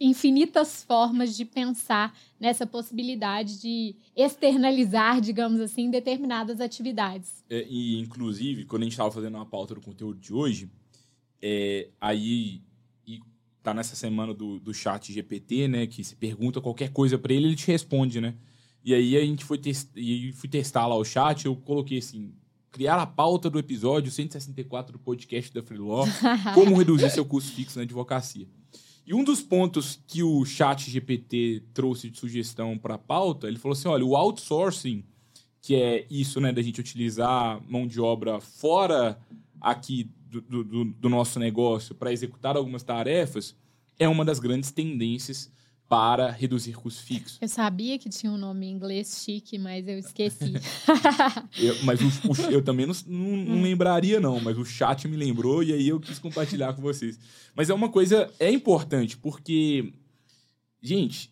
infinitas 0.00 0.82
formas 0.82 1.36
de 1.36 1.44
pensar 1.44 2.18
nessa 2.40 2.66
possibilidade 2.66 3.60
de 3.60 3.94
externalizar, 4.16 5.20
digamos 5.20 5.60
assim, 5.60 5.90
determinadas 5.90 6.58
atividades. 6.58 7.44
É, 7.50 7.66
e, 7.68 8.00
inclusive, 8.00 8.64
quando 8.64 8.82
a 8.82 8.84
gente 8.86 8.92
estava 8.92 9.10
fazendo 9.10 9.34
uma 9.34 9.44
pauta 9.44 9.74
do 9.74 9.80
conteúdo 9.80 10.18
de 10.18 10.32
hoje, 10.32 10.70
é, 11.42 11.88
aí 12.00 12.62
e 13.06 13.20
tá 13.62 13.74
nessa 13.74 13.94
semana 13.94 14.32
do, 14.32 14.58
do 14.58 14.72
chat 14.72 15.12
GPT, 15.12 15.68
né, 15.68 15.86
que 15.86 16.02
se 16.02 16.16
pergunta 16.16 16.62
qualquer 16.62 16.90
coisa 16.90 17.18
para 17.18 17.34
ele, 17.34 17.48
ele 17.48 17.56
te 17.56 17.66
responde, 17.66 18.20
né? 18.20 18.34
E 18.82 18.94
aí 18.94 19.14
a 19.18 19.20
gente 19.20 19.44
foi 19.44 19.58
test... 19.58 19.90
e 19.94 20.32
fui 20.32 20.48
testar 20.48 20.86
lá 20.86 20.96
o 20.96 21.04
chat, 21.04 21.44
eu 21.44 21.54
coloquei 21.54 21.98
assim, 21.98 22.32
criar 22.72 22.96
a 22.96 23.06
pauta 23.06 23.50
do 23.50 23.58
episódio 23.58 24.10
164 24.10 24.94
do 24.94 24.98
podcast 24.98 25.52
da 25.52 25.62
Freeló, 25.62 26.06
como 26.54 26.78
reduzir 26.78 27.10
seu 27.10 27.26
custo 27.26 27.52
fixo 27.52 27.78
na 27.78 27.82
advocacia. 27.82 28.48
E 29.06 29.14
um 29.14 29.24
dos 29.24 29.40
pontos 29.42 30.00
que 30.06 30.22
o 30.22 30.44
chat 30.44 30.90
GPT 30.90 31.64
trouxe 31.74 32.10
de 32.10 32.18
sugestão 32.18 32.78
para 32.78 32.94
a 32.94 32.98
pauta, 32.98 33.48
ele 33.48 33.58
falou 33.58 33.72
assim, 33.72 33.88
olha, 33.88 34.04
o 34.04 34.16
outsourcing, 34.16 35.04
que 35.60 35.74
é 35.74 36.06
isso, 36.10 36.40
né, 36.40 36.52
da 36.52 36.62
gente 36.62 36.80
utilizar 36.80 37.60
mão 37.68 37.86
de 37.86 38.00
obra 38.00 38.40
fora 38.40 39.20
aqui 39.60 40.10
do, 40.30 40.62
do, 40.64 40.84
do 40.84 41.08
nosso 41.08 41.38
negócio 41.38 41.94
para 41.94 42.12
executar 42.12 42.56
algumas 42.56 42.82
tarefas, 42.82 43.56
é 43.98 44.08
uma 44.08 44.24
das 44.24 44.38
grandes 44.38 44.70
tendências 44.70 45.50
para 45.90 46.30
reduzir 46.30 46.74
custos 46.74 47.02
fixos. 47.02 47.36
Eu 47.40 47.48
sabia 47.48 47.98
que 47.98 48.08
tinha 48.08 48.30
um 48.30 48.38
nome 48.38 48.64
em 48.64 48.70
inglês 48.70 49.22
chique, 49.24 49.58
mas 49.58 49.88
eu 49.88 49.98
esqueci. 49.98 50.52
eu, 51.58 51.74
mas 51.82 52.00
o, 52.00 52.06
o, 52.30 52.48
eu 52.48 52.62
também 52.62 52.86
não, 52.86 52.94
não, 53.08 53.36
não, 53.36 53.62
lembraria, 53.62 54.20
não, 54.20 54.38
mas 54.38 54.56
o 54.56 54.64
chat 54.64 55.08
me 55.08 55.16
lembrou 55.16 55.64
e 55.64 55.72
aí 55.72 55.88
eu 55.88 55.98
quis 55.98 56.20
compartilhar 56.20 56.74
com 56.74 56.80
vocês. 56.80 57.18
Mas 57.56 57.70
é 57.70 57.74
uma 57.74 57.88
coisa, 57.88 58.32
é 58.38 58.48
importante, 58.48 59.16
porque, 59.16 59.92
gente, 60.80 61.28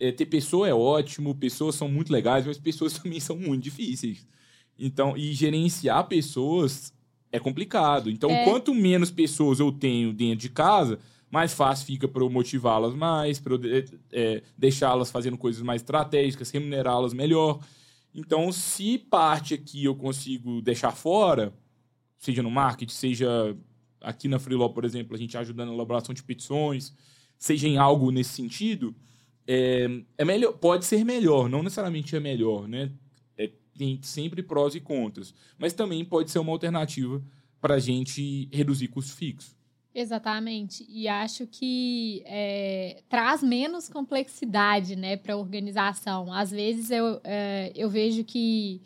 é, 0.00 0.10
ter 0.10 0.26
pessoa 0.26 0.68
é 0.68 0.74
ótimo, 0.74 1.32
pessoas 1.32 1.76
são 1.76 1.88
muito 1.88 2.12
legais, 2.12 2.44
mas 2.44 2.58
pessoas 2.58 2.94
também 2.98 3.20
são 3.20 3.36
muito 3.36 3.62
difíceis. 3.62 4.26
Então, 4.76 5.16
e 5.16 5.32
gerenciar 5.32 6.08
pessoas 6.08 6.92
é 7.30 7.38
complicado. 7.38 8.10
Então, 8.10 8.28
é. 8.28 8.42
quanto 8.42 8.74
menos 8.74 9.12
pessoas 9.12 9.60
eu 9.60 9.70
tenho 9.70 10.12
dentro 10.12 10.40
de 10.40 10.48
casa, 10.48 10.98
mais 11.34 11.52
fácil 11.52 11.86
fica 11.86 12.06
para 12.06 12.22
eu 12.22 12.30
motivá-las 12.30 12.94
mais, 12.94 13.40
para 13.40 13.54
eu 13.54 13.60
é, 14.12 14.40
deixá-las 14.56 15.10
fazendo 15.10 15.36
coisas 15.36 15.60
mais 15.62 15.82
estratégicas, 15.82 16.48
remunerá-las 16.50 17.12
melhor. 17.12 17.58
Então, 18.14 18.52
se 18.52 18.96
parte 18.98 19.52
aqui 19.54 19.84
eu 19.84 19.96
consigo 19.96 20.62
deixar 20.62 20.92
fora, 20.92 21.52
seja 22.16 22.40
no 22.40 22.52
marketing, 22.52 22.94
seja 22.94 23.56
aqui 24.00 24.28
na 24.28 24.38
Freeló, 24.38 24.68
por 24.68 24.84
exemplo, 24.84 25.16
a 25.16 25.18
gente 25.18 25.36
ajudando 25.36 25.70
na 25.70 25.74
elaboração 25.74 26.14
de 26.14 26.22
petições, 26.22 26.94
seja 27.36 27.66
em 27.66 27.78
algo 27.78 28.12
nesse 28.12 28.30
sentido, 28.30 28.94
é, 29.44 29.88
é 30.16 30.24
melhor, 30.24 30.52
pode 30.52 30.84
ser 30.84 31.04
melhor, 31.04 31.48
não 31.48 31.64
necessariamente 31.64 32.14
é 32.14 32.20
melhor, 32.20 32.68
né? 32.68 32.92
É, 33.36 33.50
tem 33.76 33.98
sempre 34.02 34.40
prós 34.40 34.76
e 34.76 34.80
contras, 34.80 35.34
mas 35.58 35.72
também 35.72 36.04
pode 36.04 36.30
ser 36.30 36.38
uma 36.38 36.52
alternativa 36.52 37.20
para 37.60 37.74
a 37.74 37.80
gente 37.80 38.48
reduzir 38.52 38.86
custo 38.86 39.16
fixo. 39.16 39.56
Exatamente. 39.94 40.84
E 40.88 41.06
acho 41.06 41.46
que 41.46 42.22
é, 42.26 43.02
traz 43.08 43.42
menos 43.42 43.88
complexidade 43.88 44.96
né, 44.96 45.16
para 45.16 45.34
a 45.34 45.36
organização. 45.36 46.32
Às 46.32 46.50
vezes 46.50 46.90
eu, 46.90 47.20
é, 47.22 47.70
eu 47.76 47.88
vejo 47.88 48.24
que 48.24 48.82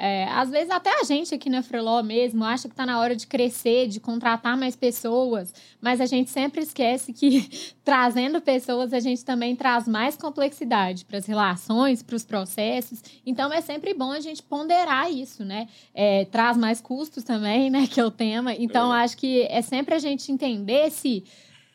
é, 0.00 0.28
às 0.28 0.48
vezes 0.48 0.70
até 0.70 1.00
a 1.00 1.02
gente 1.02 1.34
aqui 1.34 1.50
na 1.50 1.60
Freeló 1.60 2.04
mesmo 2.04 2.44
acha 2.44 2.68
que 2.68 2.72
está 2.72 2.86
na 2.86 3.00
hora 3.00 3.16
de 3.16 3.26
crescer, 3.26 3.88
de 3.88 3.98
contratar 3.98 4.56
mais 4.56 4.76
pessoas, 4.76 5.52
mas 5.80 6.00
a 6.00 6.06
gente 6.06 6.30
sempre 6.30 6.62
esquece 6.62 7.12
que 7.12 7.48
trazendo 7.84 8.40
pessoas 8.40 8.92
a 8.92 9.00
gente 9.00 9.24
também 9.24 9.56
traz 9.56 9.88
mais 9.88 10.16
complexidade 10.16 11.04
para 11.04 11.18
as 11.18 11.26
relações, 11.26 12.00
para 12.00 12.14
os 12.14 12.24
processos. 12.24 13.02
Então 13.26 13.52
é 13.52 13.60
sempre 13.60 13.92
bom 13.92 14.12
a 14.12 14.20
gente 14.20 14.40
ponderar 14.40 15.12
isso, 15.12 15.44
né? 15.44 15.66
É, 15.92 16.24
traz 16.26 16.56
mais 16.56 16.80
custos 16.80 17.24
também, 17.24 17.68
né? 17.68 17.88
Que 17.88 17.98
é 17.98 18.04
o 18.04 18.10
tema. 18.10 18.54
Então 18.54 18.94
é. 18.94 19.02
acho 19.02 19.16
que 19.16 19.42
é 19.50 19.60
sempre 19.62 19.96
a 19.96 19.98
gente 19.98 20.30
entender 20.30 20.92
se 20.92 21.24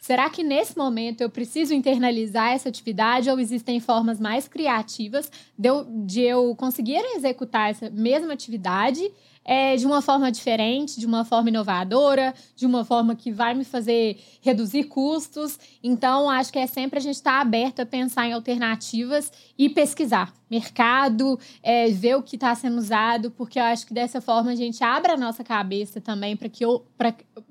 Será 0.04 0.30
que 0.30 0.43
nesse 0.43 0.78
momento 0.78 1.22
eu 1.22 1.30
preciso 1.30 1.74
internalizar 1.74 2.51
essa 2.51 2.68
atividade 2.68 3.30
ou 3.30 3.39
existem 3.39 3.80
formas 3.80 4.20
mais 4.20 4.49
criativas 4.49 5.32
de 5.58 5.70
eu, 5.70 5.86
de 6.06 6.20
eu 6.20 6.54
conseguir 6.58 6.99
executar 7.16 7.70
essa 7.70 7.89
mesma 7.89 8.34
atividade 8.34 9.10
é, 9.45 9.78
de 9.78 9.86
uma 9.86 10.01
forma 10.01 10.30
diferente, 10.30 10.99
de 10.99 11.06
uma 11.06 11.24
forma 11.24 11.47
inovadora, 11.47 12.34
de 12.54 12.66
uma 12.66 12.84
forma 12.84 13.16
que 13.16 13.32
vai 13.32 13.54
me 13.54 13.64
fazer 13.64 14.18
reduzir 14.41 14.84
custos. 14.89 15.58
Então, 15.82 16.30
acho 16.30 16.51
que 16.51 16.60
é 16.60 16.68
sempre 16.68 16.99
a 16.99 17.01
gente 17.01 17.16
estar 17.16 17.36
tá 17.36 17.41
aberto 17.41 17.80
a 17.80 17.86
pensar 17.86 18.28
em 18.28 18.34
alternativas 18.34 19.32
e 19.58 19.70
pesquisar 19.70 20.34
mercado, 20.54 21.39
é, 21.64 21.89
ver 21.89 22.16
o 22.16 22.22
que 22.22 22.36
está 22.36 22.54
sendo 22.54 22.78
usado, 22.78 23.32
porque 23.32 23.58
eu 23.58 23.64
acho 23.64 23.88
que 23.88 23.93
dessa 23.93 24.22
forma 24.22 24.51
a 24.51 24.56
gente 24.56 24.84
abre 24.84 25.12
a 25.12 25.18
nossa 25.18 25.43
cabeça 25.43 25.99
também 25.99 26.38
para 26.38 26.47
que 26.47 26.64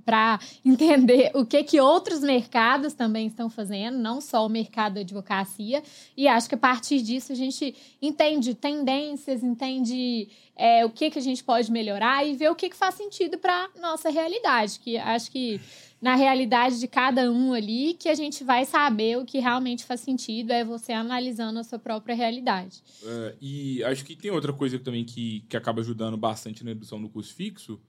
para 0.05 0.39
entender 0.65 1.31
o 1.35 1.45
que, 1.45 1.63
que 1.65 1.81
outros 1.81 2.21
mercados 2.21 2.93
também 2.93 3.27
estão 3.27 3.51
fazendo, 3.51 3.99
não 3.99 4.21
só 4.21 4.47
o 4.47 4.49
mercado 4.49 4.95
da 4.95 5.01
advocacia. 5.01 5.83
E 6.17 6.29
acho 6.29 6.49
que 6.49 6.55
a 6.55 6.59
partir 6.59 7.03
disso 7.03 7.33
a 7.33 7.37
gente 7.37 7.75
entende 8.01 8.55
tendências, 8.55 9.43
entende 9.43 10.29
é, 10.57 10.85
o 10.85 10.91
que, 10.91 11.11
que 11.11 11.19
a 11.19 11.23
gente 11.23 11.43
pode 11.43 11.71
melhorar 11.73 12.25
e 12.27 12.35
ver 12.35 12.51
o 12.51 12.55
que, 12.55 12.71
que 12.71 12.77
faz 12.77 12.95
sentido 12.95 13.39
para 13.39 13.69
nossa 13.81 14.11
realidade. 14.11 14.79
Que 14.79 14.97
acho 14.97 15.31
que 15.31 15.61
na 16.03 16.17
realidade 16.17 16.81
de 16.81 16.89
cada 16.89 17.31
um 17.31 17.53
ali 17.53 17.95
que 17.95 18.09
a 18.09 18.15
gente 18.15 18.43
vai 18.43 18.65
saber 18.65 19.19
o 19.19 19.25
que 19.25 19.39
realmente 19.39 19.85
faz 19.85 20.01
sentido, 20.01 20.51
é 20.53 20.65
você 20.65 20.93
analisando 20.93 21.61
a 21.61 21.65
sua 21.65 21.79
própria 21.79 22.13
realidade. 22.13 22.83
É, 23.05 23.37
e 23.41 23.85
acho 23.85 24.05
que 24.05 24.17
tem 24.17 24.31
outra 24.31 24.53
coisa 24.53 24.79
também 24.79 25.05
que, 25.05 25.41
que 25.49 25.57
acaba 25.57 25.81
ajudando 25.81 26.17
bastante 26.17 26.65
na 26.65 26.71
redução 26.71 27.01
do 27.01 27.09
custo 27.09 27.35
fixo, 27.35 27.81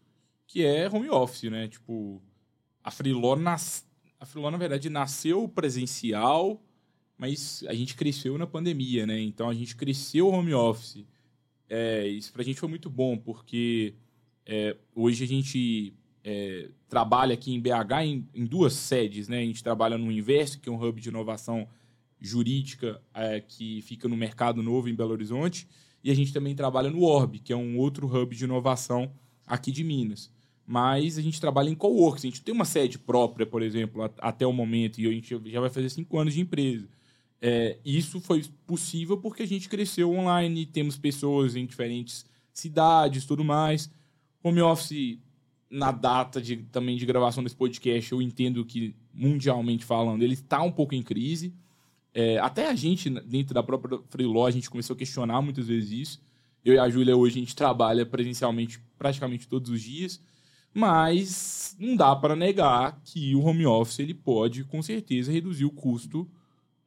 que 0.47 0.63
é 0.63 0.89
home 0.89 1.09
office, 1.09 1.49
né? 1.49 1.67
Tipo, 1.67 2.21
a 2.83 2.91
Freeló, 2.91 3.35
nas... 3.35 3.87
a 4.19 4.25
Freeló 4.25 4.51
na 4.51 4.57
verdade, 4.57 4.89
nasceu 4.89 5.47
presencial, 5.47 6.61
mas 7.17 7.63
a 7.67 7.73
gente 7.73 7.95
cresceu 7.95 8.37
na 8.37 8.47
pandemia, 8.47 9.05
né? 9.05 9.19
Então, 9.19 9.49
a 9.49 9.53
gente 9.53 9.75
cresceu 9.75 10.27
home 10.29 10.53
office. 10.53 11.05
É, 11.69 12.07
isso 12.07 12.31
pra 12.33 12.43
gente 12.43 12.59
foi 12.59 12.69
muito 12.69 12.89
bom, 12.89 13.17
porque 13.17 13.95
é, 14.45 14.75
hoje 14.93 15.23
a 15.23 15.27
gente 15.27 15.93
é, 16.23 16.69
trabalha 16.87 17.33
aqui 17.33 17.53
em 17.53 17.59
BH 17.59 18.03
em, 18.03 18.27
em, 18.33 18.45
duas 18.45 18.73
sedes, 18.73 19.27
né? 19.27 19.39
A 19.39 19.45
gente 19.45 19.63
trabalha 19.63 19.97
no 19.97 20.11
Inverso, 20.11 20.59
que 20.59 20.69
é 20.69 20.71
um 20.71 20.81
hub 20.81 20.99
de 20.99 21.09
inovação 21.09 21.67
jurídica 22.23 23.01
é, 23.13 23.41
que 23.41 23.81
fica 23.81 24.07
no 24.07 24.15
Mercado 24.15 24.63
Novo 24.63 24.87
em 24.87 24.95
Belo 24.95 25.11
Horizonte, 25.11 25.67
e 26.03 26.09
a 26.09 26.15
gente 26.15 26.33
também 26.33 26.55
trabalha 26.55 26.89
no 26.89 27.03
Orb, 27.03 27.39
que 27.39 27.51
é 27.51 27.55
um 27.55 27.77
outro 27.77 28.07
hub 28.07 28.35
de 28.35 28.45
inovação 28.45 29.11
aqui 29.45 29.71
de 29.71 29.83
Minas. 29.83 30.31
Mas 30.65 31.17
a 31.17 31.21
gente 31.21 31.39
trabalha 31.39 31.69
em 31.69 31.75
coworks, 31.75 32.23
a 32.23 32.27
gente 32.27 32.41
tem 32.41 32.55
uma 32.55 32.65
sede 32.65 32.97
própria, 32.97 33.45
por 33.45 33.61
exemplo, 33.61 34.09
até 34.19 34.47
o 34.47 34.53
momento, 34.53 34.99
e 34.99 35.07
a 35.07 35.11
gente 35.11 35.37
já 35.51 35.59
vai 35.59 35.69
fazer 35.69 35.89
cinco 35.89 36.17
anos 36.17 36.33
de 36.33 36.39
empresa. 36.41 36.87
É, 37.41 37.77
isso 37.83 38.21
foi 38.21 38.45
possível 38.65 39.17
porque 39.17 39.43
a 39.43 39.47
gente 39.47 39.67
cresceu 39.67 40.13
online, 40.13 40.65
temos 40.65 40.97
pessoas 40.97 41.57
em 41.57 41.65
diferentes 41.65 42.25
cidades, 42.53 43.25
tudo 43.25 43.43
mais. 43.43 43.91
Home 44.41 44.61
office 44.61 45.19
na 45.69 45.91
data 45.91 46.41
de, 46.41 46.57
também 46.57 46.95
de 46.95 47.05
gravação 47.05 47.43
desse 47.43 47.55
podcast, 47.55 48.11
eu 48.11 48.21
entendo 48.21 48.63
que, 48.63 48.95
mundialmente 49.13 49.83
falando, 49.83 50.21
ele 50.21 50.35
está 50.35 50.61
um 50.61 50.71
pouco 50.71 50.95
em 50.95 51.03
crise. 51.03 51.53
É, 52.13 52.37
até 52.39 52.69
a 52.69 52.75
gente, 52.75 53.09
dentro 53.09 53.53
da 53.53 53.63
própria 53.63 53.99
Freeló, 54.09 54.45
a 54.45 54.51
gente 54.51 54.69
começou 54.69 54.93
a 54.93 54.97
questionar 54.97 55.41
muitas 55.41 55.67
vezes 55.67 55.91
isso. 55.91 56.21
Eu 56.63 56.75
e 56.75 56.79
a 56.79 56.89
Júlia 56.89 57.17
hoje 57.17 57.37
a 57.37 57.39
gente 57.39 57.55
trabalha 57.55 58.05
presencialmente 58.05 58.79
praticamente 58.97 59.47
todos 59.47 59.69
os 59.69 59.81
dias, 59.81 60.21
mas 60.73 61.75
não 61.79 61.95
dá 61.95 62.15
para 62.15 62.35
negar 62.35 63.01
que 63.03 63.35
o 63.35 63.43
home 63.43 63.65
office 63.65 63.99
ele 63.99 64.13
pode 64.13 64.63
com 64.63 64.81
certeza 64.81 65.31
reduzir 65.31 65.65
o 65.65 65.71
custo 65.71 66.29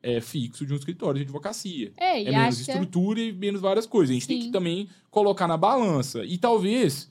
é, 0.02 0.20
fixo 0.20 0.64
de 0.64 0.72
um 0.72 0.76
escritório 0.76 1.18
de 1.18 1.24
advocacia. 1.24 1.92
É, 1.96 2.22
é 2.22 2.30
menos 2.30 2.60
estrutura 2.60 3.20
que... 3.20 3.28
e 3.28 3.32
menos 3.32 3.60
várias 3.60 3.86
coisas. 3.86 4.10
A 4.10 4.14
gente 4.14 4.26
Sim. 4.26 4.34
tem 4.34 4.46
que 4.46 4.52
também 4.52 4.88
colocar 5.10 5.48
na 5.48 5.56
balança. 5.56 6.24
E 6.24 6.38
talvez, 6.38 7.10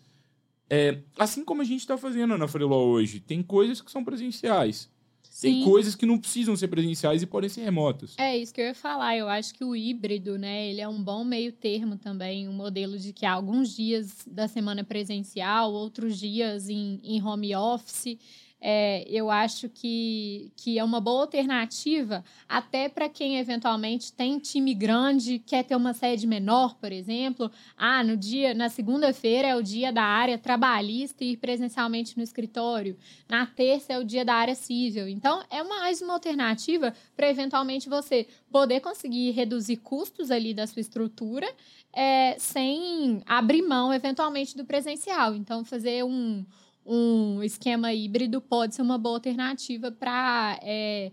é, 0.70 1.00
assim 1.20 1.44
como 1.44 1.62
a 1.62 1.66
gente 1.66 1.82
está 1.82 1.98
fazendo 1.98 2.38
na 2.38 2.48
Freeló 2.48 2.84
hoje, 2.86 3.20
tem 3.20 3.44
coisas 3.44 3.82
que 3.82 3.92
são 3.92 4.04
presenciais. 4.04 4.90
Sim. 5.36 5.52
Tem 5.52 5.64
coisas 5.66 5.96
que 5.96 6.06
não 6.06 6.18
precisam 6.18 6.56
ser 6.56 6.70
presenciais 6.70 7.22
e 7.22 7.26
podem 7.26 7.50
ser 7.50 7.62
remotas. 7.62 8.16
É 8.18 8.38
isso 8.38 8.54
que 8.54 8.62
eu 8.62 8.68
ia 8.68 8.74
falar. 8.74 9.18
Eu 9.18 9.28
acho 9.28 9.54
que 9.54 9.66
o 9.66 9.76
híbrido, 9.76 10.38
né, 10.38 10.70
ele 10.70 10.80
é 10.80 10.88
um 10.88 11.04
bom 11.04 11.26
meio 11.26 11.52
termo 11.52 11.98
também, 11.98 12.48
um 12.48 12.54
modelo 12.54 12.98
de 12.98 13.12
que 13.12 13.26
há 13.26 13.34
alguns 13.34 13.76
dias 13.76 14.26
da 14.26 14.48
semana 14.48 14.82
presencial, 14.82 15.74
outros 15.74 16.18
dias 16.18 16.70
em, 16.70 17.02
em 17.04 17.22
home 17.22 17.54
office 17.54 18.18
é, 18.60 19.06
eu 19.10 19.30
acho 19.30 19.70
que, 19.70 20.52
que 20.56 20.80
é 20.80 20.84
uma 20.84 21.00
boa 21.00 21.22
alternativa 21.22 22.24
até 22.48 22.90
para 22.90 23.08
quem 23.08 23.38
eventualmente 23.38 24.12
tem 24.14 24.40
time 24.40 24.74
grande, 24.74 25.40
quer 25.40 25.64
ter 25.64 25.76
uma 25.76 25.94
sede 25.94 26.26
menor, 26.26 26.76
por 26.76 26.92
exemplo. 26.92 27.52
Ah, 27.78 28.04
no 28.04 28.18
dia, 28.18 28.54
na 28.54 28.70
segunda-feira 28.70 29.50
é 29.50 29.56
o 29.56 29.62
dia 29.62 29.92
da 29.92 30.04
área 30.04 30.38
trabalhista 30.38 31.24
e 31.24 31.34
ir 31.34 31.38
presencialmente 31.38 32.18
no 32.18 32.24
escritório. 32.24 32.98
Na 33.30 33.46
terça 33.46 33.94
é 33.94 34.00
o 34.00 34.04
dia 34.04 34.26
da 34.26 34.34
área 34.34 34.56
civil. 34.56 35.08
Então, 35.08 35.44
é 35.52 35.62
mais 35.64 36.02
uma 36.02 36.14
alternativa 36.14 36.94
para 37.16 37.30
eventualmente 37.30 37.90
você 37.90 38.28
poder 38.52 38.80
conseguir 38.80 39.32
reduzir 39.32 39.78
custos 39.78 40.32
ali 40.32 40.54
da 40.54 40.66
sua 40.66 40.80
estrutura 40.80 41.48
é, 41.94 42.36
sem 42.40 43.22
abrir 43.26 43.62
mão, 43.62 43.94
eventualmente, 43.94 44.58
do 44.58 44.66
presencial. 44.66 45.36
Então, 45.36 45.64
fazer 45.64 46.04
um 46.04 46.46
um 46.86 47.42
esquema 47.42 47.94
híbrido 47.94 48.40
pode 48.40 48.76
ser 48.76 48.82
uma 48.82 48.98
boa 48.98 49.16
alternativa 49.16 49.92
para 49.92 50.60
é, 50.62 51.12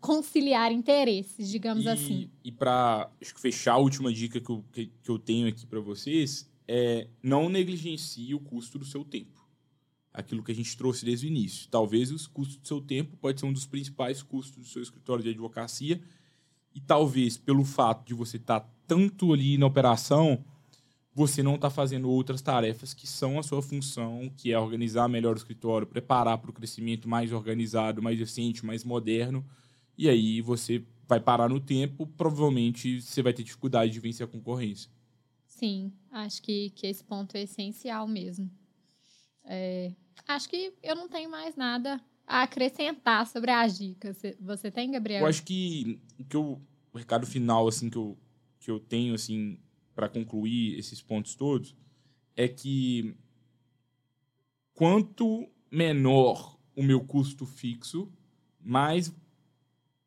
conciliar 0.00 0.70
interesses, 0.70 1.50
digamos 1.50 1.84
e, 1.84 1.88
assim. 1.88 2.30
E 2.44 2.52
para 2.52 3.10
fechar 3.36 3.72
a 3.72 3.78
última 3.78 4.12
dica 4.12 4.40
que 4.40 4.50
eu, 4.50 4.64
que, 4.72 4.86
que 5.02 5.10
eu 5.10 5.18
tenho 5.18 5.48
aqui 5.48 5.66
para 5.66 5.80
vocês, 5.80 6.48
é 6.66 7.08
não 7.22 7.48
negligencie 7.48 8.34
o 8.34 8.40
custo 8.40 8.78
do 8.78 8.84
seu 8.84 9.04
tempo. 9.04 9.38
Aquilo 10.12 10.42
que 10.42 10.52
a 10.52 10.54
gente 10.54 10.76
trouxe 10.76 11.04
desde 11.04 11.26
o 11.26 11.28
início. 11.28 11.68
Talvez 11.68 12.10
os 12.10 12.26
custos 12.26 12.56
do 12.56 12.66
seu 12.66 12.80
tempo 12.80 13.16
pode 13.16 13.40
ser 13.40 13.46
um 13.46 13.52
dos 13.52 13.66
principais 13.66 14.22
custos 14.22 14.56
do 14.56 14.68
seu 14.68 14.82
escritório 14.82 15.22
de 15.22 15.30
advocacia 15.30 16.00
e 16.74 16.80
talvez 16.80 17.36
pelo 17.36 17.64
fato 17.64 18.06
de 18.06 18.14
você 18.14 18.36
estar 18.36 18.60
tá 18.60 18.70
tanto 18.86 19.32
ali 19.32 19.58
na 19.58 19.66
operação 19.66 20.44
você 21.14 21.42
não 21.42 21.56
está 21.56 21.68
fazendo 21.68 22.08
outras 22.08 22.40
tarefas 22.40 22.94
que 22.94 23.06
são 23.06 23.38
a 23.38 23.42
sua 23.42 23.60
função, 23.60 24.30
que 24.36 24.52
é 24.52 24.58
organizar 24.58 25.08
melhor 25.08 25.34
o 25.34 25.38
escritório, 25.38 25.86
preparar 25.86 26.38
para 26.38 26.50
o 26.50 26.54
crescimento 26.54 27.08
mais 27.08 27.32
organizado, 27.32 28.02
mais 28.02 28.20
eficiente, 28.20 28.64
mais 28.64 28.84
moderno. 28.84 29.44
E 29.96 30.08
aí 30.08 30.40
você 30.40 30.84
vai 31.08 31.18
parar 31.18 31.48
no 31.48 31.58
tempo, 31.58 32.06
provavelmente 32.06 33.00
você 33.00 33.22
vai 33.22 33.32
ter 33.32 33.42
dificuldade 33.42 33.92
de 33.92 33.98
vencer 33.98 34.24
a 34.24 34.28
concorrência. 34.28 34.90
Sim, 35.46 35.92
acho 36.12 36.40
que, 36.42 36.70
que 36.70 36.86
esse 36.86 37.02
ponto 37.02 37.36
é 37.36 37.42
essencial 37.42 38.06
mesmo. 38.06 38.48
É, 39.44 39.92
acho 40.26 40.48
que 40.48 40.72
eu 40.82 40.94
não 40.94 41.08
tenho 41.08 41.30
mais 41.30 41.56
nada 41.56 42.00
a 42.26 42.42
acrescentar 42.42 43.26
sobre 43.26 43.50
as 43.50 43.76
dicas. 43.76 44.20
Você 44.38 44.70
tem, 44.70 44.90
Gabriel? 44.92 45.22
Eu 45.22 45.26
acho 45.26 45.42
que, 45.42 45.98
que 46.28 46.36
eu, 46.36 46.60
o 46.92 46.98
recado 46.98 47.26
final 47.26 47.66
assim 47.66 47.88
que 47.88 47.96
eu, 47.96 48.16
que 48.60 48.70
eu 48.70 48.78
tenho 48.78 49.14
assim 49.14 49.58
para 49.98 50.08
concluir 50.08 50.78
esses 50.78 51.02
pontos 51.02 51.34
todos, 51.34 51.74
é 52.36 52.46
que 52.46 53.16
quanto 54.72 55.50
menor 55.68 56.56
o 56.76 56.84
meu 56.84 57.00
custo 57.00 57.44
fixo, 57.44 58.08
mais, 58.60 59.12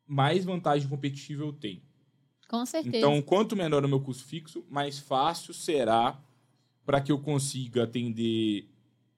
mais 0.08 0.46
vantagem 0.46 0.88
competitiva 0.88 1.44
eu 1.44 1.52
tenho. 1.52 1.82
Com 2.48 2.66
certeza. 2.66 2.96
Então, 2.96 3.22
quanto 3.22 3.54
menor 3.54 3.84
o 3.84 3.90
meu 3.90 4.00
custo 4.00 4.24
fixo, 4.24 4.66
mais 4.70 4.98
fácil 4.98 5.54
será 5.54 6.18
para 6.86 7.02
que 7.02 7.12
eu 7.12 7.20
consiga 7.20 7.84
atender 7.84 8.70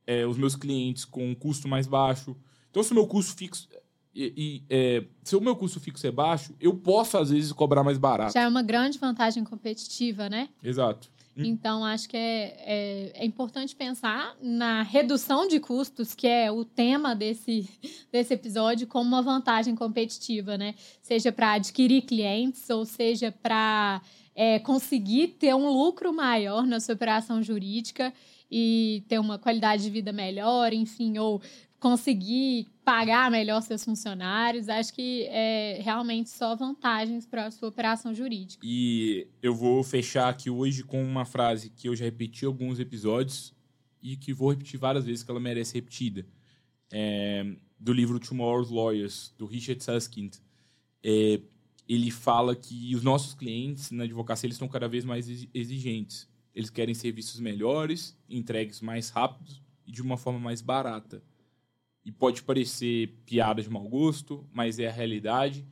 é, 0.08 0.26
os 0.26 0.40
meus 0.40 0.56
clientes 0.56 1.06
com 1.06 1.30
um 1.30 1.36
custo 1.36 1.68
mais 1.68 1.86
baixo. 1.86 2.36
Então, 2.72 2.82
se 2.82 2.94
o 2.94 2.96
meu 2.96 3.06
custo 3.06 3.36
fixo 3.36 3.70
e, 4.16 4.34
e 4.36 4.64
é, 4.70 5.04
se 5.24 5.36
o 5.36 5.42
meu 5.42 5.56
custo 5.56 5.80
fixo 5.80 6.06
é 6.06 6.12
baixo, 6.12 6.54
eu 6.60 6.76
posso, 6.76 7.18
às 7.18 7.30
vezes, 7.32 7.52
cobrar 7.52 7.84
mais 7.84 7.98
barato. 7.98 8.34
Já 8.34 8.42
é 8.42 8.48
uma 8.48 8.62
grande 8.62 9.00
vantagem 9.00 9.44
competitiva, 9.44 10.30
né? 10.30 10.50
Exato. 10.64 11.12
Hum. 11.36 11.44
Então, 11.46 11.84
acho 11.84 12.08
que 12.08 12.16
é, 12.16 12.56
é, 12.60 13.12
é, 13.16 13.26
importante 13.26 13.76
pensar 13.76 14.36
na 14.40 14.84
redução 14.84 15.48
de 15.48 15.60
custos, 15.60 16.14
que 16.14 16.28
é 16.28 16.52
o 16.52 16.64
tema 16.64 17.16
desse, 17.16 17.68
desse 18.12 18.34
episódio, 18.36 18.86
como 18.86 19.08
uma 19.08 19.22
vantagem 19.22 19.76
competitiva, 19.76 20.58
né? 20.58 20.76
Seja 21.02 21.32
para 21.32 21.54
adquirir 21.54 22.04
clientes, 22.04 22.70
ou 22.70 22.86
seja 22.86 23.32
para 23.32 24.00
é, 24.36 24.60
conseguir 24.60 25.30
ter 25.40 25.56
um 25.56 25.70
lucro 25.70 26.14
maior 26.14 26.68
na 26.68 26.80
sua 26.80 26.94
operação 26.94 27.42
jurídica 27.42 28.14
e 28.52 29.04
ter 29.08 29.18
uma 29.18 29.40
qualidade 29.40 29.82
de 29.82 29.90
vida 29.90 30.12
melhor, 30.14 30.72
enfim, 30.72 31.18
ou 31.18 31.42
conseguir 31.84 32.72
pagar 32.86 33.30
melhor 33.30 33.62
seus 33.62 33.84
funcionários. 33.84 34.70
Acho 34.70 34.94
que 34.94 35.24
é 35.24 35.82
realmente 35.82 36.30
só 36.30 36.56
vantagens 36.56 37.26
para 37.26 37.48
a 37.48 37.52
sua 37.52 37.68
operação 37.68 38.14
jurídica. 38.14 38.66
E 38.66 39.28
eu 39.42 39.54
vou 39.54 39.84
fechar 39.84 40.30
aqui 40.30 40.50
hoje 40.50 40.82
com 40.82 41.04
uma 41.04 41.26
frase 41.26 41.70
que 41.70 41.90
eu 41.90 41.94
já 41.94 42.06
repeti 42.06 42.46
alguns 42.46 42.80
episódios 42.80 43.54
e 44.02 44.16
que 44.16 44.32
vou 44.34 44.50
repetir 44.50 44.80
várias 44.80 45.04
vezes 45.04 45.24
que 45.26 45.32
ela 45.32 45.42
merece 45.42 45.74
repetida. 45.74 46.26
É, 46.90 47.54
do 47.78 47.92
livro 47.92 48.18
Tomorrow's 48.18 48.70
Lawyers, 48.70 49.36
do 49.38 49.46
Richard 49.46 49.84
Susskind. 49.84 50.36
É, 51.04 51.42
ele 51.86 52.12
fala 52.12 52.56
que 52.56 52.96
os 52.96 53.04
nossos 53.04 53.34
clientes 53.34 53.92
na 53.92 54.06
advocacia 54.06 54.48
eles 54.48 54.56
estão 54.56 54.70
cada 54.70 54.88
vez 54.88 55.04
mais 55.04 55.28
exigentes. 55.54 56.30
Eles 56.56 56.70
querem 56.70 56.96
serviços 56.96 57.42
melhores, 57.42 58.18
entregues 58.30 58.80
mais 58.80 59.10
rápidos 59.10 59.62
e 59.86 59.92
de 59.92 60.02
uma 60.02 60.16
forma 60.16 60.40
mais 60.40 60.62
barata. 60.62 61.22
E 62.06 62.12
pode 62.12 62.44
parecer 62.44 63.16
piada 63.26 63.62
de 63.62 63.70
mau 63.70 63.88
gosto, 63.88 64.48
mas 64.52 64.80
é 64.80 64.88
a 64.88 64.92
realidade. 64.92 65.66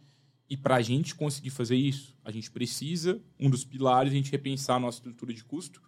E 0.50 0.56
para 0.56 0.76
a 0.76 0.82
gente 0.82 1.16
conseguir 1.16 1.50
fazer 1.50 1.76
isso, 1.76 2.18
a 2.24 2.32
gente 2.32 2.52
precisa, 2.52 3.22
um 3.40 3.50
dos 3.50 3.64
pilares, 3.64 4.12
a 4.12 4.16
gente 4.16 4.32
repensar 4.32 4.76
a 4.76 4.80
nossa 4.80 4.98
estrutura 4.98 5.34
de 5.34 5.44
custo 5.44 5.82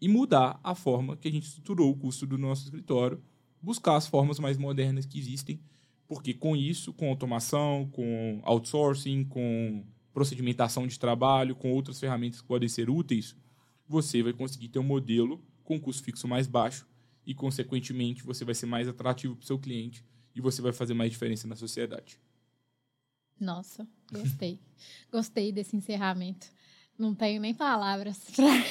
e 0.00 0.08
mudar 0.08 0.58
a 0.62 0.74
forma 0.74 1.16
que 1.16 1.28
a 1.28 1.30
gente 1.30 1.46
estruturou 1.46 1.90
o 1.90 1.96
custo 1.96 2.26
do 2.26 2.38
nosso 2.38 2.64
escritório, 2.64 3.22
buscar 3.60 3.96
as 3.96 4.06
formas 4.06 4.38
mais 4.38 4.56
modernas 4.56 5.06
que 5.06 5.18
existem, 5.18 5.60
porque 6.08 6.32
com 6.32 6.56
isso, 6.56 6.92
com 6.92 7.08
automação, 7.08 7.88
com 7.92 8.40
outsourcing, 8.42 9.24
com 9.24 9.84
procedimentação 10.12 10.86
de 10.86 10.98
trabalho, 10.98 11.54
com 11.54 11.72
outras 11.72 12.00
ferramentas 12.00 12.40
que 12.40 12.46
podem 12.46 12.68
ser 12.68 12.90
úteis, 12.90 13.36
você 13.86 14.22
vai 14.22 14.32
conseguir 14.32 14.68
ter 14.68 14.78
um 14.78 14.84
modelo 14.84 15.44
com 15.62 15.80
custo 15.80 16.02
fixo 16.02 16.26
mais 16.26 16.46
baixo 16.46 16.86
e, 17.26 17.34
consequentemente, 17.34 18.22
você 18.22 18.44
vai 18.44 18.54
ser 18.54 18.66
mais 18.66 18.88
atrativo 18.88 19.36
para 19.36 19.44
o 19.44 19.46
seu 19.46 19.58
cliente 19.58 20.04
e 20.34 20.40
você 20.40 20.62
vai 20.62 20.72
fazer 20.72 20.94
mais 20.94 21.10
diferença 21.10 21.46
na 21.46 21.56
sociedade. 21.56 22.18
Nossa, 23.38 23.86
gostei. 24.12 24.58
gostei 25.10 25.52
desse 25.52 25.76
encerramento. 25.76 26.46
Não 26.98 27.14
tenho 27.14 27.40
nem 27.40 27.54
palavras 27.54 28.18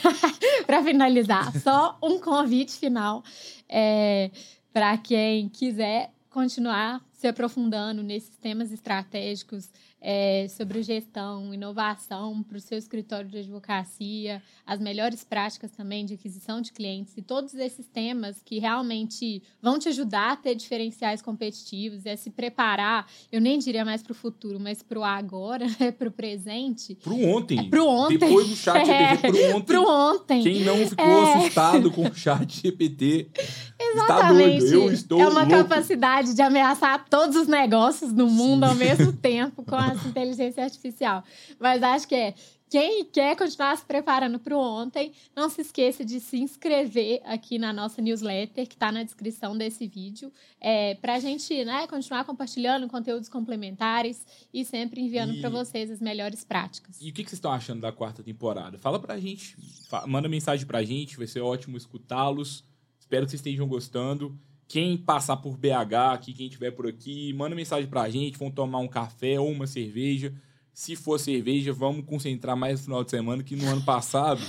para 0.68 0.84
finalizar. 0.84 1.52
Só 1.60 1.98
um 2.02 2.20
convite 2.20 2.74
final 2.74 3.24
é, 3.68 4.30
para 4.72 4.98
quem 5.00 5.50
quiser 5.50 6.14
continuar 6.30 7.04
se 7.20 7.28
aprofundando 7.28 8.02
nesses 8.02 8.38
temas 8.38 8.72
estratégicos 8.72 9.70
é, 10.02 10.48
sobre 10.48 10.82
gestão, 10.82 11.54
inovação 11.54 12.42
para 12.42 12.58
o 12.58 12.62
seu 12.62 12.78
escritório 12.78 13.30
de 13.30 13.40
advocacia, 13.40 14.42
as 14.66 14.80
melhores 14.80 15.26
práticas 15.26 15.70
também 15.72 16.06
de 16.06 16.14
aquisição 16.14 16.62
de 16.62 16.72
clientes 16.72 17.18
e 17.18 17.22
todos 17.22 17.54
esses 17.56 17.86
temas 17.88 18.42
que 18.42 18.58
realmente 18.60 19.44
vão 19.62 19.78
te 19.78 19.90
ajudar 19.90 20.32
a 20.32 20.36
ter 20.38 20.56
diferenciais 20.56 21.22
competitivos 21.22 22.06
e 22.06 22.10
a 22.10 22.16
se 22.16 22.30
preparar, 22.30 23.06
eu 23.30 23.42
nem 23.42 23.60
diria 23.60 23.84
mais 23.84 24.02
para 24.02 24.14
o 24.14 24.16
futuro, 24.16 24.58
mas 24.58 24.82
para 24.82 25.00
o 25.00 25.04
agora, 25.04 25.66
é 25.82 25.92
para 25.92 26.08
o 26.08 26.12
presente. 26.12 26.96
Para 26.96 27.12
o 27.12 27.36
ontem. 27.36 27.60
É 27.60 27.64
para 27.64 27.84
o 27.84 27.88
ontem. 27.88 28.18
Depois 28.18 28.48
do 28.48 28.56
chat 28.56 28.78
é, 28.90 29.18
GPT, 29.18 29.20
para 29.20 29.32
o 29.32 29.56
ontem. 29.58 29.66
Para 29.66 29.82
o 29.82 30.16
ontem. 30.16 30.44
Quem 30.44 30.64
não 30.64 30.78
ficou 30.88 31.06
é. 31.06 31.34
assustado 31.34 31.92
com 31.92 32.08
o 32.08 32.16
chat 32.16 32.62
GPT 32.62 33.30
Exatamente. 33.78 34.64
está 34.64 34.70
doido. 34.70 34.74
Eu 34.74 34.94
estou 34.94 35.20
É 35.20 35.28
uma 35.28 35.44
louco. 35.44 35.50
capacidade 35.50 36.34
de 36.34 36.42
ameaçar 36.42 37.09
todos 37.10 37.36
os 37.36 37.48
negócios 37.48 38.14
do 38.14 38.28
mundo 38.28 38.66
Sim. 38.66 38.70
ao 38.70 38.76
mesmo 38.76 39.14
tempo 39.14 39.64
com 39.64 39.76
a 39.76 39.94
inteligência 40.08 40.64
artificial. 40.64 41.24
Mas 41.60 41.82
acho 41.82 42.08
que 42.08 42.16
é 42.16 42.34
quem 42.70 43.04
quer 43.04 43.36
continuar 43.36 43.76
se 43.76 43.84
preparando 43.84 44.38
para 44.38 44.56
o 44.56 44.60
ontem, 44.60 45.12
não 45.36 45.50
se 45.50 45.62
esqueça 45.62 46.06
de 46.06 46.20
se 46.20 46.38
inscrever 46.38 47.20
aqui 47.26 47.58
na 47.58 47.74
nossa 47.74 48.00
newsletter, 48.00 48.68
que 48.68 48.76
está 48.76 48.92
na 48.92 49.02
descrição 49.02 49.58
desse 49.58 49.88
vídeo, 49.88 50.32
é, 50.62 50.94
para 50.94 51.16
a 51.16 51.20
gente 51.20 51.66
né, 51.66 51.88
continuar 51.88 52.24
compartilhando 52.26 52.88
conteúdos 52.88 53.28
complementares 53.28 54.24
e 54.54 54.64
sempre 54.64 55.02
enviando 55.02 55.42
para 55.42 55.50
vocês 55.50 55.90
as 55.90 56.00
melhores 56.00 56.44
práticas. 56.44 57.02
E 57.02 57.10
o 57.10 57.14
que, 57.14 57.24
que 57.24 57.30
vocês 57.30 57.40
estão 57.40 57.52
achando 57.52 57.82
da 57.82 57.92
quarta 57.92 58.22
temporada? 58.22 58.78
Fala 58.78 59.00
para 59.00 59.16
a 59.16 59.20
gente, 59.20 59.58
manda 60.06 60.30
mensagem 60.30 60.68
para 60.68 60.78
a 60.78 60.84
gente, 60.84 61.18
vai 61.18 61.26
ser 61.26 61.42
ótimo 61.42 61.76
escutá-los. 61.76 62.64
Espero 63.00 63.26
que 63.26 63.32
vocês 63.32 63.40
estejam 63.40 63.68
gostando. 63.68 64.40
Quem 64.70 64.96
passar 64.96 65.36
por 65.38 65.58
BH 65.58 66.14
aqui, 66.14 66.32
quem 66.32 66.48
estiver 66.48 66.72
por 66.72 66.88
aqui, 66.88 67.34
manda 67.34 67.54
mensagem 67.54 67.90
para 67.90 68.04
a 68.04 68.10
gente, 68.10 68.38
vão 68.38 68.50
tomar 68.50 68.80
um 68.80 68.88
café 68.88 69.38
ou 69.38 69.52
uma 69.52 69.68
cerveja 69.68 70.34
se 70.80 70.96
for 70.96 71.20
cerveja, 71.20 71.74
vamos 71.74 72.06
concentrar 72.06 72.56
mais 72.56 72.80
no 72.80 72.86
final 72.86 73.04
de 73.04 73.10
semana, 73.10 73.44
que 73.44 73.54
no 73.54 73.68
ano 73.68 73.82
passado 73.82 74.42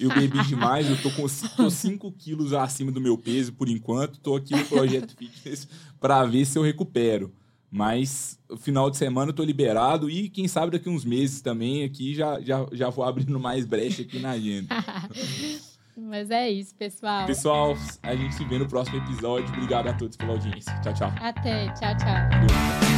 eu 0.00 0.08
bebi 0.08 0.42
demais, 0.46 0.88
eu 0.88 0.96
tô 1.02 1.10
com 1.10 1.28
5 1.28 2.10
quilos 2.12 2.54
acima 2.54 2.90
do 2.90 3.02
meu 3.02 3.18
peso 3.18 3.52
por 3.52 3.68
enquanto, 3.68 4.18
tô 4.18 4.34
aqui 4.34 4.56
no 4.56 4.64
Projeto 4.64 5.14
Fitness 5.14 5.68
para 6.00 6.24
ver 6.24 6.46
se 6.46 6.58
eu 6.58 6.62
recupero. 6.62 7.30
Mas 7.70 8.38
final 8.60 8.88
de 8.88 8.96
semana 8.96 9.28
eu 9.28 9.34
tô 9.34 9.42
liberado 9.44 10.08
e 10.08 10.30
quem 10.30 10.48
sabe 10.48 10.72
daqui 10.72 10.88
uns 10.88 11.04
meses 11.04 11.42
também 11.42 11.84
aqui 11.84 12.14
já, 12.14 12.40
já, 12.40 12.66
já 12.72 12.88
vou 12.88 13.04
abrindo 13.04 13.38
mais 13.38 13.66
brecha 13.66 14.00
aqui 14.00 14.18
na 14.18 14.30
agenda. 14.30 14.74
Mas 15.96 16.30
é 16.30 16.50
isso, 16.50 16.74
pessoal. 16.74 17.26
Pessoal, 17.26 17.76
a 18.02 18.14
gente 18.14 18.34
se 18.34 18.44
vê 18.44 18.58
no 18.58 18.68
próximo 18.68 18.98
episódio. 18.98 19.48
Obrigado 19.54 19.88
a 19.88 19.92
todos 19.92 20.16
pela 20.16 20.32
audiência. 20.32 20.72
Tchau, 20.80 20.94
tchau. 20.94 21.12
Até. 21.20 21.66
Tchau, 21.74 21.96
tchau. 21.96 22.93